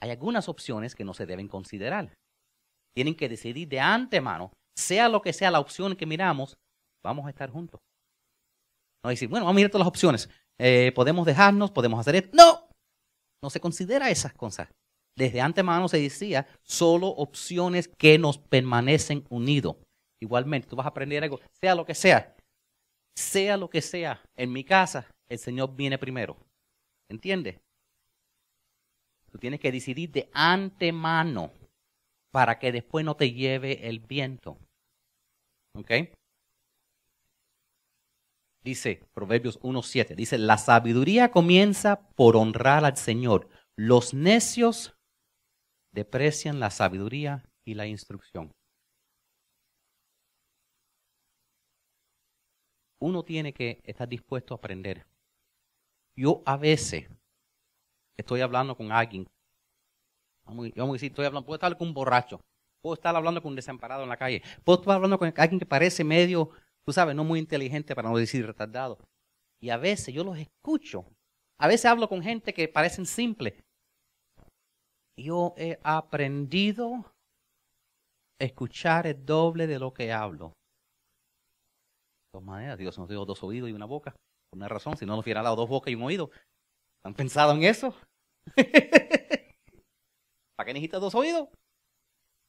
Hay 0.00 0.10
algunas 0.10 0.48
opciones 0.48 0.94
que 0.94 1.04
no 1.04 1.12
se 1.12 1.26
deben 1.26 1.48
considerar. 1.48 2.14
Tienen 2.94 3.14
que 3.14 3.28
decidir 3.28 3.68
de 3.68 3.80
antemano 3.80 4.52
sea 4.78 5.08
lo 5.08 5.20
que 5.20 5.32
sea 5.32 5.50
la 5.50 5.60
opción 5.60 5.96
que 5.96 6.06
miramos, 6.06 6.56
vamos 7.02 7.26
a 7.26 7.30
estar 7.30 7.50
juntos. 7.50 7.80
No 9.02 9.10
decir, 9.10 9.28
bueno, 9.28 9.44
vamos 9.44 9.56
a 9.56 9.56
mirar 9.56 9.70
todas 9.70 9.84
las 9.84 9.88
opciones. 9.88 10.30
Eh, 10.58 10.92
podemos 10.94 11.26
dejarnos, 11.26 11.70
podemos 11.70 11.98
hacer 12.00 12.16
esto. 12.16 12.30
No, 12.32 12.68
no 13.42 13.50
se 13.50 13.60
considera 13.60 14.10
esas 14.10 14.32
cosas. 14.32 14.68
Desde 15.16 15.40
antemano 15.40 15.88
se 15.88 16.00
decía 16.00 16.46
solo 16.62 17.08
opciones 17.08 17.88
que 17.88 18.18
nos 18.18 18.38
permanecen 18.38 19.24
unidos. 19.30 19.76
igualmente, 20.20 20.68
tú 20.68 20.76
vas 20.76 20.86
a 20.86 20.90
aprender 20.90 21.22
algo, 21.22 21.40
sea 21.60 21.74
lo 21.74 21.84
que 21.84 21.94
sea, 21.94 22.36
sea 23.16 23.56
lo 23.56 23.70
que 23.70 23.80
sea, 23.82 24.20
en 24.36 24.52
mi 24.52 24.64
casa, 24.64 25.06
el 25.28 25.38
Señor 25.38 25.74
viene 25.74 25.98
primero. 25.98 26.36
¿Entiendes? 27.08 27.60
Tú 29.30 29.38
tienes 29.38 29.60
que 29.60 29.72
decidir 29.72 30.10
de 30.10 30.28
antemano 30.32 31.52
para 32.30 32.58
que 32.58 32.72
después 32.72 33.04
no 33.04 33.16
te 33.16 33.32
lleve 33.32 33.88
el 33.88 34.00
viento. 34.00 34.58
Dice 38.62 39.08
Proverbios 39.14 39.58
1.7, 39.60 40.14
dice, 40.14 40.36
la 40.36 40.58
sabiduría 40.58 41.30
comienza 41.30 42.08
por 42.16 42.36
honrar 42.36 42.84
al 42.84 42.96
Señor. 42.96 43.48
Los 43.76 44.12
necios 44.12 44.96
deprecian 45.92 46.60
la 46.60 46.70
sabiduría 46.70 47.44
y 47.64 47.74
la 47.74 47.86
instrucción. 47.86 48.52
Uno 53.00 53.22
tiene 53.22 53.52
que 53.52 53.80
estar 53.84 54.08
dispuesto 54.08 54.54
a 54.54 54.56
aprender. 54.56 55.06
Yo 56.16 56.42
a 56.44 56.56
veces 56.56 57.08
estoy 58.16 58.40
hablando 58.40 58.76
con 58.76 58.90
alguien, 58.90 59.28
vamos, 60.44 60.66
a 60.76 60.92
decir, 60.92 61.10
estoy 61.10 61.26
hablando, 61.26 61.46
puedo 61.46 61.56
estar 61.56 61.78
con 61.78 61.88
un 61.88 61.94
borracho, 61.94 62.40
puedo 62.82 62.94
estar 62.94 63.14
hablando 63.14 63.42
con 63.42 63.50
un 63.50 63.56
desamparado 63.56 64.02
en 64.02 64.08
la 64.08 64.16
calle, 64.16 64.42
puedo 64.64 64.80
estar 64.80 64.94
hablando 64.94 65.18
con 65.18 65.32
alguien 65.36 65.58
que 65.58 65.66
parece 65.66 66.04
medio, 66.04 66.50
tú 66.84 66.92
sabes, 66.92 67.14
no 67.14 67.24
muy 67.24 67.38
inteligente 67.38 67.94
para 67.94 68.08
no 68.08 68.16
decir 68.16 68.46
retardado. 68.46 68.98
Y 69.60 69.70
a 69.70 69.76
veces 69.76 70.14
yo 70.14 70.24
los 70.24 70.38
escucho. 70.38 71.04
A 71.58 71.66
veces 71.66 71.86
hablo 71.86 72.08
con 72.08 72.22
gente 72.22 72.54
que 72.54 72.68
parecen 72.68 73.06
simples. 73.06 73.54
Yo 75.16 75.54
he 75.56 75.80
aprendido 75.82 77.12
a 78.40 78.44
escuchar 78.44 79.08
el 79.08 79.24
doble 79.26 79.66
de 79.66 79.80
lo 79.80 79.92
que 79.92 80.12
hablo. 80.12 80.52
De 82.28 82.32
todas 82.32 82.46
maneras, 82.46 82.78
Dios 82.78 82.96
nos 82.98 83.08
dio 83.08 83.24
dos 83.24 83.42
oídos 83.42 83.68
y 83.68 83.72
una 83.72 83.86
boca. 83.86 84.12
Por 84.12 84.58
una 84.58 84.68
razón, 84.68 84.96
si 84.96 85.04
no 85.04 85.16
nos 85.16 85.24
hubiera 85.24 85.42
dado 85.42 85.56
dos 85.56 85.68
bocas 85.68 85.90
y 85.90 85.96
un 85.96 86.04
oído. 86.04 86.30
¿Han 87.02 87.14
pensado 87.14 87.52
en 87.52 87.64
eso? 87.64 87.92
¿Para 90.56 90.66
qué 90.66 90.72
necesitas 90.72 91.00
dos 91.00 91.16
oídos? 91.16 91.48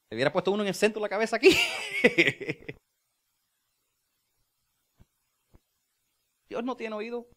Te 0.09 0.15
hubiera 0.15 0.33
puesto 0.33 0.51
uno 0.51 0.63
en 0.63 0.69
el 0.69 0.75
centro 0.75 0.99
de 0.99 1.03
la 1.03 1.09
cabeza 1.09 1.35
aquí. 1.35 1.49
Dios 6.49 6.63
no 6.63 6.75
tiene 6.75 6.95
oído. 6.95 7.29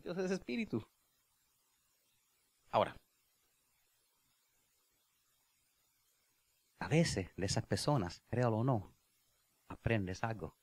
Dios 0.00 0.16
es 0.18 0.30
espíritu. 0.30 0.80
Ahora, 2.70 2.96
a 6.78 6.88
veces 6.88 7.34
de 7.36 7.46
esas 7.46 7.66
personas, 7.66 8.22
créalo 8.30 8.58
o 8.58 8.64
no, 8.64 8.94
aprendes 9.68 10.22
algo. 10.22 10.56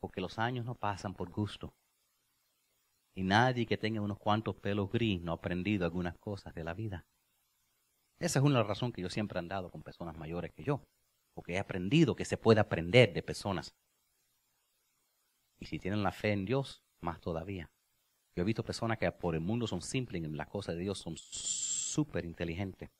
Porque 0.00 0.20
los 0.20 0.38
años 0.38 0.64
no 0.64 0.76
pasan 0.76 1.14
por 1.14 1.30
gusto. 1.30 1.74
Y 3.14 3.24
nadie 3.24 3.66
que 3.66 3.76
tenga 3.76 4.00
unos 4.00 4.18
cuantos 4.18 4.54
pelos 4.56 4.90
gris 4.90 5.20
no 5.20 5.32
ha 5.32 5.34
aprendido 5.34 5.84
algunas 5.84 6.16
cosas 6.18 6.54
de 6.54 6.62
la 6.64 6.74
vida. 6.74 7.04
Esa 8.22 8.38
es 8.38 8.44
una 8.44 8.62
razón 8.62 8.92
que 8.92 9.02
yo 9.02 9.10
siempre 9.10 9.36
he 9.36 9.40
andado 9.40 9.68
con 9.68 9.82
personas 9.82 10.16
mayores 10.16 10.52
que 10.52 10.62
yo. 10.62 10.80
Porque 11.34 11.54
he 11.54 11.58
aprendido 11.58 12.14
que 12.14 12.24
se 12.24 12.36
puede 12.36 12.60
aprender 12.60 13.12
de 13.12 13.22
personas. 13.22 13.74
Y 15.60 15.66
si 15.66 15.80
tienen 15.80 16.04
la 16.04 16.12
fe 16.12 16.30
en 16.32 16.44
Dios, 16.44 16.84
más 17.02 17.20
todavía. 17.20 17.68
Yo 18.36 18.42
he 18.42 18.46
visto 18.46 18.64
personas 18.64 18.98
que 18.98 19.10
por 19.10 19.34
el 19.34 19.40
mundo 19.40 19.66
son 19.66 19.82
simples 19.82 20.22
y 20.22 20.24
en 20.24 20.36
las 20.36 20.48
cosas 20.48 20.76
de 20.76 20.82
Dios 20.82 20.98
son 20.98 21.16
súper 21.16 22.24
inteligentes. 22.24 22.90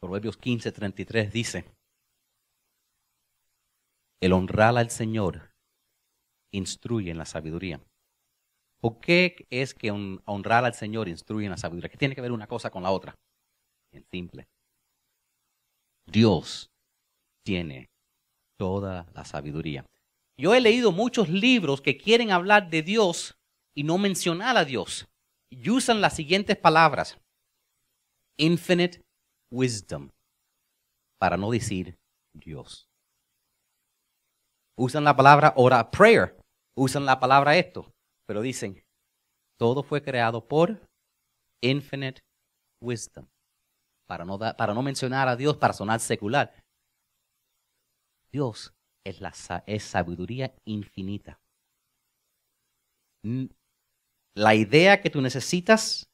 Proverbios 0.00 0.38
15:33 0.38 1.30
dice, 1.30 1.64
el 4.20 4.32
honrar 4.32 4.78
al 4.78 4.90
Señor 4.90 5.52
instruye 6.52 7.10
en 7.10 7.18
la 7.18 7.26
sabiduría. 7.26 7.80
¿Por 8.80 9.00
qué 9.00 9.46
es 9.50 9.74
que 9.74 9.90
honrar 9.90 10.64
al 10.64 10.74
Señor 10.74 11.08
instruye 11.08 11.46
en 11.46 11.52
la 11.52 11.56
sabiduría? 11.56 11.88
¿Qué 11.88 11.96
tiene 11.96 12.14
que 12.14 12.20
ver 12.20 12.32
una 12.32 12.46
cosa 12.46 12.70
con 12.70 12.82
la 12.82 12.90
otra? 12.90 13.14
En 13.92 14.04
simple. 14.10 14.48
Dios 16.06 16.70
tiene 17.44 17.90
toda 18.58 19.06
la 19.14 19.24
sabiduría. 19.24 19.84
Yo 20.38 20.54
he 20.54 20.60
leído 20.60 20.92
muchos 20.92 21.28
libros 21.28 21.80
que 21.80 21.96
quieren 21.96 22.30
hablar 22.30 22.68
de 22.68 22.82
Dios 22.82 23.38
y 23.74 23.84
no 23.84 23.98
mencionar 23.98 24.56
a 24.56 24.64
Dios. 24.64 25.08
Y 25.50 25.70
usan 25.70 26.00
las 26.00 26.14
siguientes 26.14 26.56
palabras. 26.56 27.18
Infinite 28.36 29.02
wisdom. 29.50 30.10
Para 31.18 31.36
no 31.36 31.50
decir 31.50 31.98
Dios. 32.34 32.88
Usan 34.76 35.04
la 35.04 35.16
palabra 35.16 35.54
ora, 35.56 35.90
prayer. 35.90 36.36
Usan 36.76 37.06
la 37.06 37.18
palabra 37.18 37.56
esto. 37.56 37.95
Pero 38.26 38.42
dicen, 38.42 38.84
todo 39.56 39.82
fue 39.82 40.02
creado 40.02 40.46
por 40.46 40.80
infinite 41.60 42.22
wisdom. 42.80 43.26
Para 44.06 44.24
no, 44.24 44.38
para 44.38 44.74
no 44.74 44.82
mencionar 44.82 45.28
a 45.28 45.36
Dios, 45.36 45.56
para 45.56 45.72
sonar 45.72 46.00
secular. 46.00 46.52
Dios 48.30 48.74
es, 49.04 49.20
la, 49.20 49.32
es 49.66 49.82
sabiduría 49.82 50.54
infinita. 50.64 51.40
La 54.34 54.54
idea 54.54 55.00
que 55.00 55.10
tú 55.10 55.20
necesitas 55.20 56.08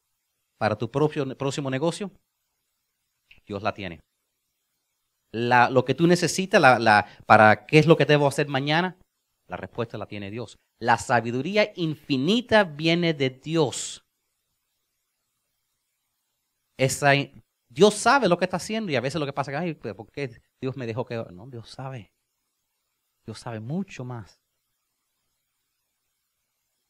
para 0.58 0.76
tu 0.76 0.90
propio, 0.90 1.36
próximo 1.36 1.70
negocio, 1.70 2.10
Dios 3.44 3.62
la 3.62 3.74
tiene. 3.74 4.00
La, 5.32 5.68
lo 5.70 5.84
que 5.84 5.94
tú 5.94 6.06
necesitas 6.06 6.60
la, 6.60 6.78
la, 6.78 7.06
para 7.26 7.66
qué 7.66 7.78
es 7.78 7.86
lo 7.86 7.96
que 7.96 8.04
debo 8.04 8.26
hacer 8.26 8.48
mañana, 8.48 8.96
la 9.53 9.59
respuesta 9.59 9.98
la 9.98 10.07
tiene 10.07 10.30
Dios. 10.30 10.59
La 10.80 10.96
sabiduría 10.96 11.74
infinita 11.76 12.64
viene 12.64 13.12
de 13.12 13.28
Dios. 13.28 14.03
Esa, 16.78 17.11
Dios 17.68 17.94
sabe 17.94 18.28
lo 18.28 18.38
que 18.38 18.46
está 18.46 18.57
haciendo 18.57 18.90
y 18.90 18.96
a 18.96 19.03
veces 19.03 19.20
lo 19.20 19.26
que 19.26 19.34
pasa 19.34 19.62
es, 19.66 19.76
¿por 19.76 20.11
qué 20.11 20.40
Dios 20.59 20.74
me 20.78 20.86
dejó 20.86 21.05
que... 21.05 21.22
No, 21.32 21.50
Dios 21.50 21.68
sabe. 21.68 22.14
Dios 23.26 23.38
sabe 23.38 23.61
mucho 23.61 24.07
más. 24.07 24.40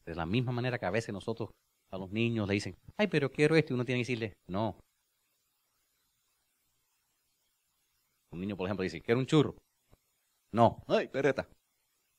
De 0.06 0.14
la 0.14 0.24
misma 0.24 0.52
manera 0.52 0.78
que 0.78 0.86
a 0.86 0.90
veces 0.90 1.12
nosotros 1.12 1.50
a 1.90 1.98
los 1.98 2.12
niños 2.12 2.46
le 2.46 2.54
dicen, 2.54 2.76
ay, 2.96 3.08
pero 3.08 3.32
quiero 3.32 3.56
esto, 3.56 3.72
y 3.72 3.74
uno 3.74 3.84
tiene 3.84 4.02
que 4.02 4.12
decirle, 4.12 4.34
no. 4.48 4.78
Un 8.30 8.40
niño, 8.40 8.56
por 8.56 8.68
ejemplo, 8.68 8.84
dice, 8.84 9.02
quiero 9.02 9.18
un 9.18 9.26
churro. 9.26 9.56
No, 10.52 10.84
ay, 10.86 11.08
pereta. 11.08 11.48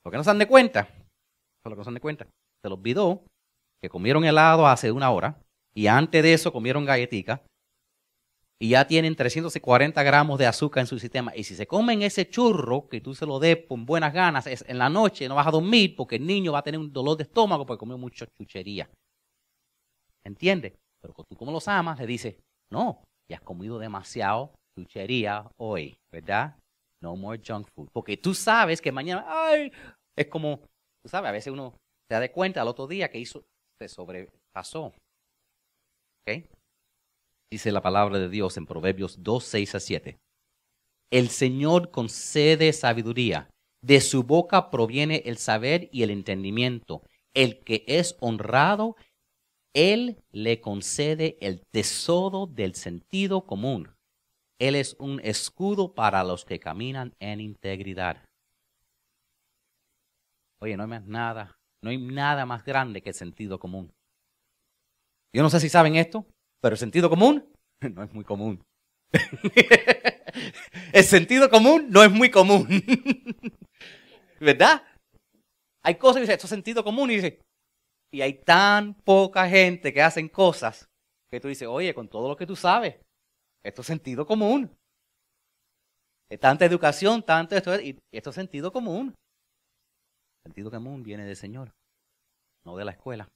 Lo 0.06 0.12
que 0.12 0.18
no 0.18 0.24
se 0.24 0.30
dan 0.30 0.40
de 0.40 0.48
cuenta, 0.48 0.90
lo 1.66 1.72
que 1.72 1.78
no 1.78 1.84
se 1.84 1.88
dan 1.88 1.94
de 1.96 2.02
cuenta, 2.02 2.26
se 2.26 2.70
los 2.70 2.78
olvidó 2.78 3.24
que 3.82 3.90
comieron 3.90 4.24
helado 4.24 4.68
hace 4.68 4.92
una 4.92 5.12
hora 5.12 5.42
y 5.76 5.88
antes 5.88 6.24
de 6.24 6.34
eso 6.34 6.52
comieron 6.52 6.86
galletica 6.86 7.42
y 8.64 8.70
ya 8.70 8.88
tienen 8.88 9.16
340 9.16 10.02
gramos 10.04 10.40
de 10.40 10.46
azúcar 10.46 10.82
en 10.82 10.88
su 10.88 10.98
sistema. 10.98 11.36
Y 11.36 11.44
si 11.44 11.54
se 11.54 11.68
comen 11.68 12.02
ese 12.02 12.30
churro, 12.30 12.88
que 12.88 13.02
tú 13.02 13.14
se 13.14 13.26
lo 13.26 13.40
des 13.40 13.66
con 13.68 13.86
buenas 13.86 14.14
ganas, 14.14 14.48
es, 14.48 14.64
en 14.68 14.78
la 14.78 14.90
noche 14.90 15.28
no 15.28 15.36
vas 15.36 15.48
a 15.48 15.52
dormir 15.52 15.98
porque 15.98 16.16
el 16.16 16.26
niño 16.26 16.54
va 16.54 16.60
a 16.60 16.64
tener 16.64 16.80
un 16.80 16.94
dolor 16.94 17.18
de 17.18 17.24
estómago 17.24 17.66
porque 17.66 17.80
comió 17.80 17.98
mucha 17.98 18.26
chuchería. 18.38 18.90
¿Entiendes? 20.24 20.74
Pero 21.02 21.14
tú 21.14 21.36
como 21.36 21.52
los 21.52 21.68
amas, 21.68 22.00
le 22.00 22.08
dices, 22.08 22.38
no, 22.72 23.04
ya 23.30 23.36
has 23.36 23.44
comido 23.44 23.80
demasiado 23.80 24.54
chuchería 24.78 25.46
hoy, 25.58 25.98
¿verdad? 26.10 26.56
No 27.04 27.18
more 27.18 27.38
junk 27.46 27.68
food. 27.76 27.90
Porque 27.92 28.16
tú 28.16 28.34
sabes 28.34 28.82
que 28.82 28.92
mañana, 28.92 29.26
ay, 29.28 29.72
es 30.16 30.28
como, 30.28 30.62
tú 31.02 31.10
sabes, 31.10 31.28
a 31.28 31.34
veces 31.34 31.52
uno 31.52 31.78
se 32.08 32.16
da 32.16 32.32
cuenta 32.32 32.62
al 32.62 32.70
otro 32.70 32.88
día 32.88 33.12
que 33.12 33.20
hizo, 33.20 33.44
se 33.78 33.90
sobrepasó. 33.90 34.94
¿Ok? 36.26 36.46
Dice 37.52 37.74
la 37.74 37.82
palabra 37.82 38.20
de 38.20 38.30
Dios 38.30 38.56
en 38.56 38.66
Proverbios 38.66 39.22
2, 39.22 39.44
6 39.44 39.76
a 39.76 39.80
7. 39.82 40.20
El 41.12 41.28
Señor 41.28 41.92
concede 41.92 42.72
sabiduría. 42.72 43.50
De 43.82 44.00
su 44.00 44.24
boca 44.24 44.72
proviene 44.72 45.24
el 45.26 45.38
saber 45.38 45.90
y 45.92 46.04
el 46.04 46.10
entendimiento. 46.10 47.04
El 47.34 47.60
que 47.66 47.84
es 47.86 48.16
honrado, 48.22 48.96
Él 49.74 50.24
le 50.32 50.62
concede 50.62 51.38
el 51.42 51.66
tesoro 51.66 52.48
del 52.48 52.76
sentido 52.76 53.46
común. 53.46 53.93
Él 54.64 54.76
es 54.76 54.96
un 54.98 55.20
escudo 55.26 55.94
para 55.94 56.24
los 56.24 56.46
que 56.46 56.58
caminan 56.58 57.14
en 57.20 57.42
integridad. 57.42 58.24
Oye, 60.62 60.78
no 60.78 60.84
hay 60.84 60.90
más 60.90 61.06
nada, 61.06 61.58
no 61.84 61.90
hay 61.90 61.98
nada 61.98 62.46
más 62.46 62.64
grande 62.64 63.02
que 63.02 63.10
el 63.10 63.16
sentido 63.16 63.60
común. 63.60 63.92
Yo 65.36 65.44
no 65.44 65.50
sé 65.50 65.60
si 65.60 65.68
saben 65.68 65.98
esto, 65.98 66.26
pero 66.62 66.76
el 66.76 66.80
sentido 66.80 67.10
común 67.10 67.46
no 67.94 68.04
es 68.04 68.14
muy 68.14 68.24
común. 68.24 68.64
el 70.94 71.04
sentido 71.04 71.50
común 71.50 71.88
no 71.90 72.02
es 72.02 72.10
muy 72.10 72.32
común. 72.32 72.66
¿Verdad? 74.40 74.82
Hay 75.84 75.96
cosas 75.96 76.16
que 76.16 76.22
dicen, 76.22 76.36
esto 76.36 76.48
es 76.48 76.52
sentido 76.52 76.86
común 76.86 77.12
y 77.12 77.38
y 78.14 78.22
hay 78.22 78.36
tan 78.36 78.94
poca 78.94 79.50
gente 79.50 79.92
que 79.92 80.02
hacen 80.02 80.30
cosas 80.30 80.88
que 81.30 81.42
tú 81.42 81.50
dices, 81.50 81.68
oye, 81.68 81.94
con 81.94 82.08
todo 82.08 82.30
lo 82.30 82.38
que 82.38 82.46
tú 82.46 82.56
sabes, 82.56 82.96
esto 83.64 83.82
es 83.82 83.88
sentido 83.88 84.26
común. 84.26 84.76
tanta 86.40 86.66
educación, 86.66 87.24
tanto 87.24 87.56
esto, 87.56 87.80
y 87.80 88.00
esto 88.12 88.32
es 88.32 88.36
sentido 88.36 88.72
común. 88.72 89.14
sentido 90.46 90.72
común 90.72 91.04
viene 91.04 91.26
del 91.26 91.36
Señor, 91.36 91.72
no 92.66 92.76
de 92.76 92.86
la 92.86 92.92
escuela. 92.92 93.28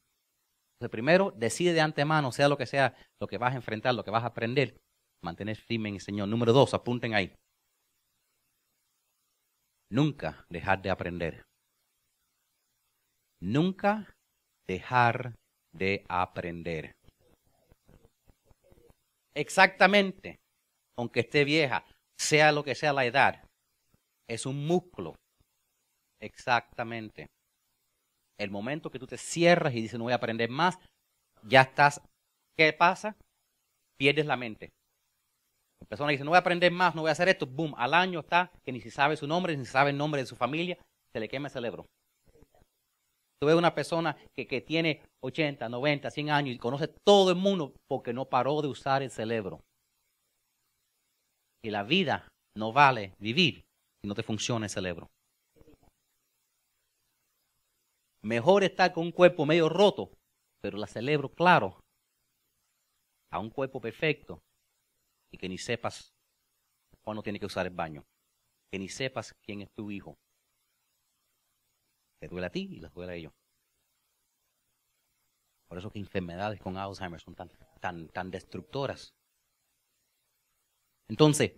Entonces, 0.75 0.91
primero, 0.91 1.31
decide 1.31 1.73
de 1.73 1.81
antemano, 1.81 2.31
sea 2.31 2.47
lo 2.49 2.57
que 2.57 2.65
sea, 2.65 2.95
lo 3.19 3.27
que 3.27 3.37
vas 3.37 3.53
a 3.53 3.57
enfrentar, 3.57 3.95
lo 3.95 4.03
que 4.03 4.11
vas 4.11 4.23
a 4.23 4.27
aprender, 4.27 4.77
mantener 5.23 5.57
firme 5.57 5.89
en 5.89 5.95
el 5.95 6.01
Señor. 6.01 6.27
Número 6.27 6.53
dos, 6.53 6.73
apunten 6.73 7.13
ahí. 7.13 7.33
Nunca 9.89 10.45
dejar 10.49 10.81
de 10.81 10.89
aprender. 10.89 11.45
Nunca 13.39 14.13
dejar 14.67 15.35
de 15.73 16.05
aprender. 16.09 16.96
Exactamente, 19.37 20.39
aunque 20.97 21.19
esté 21.19 21.43
vieja, 21.43 21.85
sea 22.17 22.51
lo 22.51 22.63
que 22.63 22.73
sea 22.73 22.91
la 22.91 23.05
edad, 23.05 23.43
es 24.27 24.47
un 24.47 24.65
músculo. 24.65 25.13
Exactamente. 26.19 27.27
El 28.39 28.49
momento 28.49 28.89
que 28.89 28.97
tú 28.97 29.05
te 29.05 29.19
cierras 29.19 29.75
y 29.75 29.81
dices 29.81 29.99
no 29.99 30.05
voy 30.05 30.13
a 30.13 30.15
aprender 30.15 30.49
más, 30.49 30.79
ya 31.43 31.61
estás, 31.61 32.01
¿qué 32.57 32.73
pasa? 32.73 33.15
Pierdes 33.99 34.25
la 34.25 34.37
mente. 34.37 34.71
La 35.81 35.87
persona 35.87 36.09
dice 36.11 36.23
no 36.23 36.31
voy 36.31 36.37
a 36.37 36.39
aprender 36.39 36.71
más, 36.71 36.95
no 36.95 37.01
voy 37.01 37.09
a 37.09 37.11
hacer 37.11 37.29
esto, 37.29 37.45
boom, 37.45 37.75
al 37.77 37.93
año 37.93 38.21
está 38.21 38.51
que 38.65 38.71
ni 38.71 38.81
si 38.81 38.89
sabe 38.89 39.17
su 39.17 39.27
nombre, 39.27 39.55
ni 39.55 39.65
si 39.65 39.71
sabe 39.71 39.91
el 39.91 39.97
nombre 39.97 40.21
de 40.21 40.25
su 40.25 40.35
familia, 40.35 40.79
se 41.13 41.19
le 41.19 41.29
quema 41.29 41.49
el 41.49 41.53
cerebro. 41.53 41.85
Tú 43.39 43.47
ves 43.47 43.55
una 43.55 43.75
persona 43.75 44.17
que, 44.35 44.47
que 44.47 44.61
tiene 44.61 45.03
80, 45.21 45.69
90, 45.69 46.09
100 46.09 46.29
años 46.31 46.55
y 46.55 46.57
conoce 46.57 46.87
todo 46.87 47.29
el 47.29 47.37
mundo 47.37 47.73
porque 47.87 48.13
no 48.13 48.25
paró 48.25 48.61
de 48.61 48.67
usar 48.67 49.03
el 49.03 49.11
cerebro. 49.11 49.63
Y 51.63 51.69
la 51.69 51.83
vida 51.83 52.27
no 52.55 52.73
vale 52.73 53.13
vivir 53.19 53.65
si 54.01 54.07
no 54.07 54.15
te 54.15 54.23
funciona 54.23 54.65
el 54.65 54.69
cerebro. 54.71 55.07
Mejor 58.23 58.63
estar 58.63 58.91
con 58.91 59.05
un 59.05 59.11
cuerpo 59.11 59.45
medio 59.45 59.69
roto, 59.69 60.11
pero 60.61 60.77
el 60.77 60.87
cerebro 60.87 61.29
claro, 61.29 61.79
a 63.31 63.39
un 63.39 63.49
cuerpo 63.49 63.79
perfecto 63.79 64.41
y 65.31 65.37
que 65.37 65.47
ni 65.47 65.57
sepas 65.57 66.13
cuándo 67.03 67.21
tiene 67.21 67.39
que 67.39 67.45
usar 67.45 67.67
el 67.67 67.73
baño, 67.73 68.03
que 68.71 68.79
ni 68.79 68.89
sepas 68.89 69.33
quién 69.45 69.61
es 69.61 69.69
tu 69.75 69.91
hijo, 69.91 70.17
te 72.19 72.27
duele 72.27 72.47
a 72.47 72.49
ti 72.49 72.67
y 72.71 72.79
les 72.79 72.93
duele 72.93 73.11
a 73.13 73.15
ellos. 73.15 73.33
Por 75.67 75.77
eso 75.77 75.91
que 75.91 75.99
enfermedades 75.99 76.61
con 76.61 76.77
Alzheimer 76.77 77.19
son 77.19 77.35
tan, 77.35 77.49
tan, 77.81 78.07
tan 78.09 78.31
destructoras. 78.31 79.13
Entonces, 81.09 81.53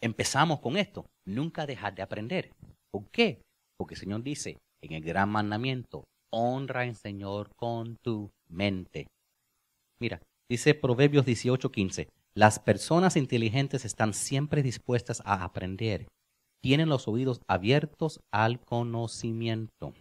empezamos 0.00 0.60
con 0.60 0.76
esto. 0.76 1.06
Nunca 1.24 1.66
dejar 1.66 1.94
de 1.94 2.02
aprender. 2.02 2.52
¿Por 2.90 3.08
qué? 3.10 3.42
Porque 3.76 3.94
el 3.94 4.00
Señor 4.00 4.22
dice 4.22 4.58
en 4.82 4.92
el 4.92 5.02
gran 5.02 5.28
mandamiento, 5.30 6.04
honra 6.32 6.82
al 6.82 6.94
Señor 6.94 7.54
con 7.56 7.96
tu 7.96 8.30
mente. 8.48 9.06
Mira, 10.00 10.20
dice 10.48 10.74
Proverbios 10.74 11.26
18:15, 11.26 12.08
las 12.34 12.58
personas 12.58 13.16
inteligentes 13.16 13.84
están 13.84 14.14
siempre 14.14 14.62
dispuestas 14.62 15.20
a 15.24 15.44
aprender 15.44 16.06
tienen 16.60 16.88
los 16.88 17.08
oídos 17.08 17.40
abiertos 17.46 18.20
al 18.30 18.60
conocimiento. 18.60 19.94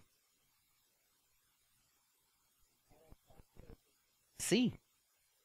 Sí. 4.39 4.73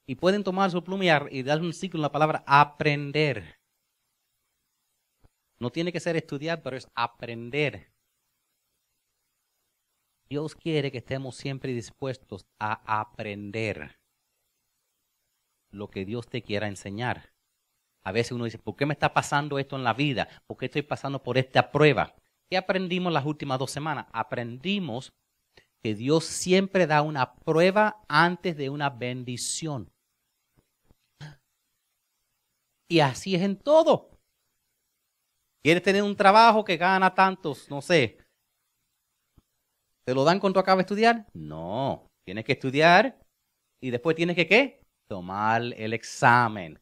Y 0.06 0.16
pueden 0.16 0.44
tomar 0.44 0.70
su 0.70 0.82
pluma 0.82 1.04
y, 1.30 1.42
darle 1.42 1.66
un 1.66 1.72
ciclo 1.72 1.98
en 1.98 2.02
la 2.02 2.12
palabra 2.12 2.44
aprender. 2.46 3.58
No 5.58 5.70
tiene 5.70 5.92
que 5.92 6.00
ser 6.00 6.16
estudiar, 6.16 6.62
pero 6.62 6.76
es 6.76 6.88
aprender. 6.94 7.92
Dios 10.28 10.54
quiere 10.54 10.90
que 10.90 10.98
estemos 10.98 11.36
siempre 11.36 11.72
dispuestos 11.72 12.46
a 12.58 13.00
aprender 13.00 13.98
lo 15.70 15.88
que 15.88 16.04
Dios 16.04 16.26
te 16.28 16.42
quiera 16.42 16.68
enseñar. 16.68 17.31
A 18.04 18.12
veces 18.12 18.32
uno 18.32 18.44
dice, 18.44 18.58
¿por 18.58 18.76
qué 18.76 18.86
me 18.86 18.94
está 18.94 19.14
pasando 19.14 19.58
esto 19.58 19.76
en 19.76 19.84
la 19.84 19.94
vida? 19.94 20.28
¿Por 20.46 20.56
qué 20.56 20.66
estoy 20.66 20.82
pasando 20.82 21.22
por 21.22 21.38
esta 21.38 21.70
prueba? 21.70 22.14
¿Qué 22.50 22.56
aprendimos 22.56 23.12
las 23.12 23.24
últimas 23.24 23.58
dos 23.58 23.70
semanas? 23.70 24.06
Aprendimos 24.12 25.12
que 25.82 25.94
Dios 25.94 26.24
siempre 26.24 26.86
da 26.86 27.02
una 27.02 27.34
prueba 27.34 28.04
antes 28.08 28.56
de 28.56 28.70
una 28.70 28.90
bendición. 28.90 29.90
Y 32.90 33.00
así 33.00 33.34
es 33.34 33.42
en 33.42 33.56
todo. 33.56 34.10
¿Quieres 35.64 35.82
tener 35.82 36.02
un 36.02 36.16
trabajo 36.16 36.64
que 36.64 36.76
gana 36.76 37.14
tantos? 37.14 37.70
No 37.70 37.80
sé. 37.80 38.18
¿Te 40.04 40.14
lo 40.14 40.24
dan 40.24 40.40
cuando 40.40 40.58
acabas 40.58 40.78
de 40.78 40.82
estudiar? 40.82 41.26
No. 41.32 42.08
Tienes 42.26 42.44
que 42.44 42.52
estudiar 42.52 43.18
y 43.80 43.90
después 43.90 44.16
tienes 44.16 44.34
que 44.36 44.46
¿qué? 44.46 44.82
Tomar 45.08 45.62
el 45.76 45.92
examen 45.92 46.81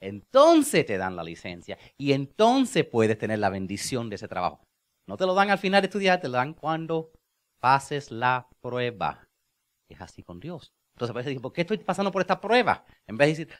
entonces 0.00 0.86
te 0.86 0.96
dan 0.96 1.16
la 1.16 1.22
licencia 1.22 1.78
y 1.98 2.12
entonces 2.12 2.84
puedes 2.86 3.18
tener 3.18 3.38
la 3.38 3.50
bendición 3.50 4.08
de 4.08 4.16
ese 4.16 4.28
trabajo. 4.28 4.66
No 5.06 5.16
te 5.16 5.26
lo 5.26 5.34
dan 5.34 5.50
al 5.50 5.58
final 5.58 5.82
de 5.82 5.86
estudiar, 5.86 6.20
te 6.20 6.28
lo 6.28 6.36
dan 6.36 6.54
cuando 6.54 7.12
pases 7.60 8.10
la 8.10 8.48
prueba. 8.60 9.28
Es 9.88 10.00
así 10.00 10.22
con 10.22 10.40
Dios. 10.40 10.72
Entonces 10.94 11.10
a 11.10 11.16
veces 11.16 11.26
decir, 11.26 11.42
¿por 11.42 11.52
qué 11.52 11.62
estoy 11.62 11.78
pasando 11.78 12.10
por 12.10 12.22
esta 12.22 12.40
prueba? 12.40 12.84
En 13.06 13.16
vez 13.16 13.26
de 13.26 13.44
decir, 13.44 13.58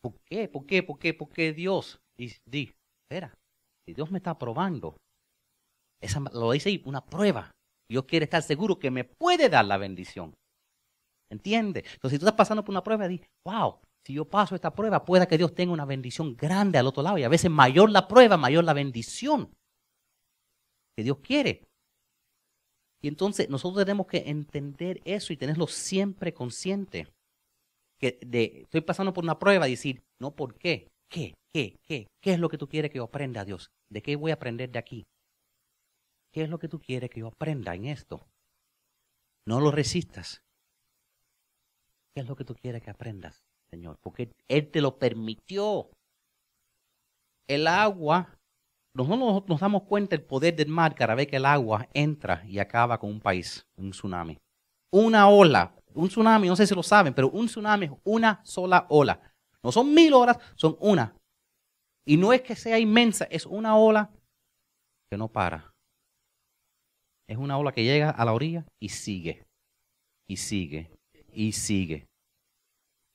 ¿por 0.00 0.14
qué? 0.24 0.48
¿Por 0.48 0.66
qué? 0.66 0.82
¿Por 0.82 0.98
qué? 0.98 1.14
¿Por 1.14 1.28
qué 1.28 1.52
Dios? 1.52 2.00
Y 2.16 2.32
di, 2.46 2.74
espera, 3.04 3.34
si 3.86 3.94
Dios 3.94 4.10
me 4.10 4.18
está 4.18 4.38
probando, 4.38 4.96
lo 6.32 6.52
dice 6.52 6.68
ahí, 6.68 6.82
una 6.84 7.04
prueba. 7.04 7.50
Dios 7.88 8.04
quiere 8.04 8.24
estar 8.24 8.42
seguro 8.42 8.78
que 8.78 8.90
me 8.90 9.04
puede 9.04 9.48
dar 9.48 9.64
la 9.64 9.76
bendición. 9.76 10.34
¿Entiende? 11.30 11.80
Entonces 11.80 12.12
si 12.12 12.18
tú 12.18 12.26
estás 12.26 12.36
pasando 12.36 12.64
por 12.64 12.72
una 12.72 12.82
prueba, 12.82 13.08
di, 13.08 13.20
wow, 13.44 13.80
si 14.04 14.14
yo 14.14 14.24
paso 14.24 14.54
esta 14.54 14.74
prueba, 14.74 15.04
pueda 15.04 15.26
que 15.26 15.38
Dios 15.38 15.54
tenga 15.54 15.72
una 15.72 15.84
bendición 15.84 16.36
grande 16.36 16.78
al 16.78 16.86
otro 16.86 17.02
lado. 17.02 17.18
Y 17.18 17.24
a 17.24 17.28
veces 17.28 17.50
mayor 17.50 17.90
la 17.90 18.08
prueba, 18.08 18.36
mayor 18.36 18.64
la 18.64 18.72
bendición 18.72 19.54
que 20.96 21.04
Dios 21.04 21.18
quiere. 21.20 21.68
Y 23.00 23.08
entonces 23.08 23.48
nosotros 23.48 23.84
tenemos 23.84 24.06
que 24.06 24.24
entender 24.28 25.00
eso 25.04 25.32
y 25.32 25.36
tenerlo 25.36 25.66
siempre 25.66 26.34
consciente. 26.34 27.08
Que 27.98 28.18
de, 28.26 28.62
estoy 28.62 28.80
pasando 28.80 29.12
por 29.12 29.22
una 29.22 29.38
prueba 29.38 29.68
y 29.68 29.72
decir, 29.72 30.02
no, 30.20 30.34
¿por 30.34 30.56
qué? 30.56 30.90
¿Qué? 31.08 31.34
¿Qué? 31.52 31.78
¿Qué? 31.82 32.08
¿Qué 32.20 32.32
es 32.32 32.40
lo 32.40 32.48
que 32.48 32.58
tú 32.58 32.68
quieres 32.68 32.90
que 32.90 32.98
yo 32.98 33.04
aprenda, 33.04 33.44
Dios? 33.44 33.70
¿De 33.88 34.02
qué 34.02 34.16
voy 34.16 34.32
a 34.32 34.34
aprender 34.34 34.70
de 34.70 34.78
aquí? 34.78 35.04
¿Qué 36.32 36.42
es 36.42 36.48
lo 36.48 36.58
que 36.58 36.68
tú 36.68 36.80
quieres 36.80 37.10
que 37.10 37.20
yo 37.20 37.28
aprenda 37.28 37.74
en 37.74 37.84
esto? 37.84 38.26
No 39.46 39.60
lo 39.60 39.70
resistas. 39.70 40.42
¿Qué 42.14 42.22
es 42.22 42.26
lo 42.26 42.36
que 42.36 42.44
tú 42.44 42.54
quieres 42.54 42.82
que 42.82 42.90
aprendas? 42.90 43.44
Señor, 43.72 43.96
porque 44.02 44.30
Él 44.48 44.70
te 44.70 44.82
lo 44.82 44.98
permitió. 44.98 45.88
El 47.48 47.66
agua, 47.66 48.38
nosotros 48.94 49.48
nos 49.48 49.60
damos 49.60 49.84
cuenta 49.84 50.14
del 50.14 50.26
poder 50.26 50.54
del 50.54 50.68
mar 50.68 50.94
cada 50.94 51.14
vez 51.14 51.26
que 51.26 51.36
el 51.36 51.46
agua 51.46 51.88
entra 51.94 52.44
y 52.46 52.58
acaba 52.58 52.98
con 52.98 53.10
un 53.10 53.20
país, 53.20 53.66
un 53.76 53.90
tsunami. 53.90 54.36
Una 54.92 55.28
ola, 55.30 55.74
un 55.94 56.08
tsunami, 56.08 56.48
no 56.48 56.56
sé 56.56 56.66
si 56.66 56.74
lo 56.74 56.82
saben, 56.82 57.14
pero 57.14 57.30
un 57.30 57.46
tsunami 57.46 57.86
es 57.86 57.92
una 58.04 58.44
sola 58.44 58.86
ola. 58.90 59.20
No 59.62 59.72
son 59.72 59.94
mil 59.94 60.12
horas, 60.12 60.38
son 60.54 60.76
una. 60.78 61.16
Y 62.04 62.18
no 62.18 62.32
es 62.34 62.42
que 62.42 62.54
sea 62.54 62.78
inmensa, 62.78 63.24
es 63.30 63.46
una 63.46 63.78
ola 63.78 64.10
que 65.10 65.16
no 65.16 65.28
para. 65.28 65.72
Es 67.26 67.38
una 67.38 67.56
ola 67.56 67.72
que 67.72 67.84
llega 67.84 68.10
a 68.10 68.24
la 68.26 68.34
orilla 68.34 68.66
y 68.78 68.90
sigue, 68.90 69.46
y 70.28 70.36
sigue, 70.36 70.90
y 71.32 71.52
sigue. 71.52 72.11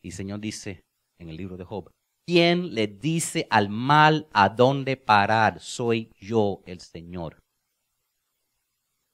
Y 0.04 0.10
el 0.10 0.14
Señor 0.14 0.40
dice 0.40 0.84
en 1.20 1.30
el 1.30 1.38
libro 1.38 1.58
de 1.58 1.64
Job, 1.64 1.90
¿quién 2.26 2.74
le 2.74 2.88
dice 2.88 3.48
al 3.50 3.70
mal 3.70 4.28
a 4.34 4.50
dónde 4.50 4.98
parar? 4.98 5.60
Soy 5.60 6.12
yo 6.20 6.62
el 6.66 6.80
Señor. 6.80 7.40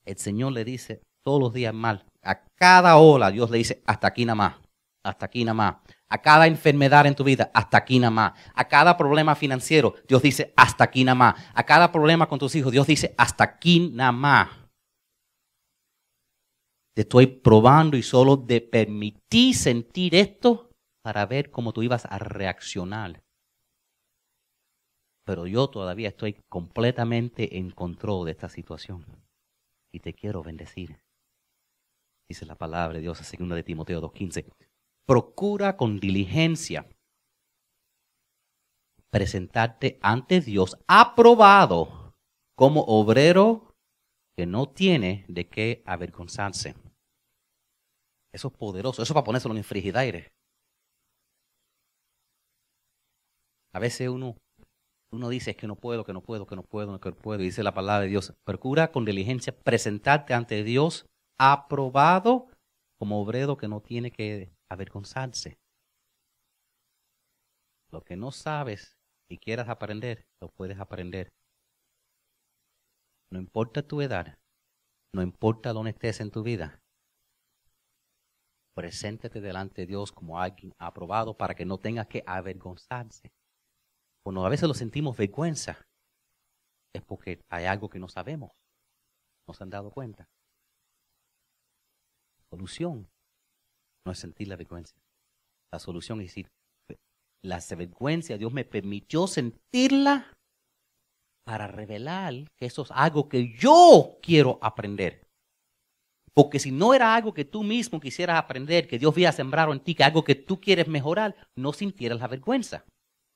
El 0.05 0.17
Señor 0.17 0.51
le 0.51 0.65
dice 0.65 1.01
todos 1.23 1.39
los 1.39 1.53
días 1.53 1.73
mal. 1.73 2.05
A 2.21 2.45
cada 2.55 2.97
ola 2.97 3.31
Dios 3.31 3.49
le 3.49 3.57
dice, 3.59 3.81
hasta 3.85 4.07
aquí 4.07 4.25
nada 4.25 4.35
más, 4.35 4.55
hasta 5.03 5.25
aquí 5.25 5.43
nada 5.43 5.53
más. 5.53 5.75
A 6.09 6.21
cada 6.21 6.45
enfermedad 6.45 7.07
en 7.07 7.15
tu 7.15 7.23
vida, 7.23 7.49
hasta 7.53 7.77
aquí 7.77 7.97
nada 7.99 8.11
más. 8.11 8.33
A 8.53 8.67
cada 8.67 8.95
problema 8.97 9.35
financiero, 9.35 9.95
Dios 10.07 10.21
dice, 10.21 10.53
hasta 10.55 10.83
aquí 10.83 11.03
nada 11.03 11.15
más. 11.15 11.35
A 11.53 11.63
cada 11.63 11.91
problema 11.91 12.27
con 12.27 12.37
tus 12.37 12.53
hijos, 12.55 12.71
Dios 12.71 12.85
dice, 12.85 13.15
hasta 13.17 13.43
aquí 13.43 13.91
nada 13.91 14.11
más. 14.11 14.49
Te 16.95 17.01
estoy 17.01 17.25
probando 17.25 17.97
y 17.97 18.03
solo 18.03 18.37
de 18.37 18.61
permitir 18.61 19.55
sentir 19.55 20.13
esto, 20.13 20.69
para 21.03 21.25
ver 21.25 21.51
cómo 21.51 21.73
tú 21.73 21.83
ibas 21.83 22.05
a 22.05 22.17
reaccionar. 22.17 23.23
Pero 25.25 25.47
yo 25.47 25.69
todavía 25.69 26.09
estoy 26.09 26.41
completamente 26.49 27.57
en 27.57 27.71
control 27.71 28.25
de 28.25 28.31
esta 28.31 28.49
situación. 28.49 29.05
Y 29.91 29.99
te 29.99 30.13
quiero 30.13 30.41
bendecir. 30.41 30.99
Dice 32.27 32.45
la 32.45 32.55
palabra 32.55 32.95
de 32.95 33.01
Dios 33.01 33.21
a 33.21 33.23
segunda 33.23 33.55
de 33.55 33.63
Timoteo 33.63 34.01
2.15. 34.01 34.51
Procura 35.05 35.77
con 35.77 35.99
diligencia 35.99 36.87
presentarte 39.11 39.99
ante 40.01 40.41
Dios 40.41 40.75
aprobado 40.87 42.15
como 42.55 42.81
obrero 42.81 43.75
que 44.35 44.47
no 44.47 44.67
tiene 44.69 45.25
de 45.27 45.47
qué 45.47 45.83
avergonzarse. 45.85 46.75
Eso 48.33 48.47
es 48.47 48.53
poderoso. 48.55 49.03
Eso 49.03 49.13
para 49.13 49.23
ponérselo 49.23 49.53
en 49.53 49.59
el 49.59 49.63
frigidaire. 49.63 50.33
A 53.73 53.79
veces 53.79 54.07
uno, 54.07 54.37
uno 55.11 55.29
dice 55.29 55.55
que 55.55 55.67
no 55.67 55.75
puedo, 55.75 56.03
que 56.03 56.13
no 56.13 56.21
puedo, 56.21 56.45
que 56.45 56.55
no 56.55 56.63
puedo, 56.63 56.99
que 56.99 57.09
no 57.09 57.15
puedo. 57.15 57.39
dice 57.39 57.63
la 57.63 57.73
palabra 57.73 58.01
de 58.01 58.09
Dios. 58.09 58.33
Procura 58.45 58.91
con 58.91 59.03
diligencia 59.03 59.57
presentarte 59.57 60.33
ante 60.33 60.63
Dios 60.63 61.07
aprobado 61.39 62.47
como 62.99 63.19
obrero 63.19 63.57
que 63.57 63.67
no 63.67 63.81
tiene 63.81 64.11
que 64.11 64.53
avergonzarse. 64.69 65.57
Lo 67.91 68.01
que 68.01 68.15
no 68.15 68.31
sabes 68.31 68.97
y 69.29 69.37
quieras 69.39 69.69
aprender, 69.69 70.25
lo 70.39 70.49
puedes 70.49 70.79
aprender. 70.79 71.33
No 73.31 73.39
importa 73.39 73.81
tu 73.81 74.01
edad, 74.01 74.37
no 75.13 75.23
importa 75.23 75.73
dónde 75.73 75.91
estés 75.91 76.21
en 76.21 76.29
tu 76.29 76.43
vida. 76.43 76.79
Preséntate 78.75 79.41
delante 79.41 79.81
de 79.81 79.87
Dios 79.87 80.11
como 80.11 80.39
alguien 80.39 80.73
aprobado 80.79 81.35
para 81.35 81.55
que 81.55 81.65
no 81.65 81.79
tengas 81.79 82.07
que 82.07 82.23
avergonzarse. 82.25 83.31
Cuando 84.23 84.45
a 84.45 84.49
veces 84.49 84.67
lo 84.67 84.73
sentimos 84.73 85.17
vergüenza, 85.17 85.85
es 86.95 87.01
porque 87.03 87.41
hay 87.49 87.65
algo 87.65 87.89
que 87.89 87.99
no 87.99 88.07
sabemos. 88.07 88.51
¿No 89.47 89.53
se 89.53 89.63
han 89.63 89.69
dado 89.69 89.91
cuenta? 89.91 90.29
La 92.39 92.57
solución 92.57 93.09
no 94.05 94.11
es 94.11 94.19
sentir 94.19 94.47
la 94.47 94.55
vergüenza. 94.55 94.95
La 95.71 95.79
solución 95.79 96.21
es 96.21 96.27
decir, 96.27 96.47
la 97.43 97.59
vergüenza, 97.75 98.37
Dios 98.37 98.53
me 98.53 98.63
permitió 98.63 99.27
sentirla 99.27 100.31
para 101.45 101.67
revelar 101.67 102.33
que 102.57 102.67
eso 102.67 102.83
es 102.83 102.91
algo 102.91 103.27
que 103.27 103.53
yo 103.57 104.17
quiero 104.21 104.59
aprender. 104.61 105.27
Porque 106.33 106.59
si 106.59 106.71
no 106.71 106.93
era 106.93 107.13
algo 107.13 107.33
que 107.33 107.45
tú 107.45 107.63
mismo 107.63 107.99
quisieras 107.99 108.37
aprender, 108.39 108.87
que 108.87 108.97
Dios 108.97 109.13
había 109.13 109.31
sembrado 109.31 109.73
en 109.73 109.81
ti, 109.81 109.93
que 109.93 110.03
algo 110.03 110.23
que 110.23 110.35
tú 110.35 110.61
quieres 110.61 110.87
mejorar, 110.87 111.35
no 111.55 111.73
sintieras 111.73 112.19
la 112.19 112.27
vergüenza. 112.27 112.85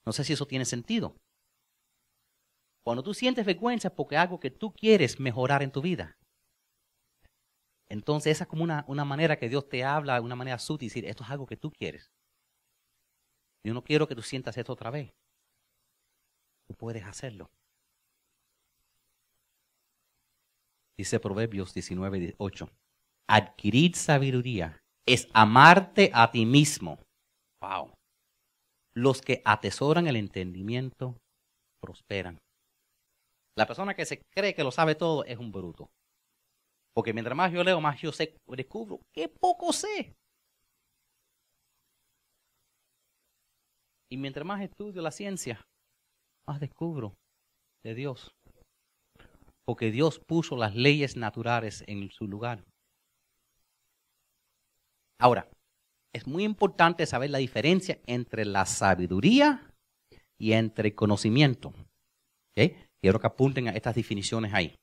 No 0.07 0.13
sé 0.13 0.23
si 0.23 0.31
eso 0.31 0.47
tiene 0.47 0.63
sentido. 0.63 1.17
Cuando 2.85 3.03
tú 3.03 3.13
sientes 3.13 3.45
vergüenza 3.45 3.93
porque 3.93 4.15
algo 4.15 4.39
que 4.39 4.49
tú 4.49 4.71
quieres 4.71 5.19
mejorar 5.19 5.63
en 5.63 5.71
tu 5.73 5.81
vida. 5.81 6.15
Entonces 7.89 8.31
esa 8.31 8.45
es 8.45 8.49
como 8.49 8.63
una, 8.63 8.85
una 8.87 9.03
manera 9.03 9.37
que 9.37 9.49
Dios 9.49 9.67
te 9.67 9.83
habla, 9.83 10.21
una 10.21 10.37
manera 10.37 10.59
sutil, 10.59 10.87
decir, 10.87 11.05
esto 11.05 11.25
es 11.25 11.29
algo 11.29 11.45
que 11.45 11.57
tú 11.57 11.71
quieres. 11.71 12.09
Yo 13.65 13.73
no 13.73 13.83
quiero 13.83 14.07
que 14.07 14.15
tú 14.15 14.21
sientas 14.21 14.57
esto 14.57 14.71
otra 14.71 14.91
vez. 14.91 15.11
Tú 16.69 16.75
puedes 16.77 17.03
hacerlo. 17.03 17.47
Dice 20.97 21.19
Proverbios 21.19 21.73
19, 21.73 22.35
8. 22.37 22.69
Adquirir 23.27 23.97
sabiduría 23.97 24.79
es 25.05 25.27
amarte 25.33 26.11
a 26.13 26.31
ti 26.31 26.45
mismo. 26.45 26.97
Wow. 27.61 27.96
Los 28.97 29.21
que 29.21 29.43
atesoran 29.45 30.07
el 30.07 30.15
entendimiento 30.15 31.19
prosperan. 31.79 32.39
La 33.55 33.67
persona 33.67 33.93
que 33.93 34.05
se 34.05 34.23
cree 34.33 34.55
que 34.55 34.63
lo 34.63 34.71
sabe 34.71 34.95
todo 34.95 35.23
es 35.23 35.37
un 35.37 35.51
bruto. 35.51 35.91
Porque 36.95 37.13
mientras 37.13 37.37
más 37.37 37.53
yo 37.53 37.63
leo, 37.63 37.79
más 37.79 38.01
yo 38.01 38.09
descubro 38.47 38.99
que 39.13 39.29
poco 39.29 39.71
sé. 39.71 40.15
Y 44.09 44.17
mientras 44.17 44.47
más 44.47 44.63
estudio 44.63 45.03
la 45.03 45.11
ciencia, 45.11 45.61
más 46.47 46.59
descubro 46.59 47.13
de 47.83 47.93
Dios. 47.93 48.31
Porque 49.63 49.91
Dios 49.91 50.19
puso 50.27 50.57
las 50.57 50.73
leyes 50.75 51.15
naturales 51.17 51.83
en 51.85 52.09
su 52.09 52.27
lugar. 52.27 52.63
Ahora, 55.19 55.47
es 56.13 56.27
muy 56.27 56.43
importante 56.43 57.05
saber 57.05 57.29
la 57.29 57.37
diferencia 57.37 57.99
entre 58.05 58.45
la 58.45 58.65
sabiduría 58.65 59.73
y 60.39 60.53
entre 60.53 60.95
conocimiento. 60.95 61.73
Quiero 62.55 63.19
que 63.19 63.27
apunten 63.27 63.67
a 63.67 63.71
estas 63.71 63.95
definiciones 63.95 64.53
ahí. 64.53 64.75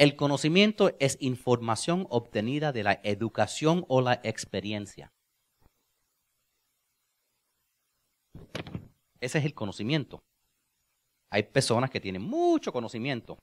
El 0.00 0.14
conocimiento 0.14 0.94
es 1.00 1.16
información 1.20 2.06
obtenida 2.10 2.70
de 2.70 2.84
la 2.84 3.00
educación 3.02 3.84
o 3.88 4.00
la 4.00 4.20
experiencia. 4.22 5.12
Ese 9.20 9.38
es 9.38 9.44
el 9.44 9.54
conocimiento. 9.54 10.20
Hay 11.32 11.42
personas 11.42 11.90
que 11.90 12.00
tienen 12.00 12.22
mucho 12.22 12.72
conocimiento. 12.72 13.38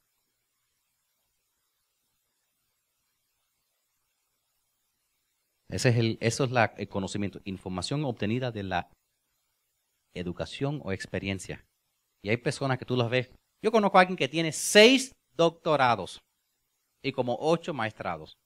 Ese 5.69 5.89
es 5.89 5.97
el, 5.97 6.17
eso 6.21 6.43
es 6.43 6.51
el 6.77 6.87
conocimiento, 6.87 7.39
información 7.43 8.05
obtenida 8.05 8.51
de 8.51 8.63
la 8.63 8.89
educación 10.13 10.81
o 10.83 10.91
experiencia. 10.91 11.65
Y 12.23 12.29
hay 12.29 12.37
personas 12.37 12.77
que 12.77 12.85
tú 12.85 12.95
las 12.95 13.09
ves. 13.09 13.31
Yo 13.63 13.71
conozco 13.71 13.97
a 13.97 14.01
alguien 14.01 14.17
que 14.17 14.27
tiene 14.27 14.51
seis 14.51 15.11
doctorados 15.35 16.21
y 17.03 17.11
como 17.11 17.37
ocho 17.39 17.73
maestrados. 17.73 18.37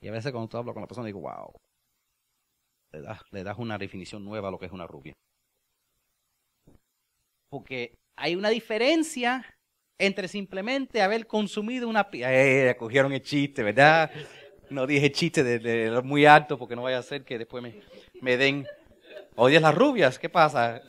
Y 0.00 0.08
a 0.08 0.12
veces 0.12 0.32
cuando 0.32 0.48
tú 0.48 0.56
hablas 0.56 0.72
con 0.72 0.82
la 0.82 0.88
persona 0.88 1.06
digo, 1.06 1.20
wow, 1.20 1.54
le 3.30 3.42
das, 3.44 3.58
una 3.58 3.78
definición 3.78 4.24
nueva 4.24 4.48
a 4.48 4.50
lo 4.50 4.58
que 4.58 4.66
es 4.66 4.72
una 4.72 4.86
rubia. 4.86 5.14
Porque 7.48 7.94
hay 8.16 8.34
una 8.34 8.48
diferencia 8.48 9.44
entre 9.98 10.28
simplemente 10.28 11.02
haber 11.02 11.26
consumido 11.26 11.88
una... 11.88 12.08
Eh, 12.12 12.74
cogieron 12.78 13.12
el 13.12 13.22
chiste, 13.22 13.62
¿verdad? 13.62 14.10
No 14.70 14.86
dije 14.86 15.12
chiste 15.12 15.44
de, 15.44 16.00
muy 16.02 16.26
alto 16.26 16.58
porque 16.58 16.76
no 16.76 16.82
vaya 16.82 16.98
a 16.98 17.02
ser 17.02 17.24
que 17.24 17.38
después 17.38 17.62
me, 18.20 18.36
den... 18.36 18.66
Odias 19.34 19.62
las 19.62 19.74
rubias, 19.74 20.18
¿qué 20.18 20.28
pasa? 20.28 20.82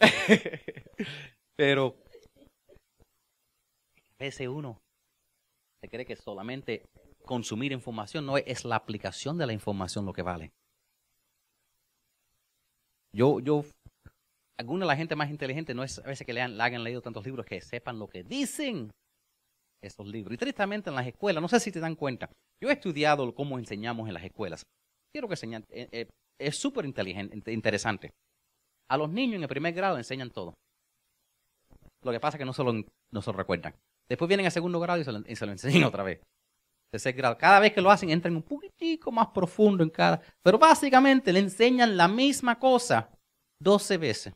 Pero 1.56 2.04
veces 4.24 4.48
uno 4.48 4.82
se 5.82 5.90
cree 5.90 6.06
que 6.06 6.16
solamente 6.16 6.86
consumir 7.26 7.72
información 7.72 8.26
no 8.26 8.38
es 8.38 8.64
la 8.64 8.78
aplicación 8.78 9.38
de 9.38 9.46
la 9.46 9.54
información 9.54 10.06
lo 10.06 10.14
que 10.14 10.22
vale. 10.22 10.54
Yo, 13.14 13.40
yo, 13.42 13.64
alguna 14.60 14.86
de 14.86 14.88
la 14.88 14.96
gente 14.96 15.16
más 15.16 15.30
inteligente 15.30 15.74
no 15.74 15.84
es 15.84 16.00
a 16.00 16.04
veces 16.04 16.26
que 16.26 16.34
lean, 16.34 16.60
hayan 16.60 16.84
leído 16.84 17.02
tantos 17.02 17.26
libros 17.26 17.46
que 17.46 17.62
sepan 17.62 18.00
lo 18.00 18.08
que 18.08 18.24
dicen 18.24 18.92
estos 19.82 20.08
libros. 20.08 20.34
Y 20.34 20.38
tristemente 20.38 20.90
en 20.90 20.96
las 20.96 21.08
escuelas, 21.08 21.42
no 21.42 21.48
sé 21.48 21.60
si 21.60 21.72
te 21.72 21.80
dan 21.80 21.96
cuenta, 21.96 22.30
yo 22.62 22.70
he 22.70 22.74
estudiado 22.74 23.34
cómo 23.34 23.60
enseñamos 23.60 24.08
en 24.08 24.14
las 24.14 24.24
escuelas. 24.24 24.64
Quiero 25.12 25.28
que 25.28 25.34
enseñan, 25.34 25.64
eh, 25.70 25.90
eh, 25.92 26.08
es 26.40 26.58
súper 26.58 26.86
interesante. 26.86 28.12
A 28.90 28.98
los 28.98 29.10
niños 29.10 29.36
en 29.36 29.44
el 29.44 29.50
primer 29.50 29.74
grado 29.74 29.98
enseñan 29.98 30.30
todo. 30.30 30.54
Lo 32.04 32.12
que 32.12 32.20
pasa 32.20 32.38
es 32.38 32.40
que 32.40 32.46
no 32.46 32.54
se 32.54 32.64
lo, 32.64 32.74
no 32.74 33.22
se 33.22 33.32
lo 33.32 33.38
recuerdan. 33.38 33.76
Después 34.10 34.28
vienen 34.28 34.46
al 34.46 34.52
segundo 34.52 34.80
grado 34.80 35.00
y 35.00 35.04
se, 35.04 35.12
lo, 35.12 35.20
y 35.28 35.36
se 35.36 35.46
lo 35.46 35.52
enseñan 35.52 35.84
otra 35.86 36.04
vez. 36.04 36.22
Tercer 36.92 37.14
grado. 37.14 37.38
Cada 37.38 37.60
vez 37.60 37.74
que 37.74 37.82
lo 37.82 37.90
hacen 37.90 38.10
entran 38.10 38.36
un 38.36 38.44
poquitico 38.44 39.12
más 39.12 39.28
profundo 39.28 39.84
en 39.84 39.90
cada. 39.90 40.22
Pero 40.44 40.60
básicamente 40.60 41.34
le 41.34 41.40
enseñan 41.40 41.98
la 41.98 42.08
misma 42.08 42.60
cosa 42.60 43.10
12 43.60 43.98
veces. 43.98 44.34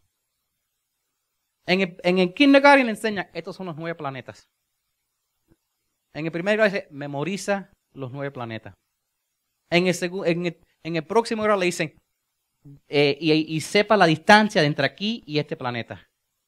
En 1.67 1.81
el, 1.81 1.97
en 2.03 2.19
el 2.19 2.33
kindergarten 2.33 2.85
le 2.85 2.91
enseñan, 2.91 3.29
estos 3.33 3.55
son 3.55 3.65
los 3.67 3.75
nueve 3.75 3.95
planetas. 3.95 4.47
En 6.13 6.25
el 6.25 6.31
primer 6.31 6.55
grado 6.55 6.71
dice, 6.71 6.87
memoriza 6.89 7.71
los 7.93 8.11
nueve 8.11 8.31
planetas. 8.31 8.73
En 9.69 9.87
el, 9.87 9.95
en 10.25 10.45
el, 10.45 10.59
en 10.83 10.95
el 10.95 11.05
próximo 11.05 11.43
grado 11.43 11.59
le 11.59 11.65
dicen, 11.65 11.97
eh, 12.87 13.17
y, 13.19 13.31
y, 13.31 13.61
sepa 13.61 13.97
la 13.97 14.05
distancia 14.05 14.63
entre 14.63 14.85
aquí 14.85 15.23
y 15.25 15.39
este 15.39 15.55
planeta. 15.55 16.07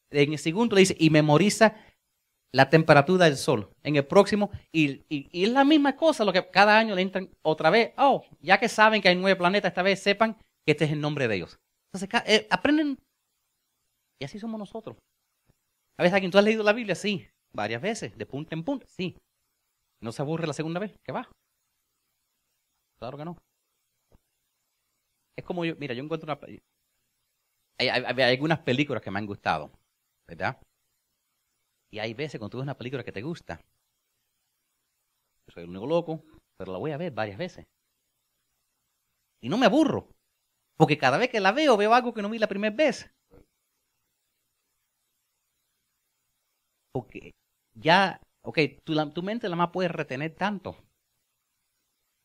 En 0.10 0.32
el 0.32 0.40
segundo 0.40 0.76
le 0.76 0.82
dice, 0.82 0.96
y 0.98 1.10
memoriza 1.10 1.76
la 2.52 2.70
temperatura 2.70 3.26
del 3.26 3.38
sol. 3.38 3.72
En 3.84 3.96
el 3.96 4.08
próximo, 4.08 4.50
y, 4.72 5.04
y, 5.10 5.44
es 5.44 5.52
la 5.52 5.66
misma 5.66 5.96
cosa, 5.96 6.26
lo 6.26 6.34
que 6.34 6.50
cada 6.50 6.78
año 6.78 6.96
le 6.96 7.02
entran 7.02 7.30
otra 7.42 7.70
vez. 7.70 7.94
Oh, 7.98 8.26
ya 8.42 8.58
que 8.58 8.70
saben 8.70 9.02
que 9.02 9.10
hay 9.10 9.16
nueve 9.16 9.38
planetas, 9.38 9.70
esta 9.70 9.84
vez 9.84 10.02
sepan 10.02 10.36
que 10.66 10.72
este 10.72 10.86
es 10.86 10.92
el 10.92 11.02
nombre 11.02 11.28
de 11.28 11.36
ellos. 11.36 11.60
Entonces, 11.94 12.22
eh, 12.26 12.48
aprenden. 12.50 12.98
Y 14.20 14.26
así 14.26 14.40
somos 14.40 14.60
nosotros. 14.60 14.98
A 16.00 16.02
veces, 16.02 16.14
¿alguien 16.14 16.32
tú 16.32 16.38
has 16.38 16.46
leído 16.46 16.64
la 16.64 16.72
Biblia? 16.72 16.96
Sí, 16.96 17.28
varias 17.52 17.82
veces, 17.82 18.18
de 18.18 18.26
punta 18.26 18.56
en 18.56 18.64
punta, 18.64 18.88
sí. 18.88 19.18
¿No 20.00 20.14
se 20.14 20.22
aburre 20.22 20.48
la 20.48 20.54
segunda 20.54 20.80
vez? 20.80 20.98
¿Qué 21.04 21.12
va? 21.12 21.30
Claro 22.98 23.18
que 23.18 23.26
no. 23.26 23.38
Es 25.36 25.44
como 25.44 25.66
yo, 25.66 25.76
mira, 25.76 25.94
yo 25.94 26.02
encuentro 26.02 26.32
una... 26.32 26.40
Hay, 27.78 27.90
hay, 27.90 28.22
algunas 28.22 28.60
películas 28.60 29.04
que 29.04 29.12
me 29.12 29.20
han 29.20 29.26
gustado, 29.26 29.72
¿verdad? 30.26 30.58
Y 31.92 32.00
hay 32.00 32.14
veces 32.14 32.40
cuando 32.40 32.52
tú 32.52 32.58
ves 32.60 32.64
una 32.64 32.78
película 32.78 33.04
que 33.04 33.12
te 33.12 33.22
gusta, 33.22 33.60
yo 35.48 35.52
soy 35.52 35.64
el 35.64 35.70
único 35.70 35.86
loco, 35.86 36.24
pero 36.56 36.72
la 36.72 36.78
voy 36.78 36.92
a 36.92 36.98
ver 36.98 37.12
varias 37.12 37.38
veces. 37.38 37.68
Y 39.42 39.50
no 39.50 39.58
me 39.58 39.66
aburro. 39.66 40.08
Porque 40.78 40.98
cada 40.98 41.18
vez 41.18 41.30
que 41.30 41.42
la 41.42 41.52
veo, 41.52 41.76
veo 41.76 41.94
algo 41.94 42.14
que 42.14 42.22
no 42.22 42.30
vi 42.30 42.40
la 42.40 42.48
primera 42.48 42.74
vez. 42.74 43.12
Porque 46.92 47.32
ya, 47.74 48.20
ok, 48.44 48.60
tu, 48.84 49.12
tu 49.12 49.24
mente 49.24 49.50
la 49.50 49.56
más 49.56 49.70
puede 49.70 49.90
retener 49.90 50.36
tanto. 50.36 50.76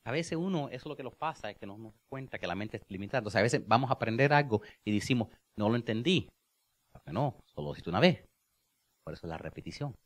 A 0.07 0.13
veces 0.13 0.37
uno, 0.37 0.69
eso 0.69 0.77
es 0.77 0.87
lo 0.87 0.97
que 0.97 1.03
nos 1.03 1.15
pasa, 1.17 1.51
es 1.51 1.57
que 1.57 1.67
no 1.67 1.79
nos 1.79 1.95
cuenta 2.11 2.39
que 2.39 2.47
la 2.47 2.55
mente 2.55 2.77
es 2.77 2.83
limitada. 2.89 3.19
Entonces 3.21 3.39
a 3.39 3.43
veces 3.43 3.67
vamos 3.67 3.91
a 3.91 3.95
aprender 3.95 4.33
algo 4.33 4.61
y 4.85 4.93
decimos, 4.93 5.29
no 5.57 5.69
lo 5.71 5.77
entendí. 5.77 6.29
No, 7.07 7.37
solo 7.47 7.69
lo 7.69 7.73
hiciste 7.73 7.91
una 7.91 8.01
vez. 8.01 8.27
Por 9.05 9.15
eso 9.15 9.27
es 9.27 9.31
la 9.31 9.39
repetición. 9.39 9.97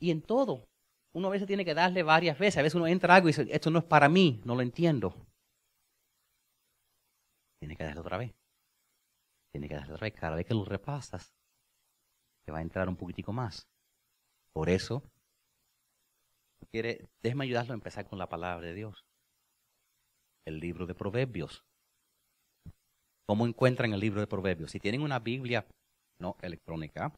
Y 0.00 0.10
en 0.10 0.22
todo, 0.22 0.68
uno 1.14 1.28
a 1.28 1.30
veces 1.30 1.46
tiene 1.46 1.64
que 1.64 1.74
darle 1.74 2.02
varias 2.02 2.38
veces. 2.38 2.58
A 2.58 2.62
veces 2.62 2.74
uno 2.76 2.86
entra 2.86 3.14
algo 3.14 3.28
y 3.28 3.32
dice, 3.32 3.46
esto 3.50 3.70
no 3.70 3.80
es 3.80 3.84
para 3.84 4.08
mí, 4.08 4.40
no 4.44 4.54
lo 4.54 4.62
entiendo. 4.62 5.14
Tiene 7.60 7.76
que 7.76 7.84
darle 7.84 8.00
otra 8.00 8.18
vez. 8.18 8.34
Tiene 9.52 9.68
que 9.68 9.74
darle 9.74 9.94
otra 9.94 10.04
vez. 10.04 10.14
Cada 10.14 10.36
vez 10.36 10.46
que 10.46 10.54
lo 10.54 10.64
repasas, 10.64 11.34
te 12.46 12.52
va 12.52 12.58
a 12.58 12.62
entrar 12.62 12.88
un 12.88 12.96
poquitico 12.96 13.32
más. 13.32 13.68
Por 14.52 14.70
eso, 14.70 15.02
quiere, 16.70 17.08
déjeme 17.22 17.44
ayudarlo 17.44 17.72
a 17.72 17.74
empezar 17.74 18.06
con 18.06 18.18
la 18.18 18.28
palabra 18.28 18.66
de 18.66 18.74
Dios. 18.74 19.04
El 20.46 20.60
libro 20.60 20.86
de 20.86 20.94
Proverbios. 20.94 21.64
¿Cómo 23.26 23.46
encuentran 23.46 23.92
el 23.92 24.00
libro 24.00 24.20
de 24.20 24.28
Proverbios? 24.28 24.70
Si 24.70 24.78
tienen 24.78 25.02
una 25.02 25.18
Biblia 25.18 25.66
no 26.20 26.36
electrónica, 26.40 27.12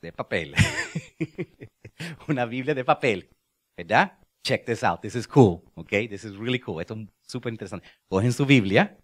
de 0.00 0.12
papel. 0.12 0.54
una 2.28 2.46
Biblia 2.46 2.74
de 2.74 2.84
papel, 2.84 3.28
¿verdad? 3.76 4.18
Check 4.42 4.64
this 4.64 4.82
out. 4.82 5.02
This 5.02 5.14
is 5.14 5.28
cool, 5.28 5.62
okay? 5.74 6.08
This 6.08 6.24
is 6.24 6.36
really 6.36 6.58
cool. 6.58 6.80
Esto 6.80 6.94
es 6.94 7.08
súper 7.20 7.52
interesante. 7.52 7.86
Cogen 8.08 8.32
su 8.32 8.46
Biblia, 8.46 8.98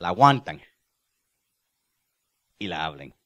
la 0.00 0.08
aguantan 0.08 0.60
y 2.58 2.66
la 2.66 2.84
hablen. 2.84 3.17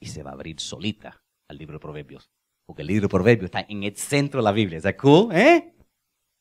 Y 0.00 0.06
se 0.06 0.22
va 0.22 0.30
a 0.30 0.34
abrir 0.34 0.58
solita 0.60 1.22
al 1.48 1.58
libro 1.58 1.74
de 1.74 1.80
Proverbios. 1.80 2.30
Porque 2.66 2.82
el 2.82 2.88
libro 2.88 3.02
de 3.02 3.10
Proverbios 3.10 3.46
está 3.46 3.66
en 3.68 3.82
el 3.82 3.96
centro 3.96 4.40
de 4.40 4.44
la 4.44 4.52
Biblia. 4.52 4.78
¿Es 4.78 4.94
cool? 4.96 5.34
¿Eh? 5.34 5.74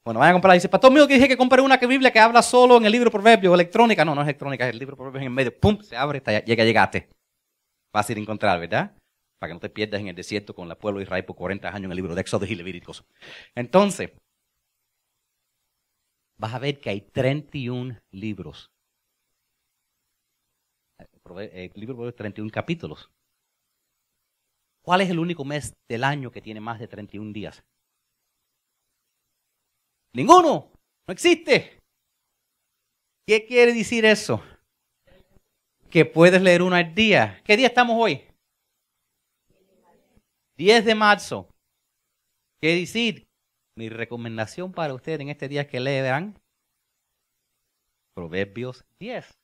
Bueno, 0.05 0.19
vayan 0.19 0.31
a 0.31 0.35
comprar. 0.35 0.53
Dice, 0.53 0.69
todo 0.69 0.91
mío 0.91 1.07
que 1.07 1.15
dije 1.15 1.27
que 1.27 1.37
compre 1.37 1.61
una 1.61 1.77
Biblia 1.77 2.11
que 2.11 2.19
habla 2.19 2.41
solo 2.41 2.77
en 2.77 2.85
el 2.85 2.91
libro 2.91 3.09
de 3.09 3.11
Proverbios, 3.11 3.53
electrónica. 3.53 4.05
No, 4.05 4.15
no 4.15 4.21
es 4.21 4.27
electrónica, 4.27 4.67
es 4.67 4.73
el 4.73 4.79
libro 4.79 4.93
de 4.93 4.97
Proverbios 4.97 5.21
en 5.21 5.27
el 5.27 5.33
medio. 5.33 5.59
¡Pum! 5.59 5.81
Se 5.81 5.95
abre, 5.95 6.19
está, 6.19 6.43
llega, 6.43 6.63
llegaste. 6.63 7.09
Fácil 7.91 8.15
de 8.15 8.21
encontrar, 8.21 8.59
¿verdad? 8.59 8.95
Para 9.39 9.49
que 9.49 9.53
no 9.55 9.59
te 9.59 9.69
pierdas 9.69 10.01
en 10.01 10.07
el 10.07 10.15
desierto 10.15 10.53
con 10.55 10.69
el 10.69 10.77
pueblo 10.77 10.99
de 10.99 11.03
Israel 11.03 11.25
por 11.25 11.35
40 11.35 11.67
años 11.67 11.85
en 11.85 11.91
el 11.91 11.95
libro 11.95 12.15
de 12.15 12.21
Éxodo 12.21 12.45
y 12.45 12.55
Levíticos. 12.55 13.05
Entonces, 13.55 14.11
vas 16.37 16.53
a 16.53 16.59
ver 16.59 16.79
que 16.79 16.89
hay 16.89 17.01
31 17.01 17.99
libros. 18.11 18.71
El 21.37 21.71
libro 21.75 22.05
de 22.05 22.13
31 22.13 22.49
capítulos. 22.51 23.11
¿Cuál 24.81 25.01
es 25.01 25.09
el 25.09 25.19
único 25.19 25.45
mes 25.45 25.73
del 25.87 26.03
año 26.03 26.31
que 26.31 26.41
tiene 26.41 26.59
más 26.59 26.79
de 26.79 26.87
31 26.87 27.33
días? 27.33 27.63
Ninguno. 30.13 30.71
No 31.07 31.13
existe. 31.13 31.79
¿Qué 33.27 33.45
quiere 33.45 33.73
decir 33.73 34.05
eso? 34.05 34.43
Que 35.89 36.05
puedes 36.05 36.41
leer 36.41 36.61
uno 36.61 36.75
al 36.75 36.93
día. 36.95 37.41
¿Qué 37.43 37.57
día 37.57 37.67
estamos 37.67 37.95
hoy? 37.99 38.23
10 40.57 40.85
de 40.85 40.95
marzo. 40.95 41.47
¿Qué 42.61 42.75
decir? 42.75 43.27
Mi 43.75 43.87
recomendación 43.87 44.73
para 44.73 44.93
ustedes 44.93 45.21
en 45.21 45.29
este 45.29 45.47
día 45.47 45.61
es 45.61 45.67
que 45.67 45.79
lean 45.79 46.37
Proverbios 48.13 48.83
10. 48.99 49.39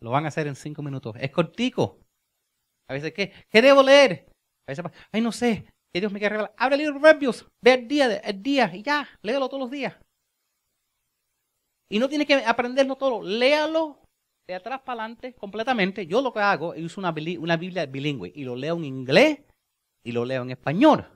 Lo 0.00 0.10
van 0.10 0.24
a 0.24 0.28
hacer 0.28 0.46
en 0.46 0.56
5 0.56 0.82
minutos. 0.82 1.14
Es 1.20 1.30
cortico. 1.30 1.99
A 2.90 2.94
veces, 2.94 3.12
¿qué? 3.12 3.32
¿Qué 3.48 3.62
debo 3.62 3.84
leer? 3.84 4.26
A 4.66 4.72
veces, 4.72 4.84
ay, 5.12 5.20
no 5.20 5.30
sé. 5.30 5.64
Que 5.94 6.00
Dios 6.00 6.12
me 6.12 6.18
quiere 6.18 6.34
revelar. 6.34 6.54
Abre 6.56 6.74
el 6.74 6.80
libro 6.80 6.94
de 6.94 7.00
Proverbios. 7.00 7.46
Ve 7.62 7.74
el 7.74 7.86
día, 7.86 8.16
el 8.16 8.42
día 8.42 8.74
y 8.74 8.82
ya. 8.82 9.08
Léelo 9.22 9.48
todos 9.48 9.60
los 9.60 9.70
días. 9.70 9.94
Y 11.88 12.00
no 12.00 12.08
tiene 12.08 12.26
que 12.26 12.34
aprenderlo 12.34 12.96
todo. 12.96 13.22
Léalo 13.22 14.00
de 14.48 14.56
atrás 14.56 14.80
para 14.80 15.04
adelante 15.04 15.34
completamente. 15.34 16.04
Yo 16.08 16.20
lo 16.20 16.32
que 16.32 16.40
hago 16.40 16.74
es 16.74 16.96
una, 16.96 17.14
una 17.38 17.56
Biblia 17.56 17.86
bilingüe 17.86 18.32
y 18.34 18.42
lo 18.42 18.56
leo 18.56 18.76
en 18.76 18.84
inglés 18.84 19.38
y 20.04 20.10
lo 20.10 20.24
leo 20.24 20.42
en 20.42 20.50
español. 20.50 21.06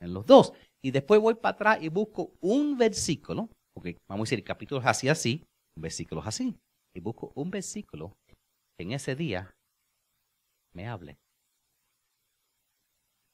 En 0.00 0.12
los 0.12 0.26
dos. 0.26 0.54
Y 0.84 0.90
después 0.90 1.20
voy 1.20 1.34
para 1.34 1.54
atrás 1.54 1.78
y 1.82 1.88
busco 1.88 2.32
un 2.40 2.76
versículo. 2.76 3.48
Porque 3.72 3.96
vamos 4.08 4.28
a 4.28 4.30
decir, 4.30 4.44
capítulos 4.44 4.84
así, 4.84 5.08
así. 5.08 5.44
Versículos 5.78 6.26
así. 6.26 6.56
Y 6.96 7.00
busco 7.00 7.30
un 7.36 7.52
versículo 7.52 8.16
en 8.80 8.90
ese 8.90 9.14
día 9.14 9.55
me 10.76 10.86
hable. 10.86 11.18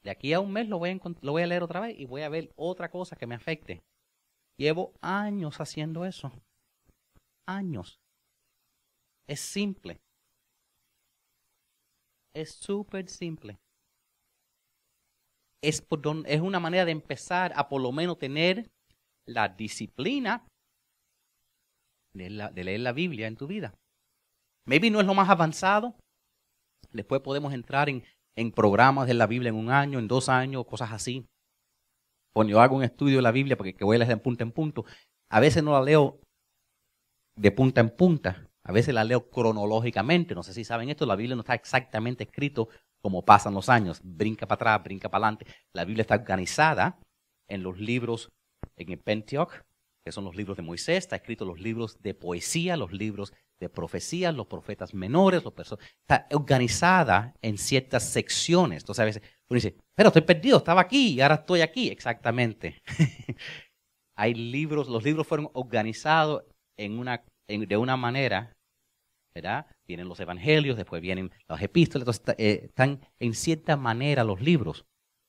De 0.03 0.11
aquí 0.11 0.33
a 0.33 0.41
un 0.41 0.53
mes 0.53 0.69
lo 0.69 0.79
voy, 0.79 0.91
a 0.91 1.01
lo 1.21 1.33
voy 1.33 1.43
a 1.43 1.47
leer 1.47 1.63
otra 1.63 1.81
vez 1.81 1.99
y 1.99 2.07
voy 2.07 2.23
a 2.23 2.29
ver 2.29 2.53
otra 2.57 2.91
cosa 2.91 3.17
que 3.17 3.27
me 3.27 3.35
afecte. 3.35 3.83
Llevo 4.57 4.95
años 5.01 5.61
haciendo 5.61 6.05
eso. 6.05 6.33
Años. 7.47 8.01
Es 9.27 9.41
simple. 9.41 10.01
Es 12.33 12.55
súper 12.55 13.09
simple. 13.09 13.59
Es, 15.61 15.81
por 15.81 16.01
es 16.27 16.41
una 16.41 16.59
manera 16.59 16.85
de 16.85 16.93
empezar 16.93 17.53
a 17.55 17.69
por 17.69 17.81
lo 17.81 17.93
menos 17.93 18.19
tener 18.19 18.71
la 19.27 19.49
disciplina 19.49 20.45
de, 22.13 22.51
de 22.53 22.65
leer 22.65 22.81
la 22.81 22.93
Biblia 22.93 23.29
en 23.29 23.37
tu 23.37 23.47
vida. 23.47 23.73
Maybe 24.65 24.91
no 24.91 25.01
es 25.01 25.07
lo 25.07 25.15
más 25.15 25.29
avanzado, 25.29 25.95
Después 26.93 27.21
podemos 27.21 27.53
entrar 27.53 27.89
en, 27.89 28.03
programas 28.53 29.07
de 29.07 29.15
la 29.15 29.27
Biblia 29.27 29.51
en 29.51 29.57
un 29.57 29.71
año, 29.71 29.99
en 29.99 30.09
dos 30.09 30.29
años, 30.29 30.65
cosas 30.67 30.93
así. 30.93 31.27
Cuando 32.35 32.53
yo 32.53 32.61
hago 32.61 32.77
un 32.77 32.83
estudio 32.83 33.17
de 33.17 33.23
la 33.23 33.33
Biblia, 33.33 33.57
porque 33.57 33.75
que 33.75 33.85
voy 33.85 33.97
a 33.97 33.99
leer 34.01 34.09
de 34.09 34.17
punta 34.17 34.43
en 34.43 34.53
punto, 34.53 34.85
a 35.31 35.41
veces 35.41 35.63
no 35.63 35.73
la 35.73 35.83
leo 35.83 36.21
de 37.37 37.51
punta 37.51 37.81
en 37.81 37.91
punta, 37.91 38.49
a 38.65 38.73
veces 38.73 38.95
la 38.95 39.05
leo 39.05 39.29
cronológicamente. 39.29 40.35
No 40.35 40.43
sé 40.43 40.55
si 40.55 40.65
saben 40.65 40.89
esto, 40.89 41.05
la 41.07 41.17
Biblia 41.17 41.37
no 41.37 41.41
está 41.41 41.55
exactamente 41.55 42.25
escrito 42.25 42.69
como 43.03 43.25
pasan 43.25 43.55
los 43.55 43.69
años, 43.69 44.01
brinca 44.03 44.47
para 44.47 44.55
atrás, 44.55 44.85
brinca 44.85 45.11
para 45.11 45.27
adelante. 45.27 45.47
La 45.75 45.85
Biblia 45.85 46.03
está 46.03 46.15
organizada 46.15 46.99
en 47.49 47.63
los 47.63 47.79
libros 47.79 48.31
en 48.77 48.93
el 48.93 48.99
Pentateuch, 48.99 49.51
que 50.05 50.13
son 50.13 50.25
los 50.25 50.37
libros 50.37 50.57
de 50.57 50.63
Moisés, 50.63 50.99
está 50.99 51.17
escrito 51.17 51.45
los 51.45 51.61
libros 51.61 52.01
de 52.01 52.15
poesía, 52.15 52.77
los 52.77 52.93
libros 52.93 53.33
de 53.63 53.69
profecías, 53.69 54.35
los 54.35 54.49
profetas 54.49 54.93
menores, 54.93 55.45
los 55.45 55.55
está 56.01 56.27
organizada 56.33 57.35
en 57.41 57.57
ciertas 57.57 58.11
secciones. 58.11 58.83
Entonces 58.83 59.03
a 59.03 59.05
veces 59.05 59.23
uno 59.49 59.57
dice, 59.57 59.77
pero 59.95 60.09
estoy 60.09 60.23
perdido, 60.23 60.59
estaba 60.59 60.81
aquí 60.81 61.15
y 61.15 61.21
ahora 61.21 61.37
estoy 61.37 61.61
aquí. 61.61 61.89
Exactamente. 61.89 62.83
Hay 64.17 64.35
libros, 64.35 64.89
los 64.89 65.05
libros 65.05 65.27
fueron 65.27 65.49
organizados 65.55 66.43
en 66.77 66.99
una, 66.99 67.25
de 67.47 67.77
una 67.77 67.97
manera, 67.97 68.53
¿verdad? 69.33 69.67
Vienen 69.87 70.09
los 70.09 70.19
evangelios, 70.19 70.77
después 70.77 71.01
vienen 71.01 71.31
los 71.49 71.63
epístolas, 71.63 72.03
entonces 72.03 72.35
eh, 72.39 72.63
están 72.65 73.01
en 73.21 73.35
cierta 73.35 73.77
manera 73.77 74.25
los 74.25 74.41
libros. 74.41 74.85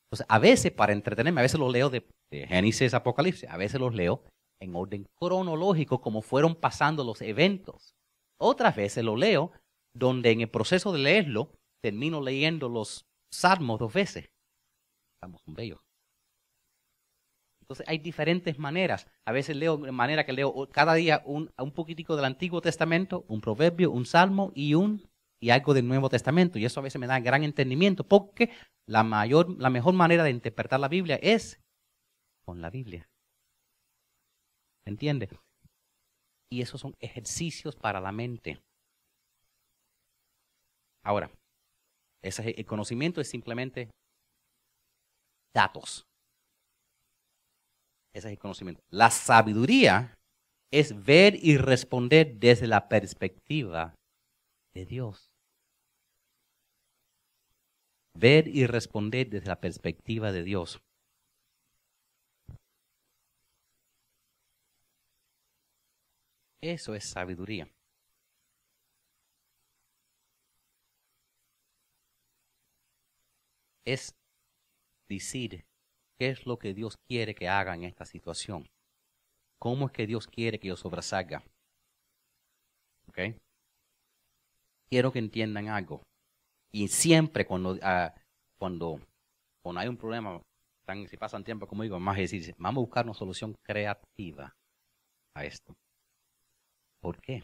Entonces, 0.08 0.26
a 0.28 0.40
veces 0.40 0.72
para 0.72 0.94
entretenerme, 0.94 1.40
a 1.40 1.44
veces 1.44 1.60
los 1.60 1.72
leo 1.72 1.90
de 1.90 2.04
Génesis, 2.32 2.96
Apocalipsis, 2.96 3.48
a 3.50 3.58
veces 3.58 3.80
los 3.80 3.94
leo 3.94 4.24
en 4.60 4.76
orden 4.76 5.06
cronológico 5.20 6.02
como 6.02 6.22
fueron 6.22 6.56
pasando 6.56 7.04
los 7.04 7.22
eventos. 7.22 7.94
Otras 8.40 8.76
veces 8.76 9.04
lo 9.04 9.16
leo 9.16 9.52
donde 9.96 10.32
en 10.32 10.42
el 10.42 10.50
proceso 10.50 10.92
de 10.92 11.00
leerlo 11.00 11.52
termino 11.82 12.22
leyendo 12.22 12.70
los 12.70 13.06
salmos 13.32 13.80
dos 13.80 13.94
veces. 13.94 14.32
Salmos 15.22 15.42
son 15.44 15.54
bellos. 15.54 15.82
Entonces 17.62 17.88
hay 17.88 17.98
diferentes 17.98 18.60
maneras. 18.60 19.08
A 19.26 19.32
veces 19.32 19.56
leo 19.56 19.78
de 19.78 19.92
manera 19.92 20.26
que 20.26 20.34
leo 20.34 20.70
cada 20.72 20.96
día 20.96 21.24
un, 21.26 21.52
un 21.58 21.72
poquitico 21.72 22.16
del 22.16 22.26
Antiguo 22.26 22.62
Testamento, 22.62 23.26
un 23.28 23.40
proverbio, 23.40 23.92
un 23.92 24.06
salmo 24.06 24.52
y 24.54 24.74
un 24.74 25.10
y 25.40 25.50
algo 25.50 25.74
del 25.74 25.88
Nuevo 25.88 26.10
Testamento. 26.10 26.58
Y 26.58 26.66
eso 26.66 26.80
a 26.80 26.84
veces 26.84 27.00
me 27.00 27.08
da 27.08 27.20
gran 27.20 27.44
entendimiento 27.44 28.08
porque 28.08 28.50
la, 28.86 29.04
mayor, 29.04 29.60
la 29.60 29.70
mejor 29.70 29.94
manera 29.94 30.24
de 30.24 30.30
interpretar 30.30 30.80
la 30.80 30.88
Biblia 30.88 31.20
es 31.22 31.62
con 32.46 32.62
la 32.62 32.70
Biblia. 32.70 33.10
¿Entiende? 34.86 35.30
Y 36.54 36.62
esos 36.62 36.80
son 36.80 36.96
ejercicios 37.00 37.76
para 37.76 38.00
la 38.00 38.12
mente. 38.12 38.62
Ahora, 41.04 41.32
ese, 42.22 42.52
el 42.52 42.66
conocimiento 42.68 43.20
es 43.20 43.28
simplemente 43.28 43.90
datos. 45.52 46.06
Ese 48.14 48.28
es 48.28 48.34
el 48.34 48.38
conocimiento. 48.38 48.84
La 48.92 49.10
sabiduría 49.10 50.14
es 50.72 51.04
ver 51.04 51.40
y 51.42 51.58
responder 51.58 52.36
desde 52.36 52.68
la 52.68 52.88
perspectiva 52.88 53.96
de 54.76 54.86
Dios. 54.86 55.32
Ver 58.14 58.48
y 58.48 58.68
responder 58.68 59.28
desde 59.28 59.48
la 59.48 59.60
perspectiva 59.60 60.32
de 60.32 60.44
Dios. 60.44 60.83
Eso 66.64 66.96
es 66.96 67.04
sabiduría. 67.04 67.68
Es 73.86 74.16
decir 75.10 75.66
qué 76.18 76.30
es 76.30 76.46
lo 76.46 76.58
que 76.58 76.74
Dios 76.74 76.96
quiere 77.06 77.36
que 77.36 77.50
haga 77.50 77.76
en 77.76 77.84
esta 77.84 78.06
situación. 78.06 78.66
¿Cómo 79.60 79.88
es 79.88 79.92
que 79.92 80.08
Dios 80.08 80.26
quiere 80.26 80.58
que 80.58 80.70
yo 80.70 80.78
sobresalga? 80.78 81.44
¿Ok? 83.10 83.36
Quiero 84.90 85.12
que 85.12 85.20
entiendan 85.20 85.68
algo. 85.68 86.02
Y 86.72 86.88
siempre 86.88 87.46
cuando, 87.46 87.78
ah, 87.82 88.16
cuando, 88.58 89.02
cuando 89.62 89.82
hay 89.82 89.90
un 89.90 89.98
problema, 89.98 90.42
si 91.10 91.18
pasan 91.18 91.44
tiempo 91.44 91.68
como 91.68 91.84
digo, 91.84 92.00
más 92.00 92.16
decir, 92.16 92.56
vamos 92.58 92.84
a 92.84 92.86
buscar 92.86 93.04
una 93.04 93.14
solución 93.14 93.54
creativa 93.66 94.56
a 95.36 95.44
esto. 95.44 95.76
¿Por 97.04 97.20
qué? 97.20 97.44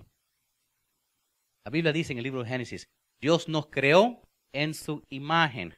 La 1.66 1.72
Biblia 1.72 1.92
dice 1.92 2.14
en 2.14 2.18
el 2.20 2.24
libro 2.24 2.42
de 2.42 2.50
Génesis, 2.50 2.88
Dios 3.20 3.50
nos 3.50 3.68
creó 3.68 4.22
en 4.54 4.74
su 4.74 5.04
imagen. 5.10 5.76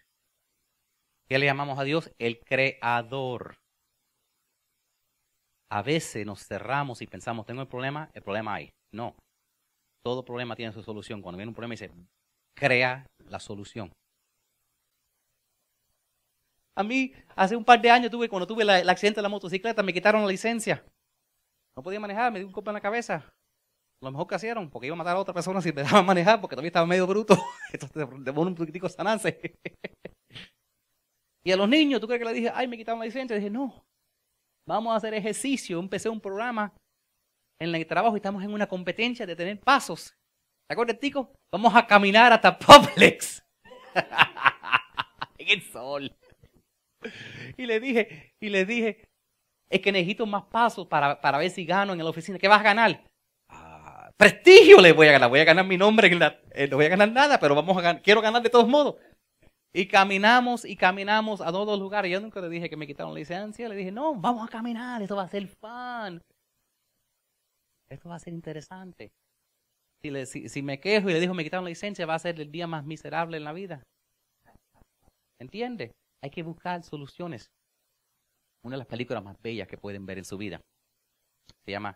¿Qué 1.28 1.40
le 1.40 1.48
llamamos 1.48 1.80
a 1.80 1.84
Dios? 1.84 2.12
El 2.20 2.40
creador. 2.42 3.58
A 5.72 5.82
veces 5.82 6.28
nos 6.28 6.46
cerramos 6.46 7.02
y 7.02 7.08
pensamos, 7.08 7.48
tengo 7.48 7.64
el 7.64 7.68
problema, 7.68 8.12
el 8.14 8.22
problema 8.22 8.54
hay. 8.54 8.70
No. 8.94 9.16
Todo 10.04 10.24
problema 10.24 10.56
tiene 10.56 10.74
su 10.74 10.84
solución. 10.84 11.24
Cuando 11.24 11.38
viene 11.38 11.50
un 11.50 11.56
problema, 11.56 11.72
dice, 11.72 11.92
crea 12.56 13.08
la 13.30 13.40
solución. 13.40 13.92
A 16.76 16.84
mí, 16.84 17.14
hace 17.36 17.56
un 17.56 17.66
par 17.66 17.82
de 17.82 17.90
años 17.90 18.12
tuve, 18.12 18.30
cuando 18.30 18.46
tuve 18.46 18.62
el 18.62 18.90
accidente 18.90 19.18
de 19.18 19.24
la 19.24 19.30
motocicleta, 19.30 19.82
me 19.82 19.92
quitaron 19.92 20.22
la 20.22 20.28
licencia. 20.28 20.86
No 21.76 21.82
podía 21.82 22.00
manejar, 22.00 22.32
me 22.32 22.38
dio 22.38 22.48
un 22.48 22.54
golpe 22.54 22.70
en 22.70 22.76
la 22.76 22.82
cabeza. 22.82 23.34
Lo 24.02 24.12
mejor 24.12 24.26
que 24.26 24.36
hicieron, 24.36 24.70
porque 24.70 24.88
iba 24.88 24.96
a 24.96 24.98
matar 24.98 25.16
a 25.16 25.20
otra 25.20 25.34
persona 25.34 25.62
si 25.62 25.72
me 25.72 25.82
dejaban 25.84 26.06
manejar, 26.06 26.42
porque 26.42 26.56
todavía 26.56 26.70
estaba 26.70 26.88
medio 26.88 27.06
bruto. 27.06 27.38
Entonces, 27.72 28.08
de 28.26 28.32
un 28.32 28.56
poquitico 28.56 28.90
sanarse. 28.90 29.60
y 31.46 31.52
a 31.52 31.56
los 31.56 31.70
niños, 31.70 32.02
¿tú 32.02 32.08
crees 32.08 32.20
que 32.20 32.26
le 32.26 32.34
dije, 32.34 32.52
ay, 32.54 32.68
me 32.68 32.78
quitaron 32.78 33.00
la 33.00 33.06
licencia? 33.06 33.36
Y 33.36 33.40
dije, 33.40 33.52
no, 33.52 33.86
vamos 34.68 34.94
a 34.94 34.96
hacer 34.96 35.14
ejercicio. 35.14 35.80
Empecé 35.80 36.10
un 36.10 36.20
programa 36.20 36.74
en 37.60 37.76
el 37.76 37.86
trabajo 37.86 38.16
y 38.16 38.18
estamos 38.18 38.44
en 38.44 38.52
una 38.52 38.68
competencia 38.68 39.26
de 39.28 39.36
tener 39.36 39.60
pasos. 39.60 40.16
¿Te 40.68 40.74
acuerdas, 40.74 41.00
Tico? 41.00 41.36
Vamos 41.52 41.76
a 41.76 41.86
caminar 41.86 42.34
hasta 42.34 42.58
Publix. 42.58 43.44
en 45.38 45.48
el 45.48 45.62
sol. 45.62 46.18
Y 47.58 47.66
le 47.66 47.80
dije, 47.80 48.34
y 48.42 48.50
le 48.50 48.66
dije, 48.66 49.10
es 49.70 49.80
que 49.80 49.92
necesito 49.92 50.26
más 50.26 50.46
pasos 50.46 50.88
para, 50.88 51.22
para 51.22 51.38
ver 51.38 51.52
si 51.52 51.66
gano 51.66 51.94
en 51.94 52.00
la 52.00 52.10
oficina. 52.10 52.40
¿Qué 52.40 52.48
vas 52.48 52.62
a 52.62 52.64
ganar? 52.64 53.11
Prestigio 54.22 54.80
le 54.80 54.92
voy 54.92 55.08
a 55.08 55.14
ganar. 55.14 55.30
Voy 55.30 55.40
a 55.40 55.46
ganar 55.46 55.66
mi 55.66 55.78
nombre, 55.78 56.08
eh, 56.54 56.68
no 56.68 56.78
voy 56.78 56.86
a 56.86 56.90
ganar 56.90 57.12
nada, 57.12 57.40
pero 57.40 57.56
vamos 57.56 57.76
a 57.78 57.82
ganar, 57.82 58.02
quiero 58.02 58.22
ganar 58.22 58.44
de 58.44 58.50
todos 58.50 58.68
modos. 58.68 58.96
Y 59.74 59.88
caminamos 59.88 60.66
y 60.66 60.76
caminamos 60.76 61.42
a 61.42 61.52
todos 61.52 61.66
los 61.66 61.80
lugares. 61.80 62.12
Yo 62.12 62.20
nunca 62.20 62.42
le 62.42 62.50
dije 62.50 62.70
que 62.70 62.76
me 62.76 62.86
quitaron 62.86 63.14
la 63.14 63.20
licencia. 63.20 63.68
Le 63.70 63.76
dije, 63.76 63.92
no, 63.92 64.14
vamos 64.16 64.48
a 64.48 64.52
caminar, 64.52 65.02
esto 65.02 65.16
va 65.16 65.24
a 65.24 65.30
ser 65.30 65.48
fun. 65.48 66.22
Esto 67.90 68.10
va 68.10 68.16
a 68.16 68.20
ser 68.20 68.34
interesante. 68.34 69.12
Si, 70.26 70.62
me 70.62 70.80
quejo 70.80 71.10
y 71.10 71.14
le 71.14 71.20
digo 71.20 71.34
me 71.34 71.44
quitaron 71.44 71.64
la 71.64 71.70
licencia, 71.70 72.06
va 72.06 72.16
a 72.16 72.20
ser 72.20 72.40
el 72.40 72.52
día 72.52 72.68
más 72.68 72.86
miserable 72.86 73.38
en 73.38 73.44
la 73.44 73.54
vida. 73.54 73.84
¿Entiende? 75.40 75.92
Hay 76.24 76.30
que 76.30 76.44
buscar 76.44 76.84
soluciones. 76.84 77.50
Una 78.64 78.76
de 78.76 78.80
las 78.80 78.88
películas 78.88 79.24
más 79.24 79.42
bellas 79.42 79.68
que 79.68 79.78
pueden 79.78 80.06
ver 80.06 80.18
en 80.18 80.26
su 80.26 80.38
vida 80.38 80.60
se 81.66 81.72
llama 81.72 81.96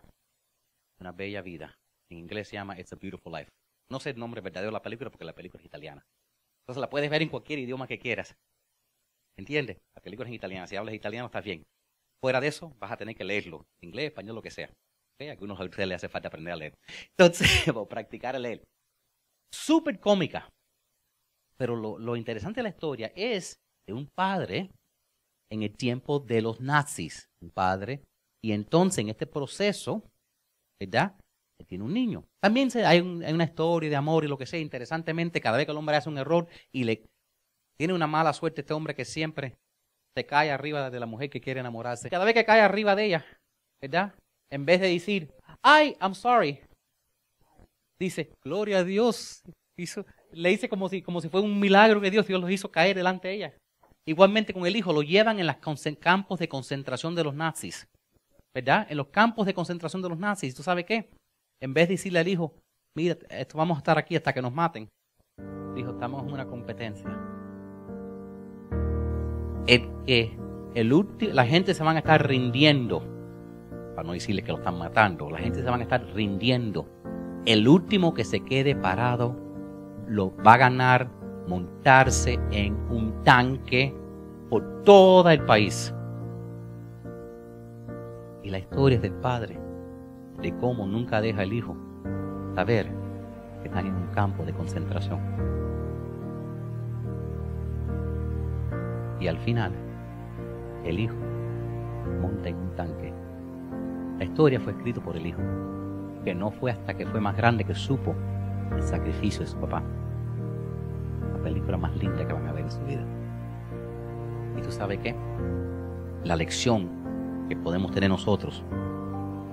Una 1.00 1.12
Bella 1.12 1.42
Vida. 1.42 1.76
En 2.10 2.18
inglés 2.18 2.48
se 2.48 2.54
llama 2.54 2.78
It's 2.78 2.92
a 2.92 2.96
Beautiful 2.96 3.32
Life. 3.32 3.50
No 3.90 4.00
sé 4.00 4.10
el 4.10 4.18
nombre 4.18 4.40
verdadero 4.40 4.70
de 4.70 4.72
la 4.72 4.82
película 4.82 5.10
porque 5.10 5.24
la 5.24 5.34
película 5.34 5.60
es 5.60 5.66
italiana. 5.66 6.04
Entonces 6.62 6.80
la 6.80 6.90
puedes 6.90 7.08
ver 7.10 7.22
en 7.22 7.28
cualquier 7.28 7.60
idioma 7.60 7.86
que 7.86 7.98
quieras. 7.98 8.36
¿Entiendes? 9.36 9.78
La 9.94 10.02
película 10.02 10.28
es 10.28 10.34
italiana. 10.34 10.66
Si 10.66 10.76
hablas 10.76 10.94
italiano, 10.94 11.26
está 11.26 11.40
bien. 11.40 11.64
Fuera 12.20 12.40
de 12.40 12.48
eso, 12.48 12.74
vas 12.78 12.90
a 12.90 12.96
tener 12.96 13.14
que 13.14 13.24
leerlo. 13.24 13.66
Inglés, 13.80 14.06
español, 14.06 14.34
lo 14.34 14.42
que 14.42 14.50
sea. 14.50 14.70
¿Okay? 15.14 15.28
A 15.28 15.32
algunos 15.32 15.60
a 15.60 15.64
ustedes 15.64 15.88
les 15.88 15.96
hace 15.96 16.08
falta 16.08 16.28
aprender 16.28 16.52
a 16.52 16.56
leer. 16.56 16.74
Entonces, 17.10 17.48
practicar 17.88 18.34
a 18.34 18.38
leer. 18.38 18.64
Súper 19.52 20.00
cómica. 20.00 20.50
Pero 21.56 21.76
lo, 21.76 21.98
lo 21.98 22.16
interesante 22.16 22.60
de 22.60 22.64
la 22.64 22.70
historia 22.70 23.12
es 23.14 23.60
de 23.86 23.94
un 23.94 24.08
padre 24.08 24.70
en 25.50 25.62
el 25.62 25.76
tiempo 25.76 26.18
de 26.18 26.42
los 26.42 26.60
nazis. 26.60 27.28
Un 27.40 27.50
padre. 27.50 28.02
Y 28.42 28.52
entonces, 28.52 28.98
en 28.98 29.10
este 29.10 29.26
proceso, 29.26 30.02
¿verdad? 30.80 31.16
Tiene 31.64 31.84
un 31.84 31.94
niño. 31.94 32.24
También 32.40 32.68
hay, 32.84 33.00
una 33.00 33.44
historia 33.44 33.90
de 33.90 33.96
amor 33.96 34.24
y 34.24 34.28
lo 34.28 34.38
que 34.38 34.46
sea. 34.46 34.60
Interesantemente, 34.60 35.40
cada 35.40 35.56
vez 35.56 35.66
que 35.66 35.72
el 35.72 35.78
hombre 35.78 35.96
hace 35.96 36.08
un 36.08 36.18
error 36.18 36.46
y 36.72 36.84
le 36.84 37.06
tiene 37.76 37.94
una 37.94 38.06
mala 38.06 38.32
suerte 38.32 38.60
este 38.62 38.74
hombre 38.74 38.94
que 38.94 39.04
siempre 39.04 39.56
se 40.14 40.26
cae 40.26 40.50
arriba 40.50 40.90
de 40.90 41.00
la 41.00 41.06
mujer 41.06 41.28
que 41.28 41.40
quiere 41.40 41.60
enamorarse. 41.60 42.08
Cada 42.08 42.24
vez 42.24 42.34
que 42.34 42.44
cae 42.44 42.60
arriba 42.60 42.96
de 42.96 43.04
ella, 43.04 43.26
¿verdad? 43.80 44.14
En 44.50 44.64
vez 44.64 44.80
de 44.80 44.88
decir, 44.88 45.30
ay, 45.62 45.96
I'm 46.00 46.14
sorry, 46.14 46.60
dice, 47.98 48.32
gloria 48.42 48.78
a 48.78 48.84
Dios. 48.84 49.42
le 50.32 50.48
dice 50.48 50.68
como 50.68 50.88
si, 50.88 51.02
como 51.02 51.20
si 51.20 51.28
fue 51.28 51.40
un 51.40 51.58
milagro 51.58 52.00
que 52.00 52.10
Dios, 52.10 52.26
Dios 52.26 52.50
hizo 52.50 52.70
caer 52.70 52.96
delante 52.96 53.28
de 53.28 53.34
ella. 53.34 53.54
Igualmente 54.06 54.54
con 54.54 54.64
el 54.66 54.76
hijo, 54.76 54.92
lo 54.92 55.02
llevan 55.02 55.40
en 55.40 55.46
los 55.46 55.56
campos 55.98 56.38
de 56.38 56.48
concentración 56.48 57.14
de 57.14 57.24
los 57.24 57.34
nazis. 57.34 57.86
¿Verdad? 58.54 58.86
En 58.88 58.96
los 58.96 59.08
campos 59.08 59.44
de 59.44 59.52
concentración 59.52 60.00
de 60.00 60.08
los 60.08 60.18
nazis. 60.18 60.54
¿Tú 60.54 60.62
sabes 60.62 60.86
qué? 60.86 61.10
En 61.60 61.72
vez 61.72 61.88
de 61.88 61.94
decirle 61.94 62.18
al 62.18 62.28
hijo, 62.28 62.54
mira, 62.94 63.16
esto 63.30 63.56
vamos 63.56 63.76
a 63.76 63.78
estar 63.78 63.96
aquí 63.96 64.14
hasta 64.14 64.32
que 64.32 64.42
nos 64.42 64.52
maten, 64.52 64.90
dijo, 65.74 65.92
estamos 65.92 66.22
en 66.22 66.32
una 66.32 66.46
competencia. 66.46 67.08
El 69.66 69.88
que 70.04 70.38
el 70.74 71.06
la 71.32 71.46
gente 71.46 71.72
se 71.72 71.82
van 71.82 71.96
a 71.96 72.00
estar 72.00 72.26
rindiendo, 72.26 73.00
para 73.94 74.06
no 74.06 74.12
decirle 74.12 74.42
que 74.42 74.52
lo 74.52 74.58
están 74.58 74.78
matando, 74.78 75.30
la 75.30 75.38
gente 75.38 75.62
se 75.62 75.70
van 75.70 75.80
a 75.80 75.84
estar 75.84 76.04
rindiendo. 76.14 76.86
El 77.46 77.66
último 77.66 78.12
que 78.12 78.24
se 78.24 78.40
quede 78.40 78.76
parado 78.76 79.34
lo 80.06 80.36
va 80.36 80.54
a 80.54 80.58
ganar 80.58 81.10
montarse 81.48 82.38
en 82.50 82.74
un 82.90 83.22
tanque 83.24 83.94
por 84.50 84.82
todo 84.82 85.30
el 85.30 85.42
país. 85.46 85.94
Y 88.42 88.50
la 88.50 88.58
historia 88.58 88.96
es 88.96 89.02
del 89.02 89.14
padre 89.14 89.65
de 90.40 90.56
cómo 90.56 90.86
nunca 90.86 91.20
deja 91.20 91.42
el 91.42 91.52
hijo 91.52 91.76
saber 92.54 92.90
que 93.62 93.68
están 93.68 93.86
en 93.86 93.94
un 93.94 94.06
campo 94.08 94.44
de 94.44 94.52
concentración. 94.52 95.20
Y 99.20 99.28
al 99.28 99.38
final, 99.38 99.72
el 100.84 101.00
hijo 101.00 101.16
monta 102.20 102.48
en 102.48 102.56
un 102.56 102.74
tanque. 102.76 103.12
La 104.18 104.24
historia 104.24 104.60
fue 104.60 104.72
escrita 104.72 105.00
por 105.00 105.16
el 105.16 105.26
hijo, 105.26 105.40
que 106.24 106.34
no 106.34 106.50
fue 106.50 106.70
hasta 106.70 106.94
que 106.94 107.06
fue 107.06 107.20
más 107.20 107.36
grande 107.36 107.64
que 107.64 107.74
supo 107.74 108.14
el 108.74 108.82
sacrificio 108.82 109.40
de 109.40 109.46
su 109.46 109.56
papá. 109.58 109.82
La 111.32 111.42
película 111.42 111.76
más 111.76 111.96
linda 111.96 112.26
que 112.26 112.32
van 112.32 112.46
a 112.46 112.52
ver 112.52 112.64
en 112.64 112.70
su 112.70 112.80
vida. 112.84 113.04
¿Y 114.56 114.62
tú 114.62 114.70
sabes 114.70 114.98
qué? 115.00 115.14
La 116.24 116.36
lección 116.36 116.88
que 117.48 117.56
podemos 117.56 117.92
tener 117.92 118.10
nosotros 118.10 118.64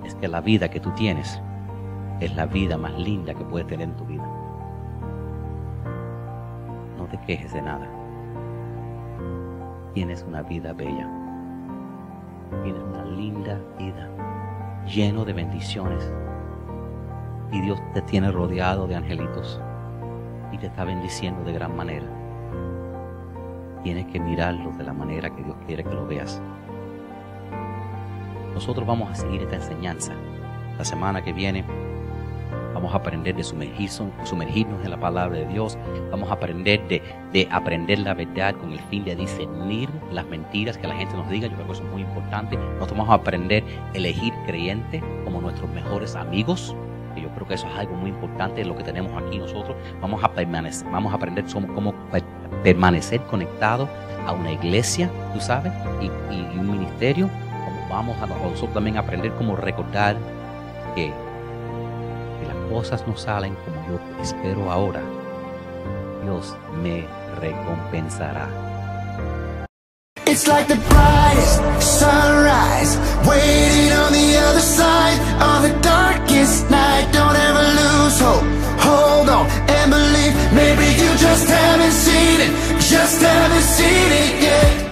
es 0.06 0.16
que 0.16 0.28
la 0.28 0.42
vida 0.42 0.70
que 0.70 0.80
tú 0.80 0.92
tienes 0.92 1.42
es 2.20 2.36
la 2.36 2.46
vida 2.46 2.78
más 2.78 2.94
linda 2.94 3.34
que 3.34 3.44
puedes 3.44 3.68
tener 3.68 3.90
en 3.90 3.96
tu 3.96 4.06
vida. 4.06 4.26
No 6.98 7.06
te 7.06 7.20
quejes 7.22 7.54
de 7.54 7.62
nada. 7.62 7.88
Tienes 9.94 10.24
una 10.28 10.42
vida 10.42 10.74
bella. 10.74 11.10
Tienes 12.64 12.82
una 12.84 13.04
linda 13.06 13.60
vida, 13.78 14.10
lleno 14.86 15.26
de 15.26 15.34
bendiciones. 15.34 16.12
Y 17.52 17.62
Dios 17.62 17.80
te 17.94 18.02
tiene 18.04 18.32
rodeado 18.32 18.88
de 18.88 18.96
angelitos 18.96 19.62
y 20.52 20.58
te 20.58 20.68
está 20.68 20.84
bendiciendo 20.84 21.44
de 21.44 21.54
gran 21.54 21.76
manera. 21.76 22.06
Tienes 23.84 24.06
que 24.08 24.20
mirarlos 24.20 24.78
de 24.78 24.84
la 24.84 24.94
manera 24.94 25.30
que 25.30 25.44
Dios 25.44 25.58
quiere 25.68 25.84
que 25.84 25.94
lo 25.94 26.08
veas 26.08 26.42
nosotros 28.54 28.86
vamos 28.86 29.12
a 29.12 29.16
seguir 29.16 29.42
esta 29.42 29.56
enseñanza. 29.56 30.14
La 30.78 30.86
semana 30.86 31.24
que 31.24 31.34
viene 31.34 31.64
vamos 32.74 32.94
a 32.94 32.98
aprender 32.98 33.36
de 33.36 33.44
sumergirnos 33.44 34.84
en 34.84 34.92
la 34.92 35.00
palabra 35.00 35.38
de 35.38 35.46
Dios. 35.46 35.78
Vamos 36.12 36.30
a 36.30 36.34
aprender 36.34 36.82
de, 36.88 37.48
aprender 37.50 38.00
la 38.00 38.14
verdad 38.14 38.56
con 38.56 38.72
el 38.72 38.80
fin 38.82 39.04
de 39.06 39.16
discernir 39.16 39.90
las 40.12 40.26
mentiras 40.26 40.78
que 40.78 40.88
la 40.88 40.96
gente 40.96 41.16
nos 41.16 41.30
diga. 41.30 41.48
Yo 41.48 41.54
creo 41.54 41.68
que 41.68 41.74
eso 41.74 41.84
es 41.84 41.92
muy 41.92 42.02
importante. 42.02 42.58
Nosotros 42.58 42.98
vamos 42.98 43.10
a 43.10 43.14
aprender 43.14 43.64
a 43.94 43.98
elegir 43.98 44.34
creyentes 44.46 45.02
como 45.24 45.40
nuestros 45.40 45.70
mejores 45.72 46.16
amigos. 46.16 46.76
Y 47.16 47.22
yo 47.22 47.30
creo 47.30 47.48
que 47.48 47.54
eso 47.54 47.68
es 47.68 47.78
algo 47.78 47.96
muy 47.96 48.10
importante 48.10 48.62
de 48.62 48.66
lo 48.66 48.76
que 48.76 48.84
tenemos 48.84 49.12
aquí 49.22 49.38
nosotros. 49.38 49.78
Vamos 50.02 50.24
a, 50.24 50.34
permanecer, 50.34 50.90
vamos 50.90 51.14
a 51.14 51.16
aprender 51.16 51.46
cómo 51.54 51.94
permanecer 52.64 53.22
conectados 53.22 53.88
a 54.26 54.32
una 54.32 54.52
iglesia, 54.52 55.10
tú 55.34 55.40
sabes, 55.40 55.72
y 56.02 56.10
un 56.58 56.72
ministerio 56.72 57.30
vamos 57.94 58.20
a 58.22 58.26
nosotros 58.26 58.74
también 58.74 58.98
aprender 58.98 59.32
cómo 59.34 59.56
recordar 59.56 60.18
que 60.96 61.14
cosas 62.70 63.06
no 63.08 63.16
salen 63.16 63.56
como 63.66 63.88
yo 63.88 64.00
espero 64.20 64.72
ahora, 64.72 65.02
Dios 66.24 66.56
me 66.82 67.06
recompensará. 67.40 68.48
It's 70.26 70.48
like 70.48 70.68
the 70.68 70.80
brightest 70.90 71.62
sunrise 71.82 72.98
Waiting 73.28 73.92
on 73.92 74.12
the 74.12 74.38
other 74.38 74.62
side 74.62 75.20
of 75.40 75.62
the 75.62 75.74
darkest 75.82 76.72
night. 76.72 77.08
Don't 77.12 77.36
ever 77.36 77.62
lose 77.62 78.20
hope, 78.20 78.44
hold 78.80 79.30
on 79.30 79.46
and 79.70 79.92
believe. 79.92 80.34
Maybe 80.52 80.86
you 81.00 81.12
just 81.18 81.48
haven't 81.48 81.92
seen 81.92 82.42
it, 82.42 82.52
just 82.80 83.22
haven't 83.22 83.62
seen 83.62 84.12
it 84.12 84.42
yet 84.42 84.83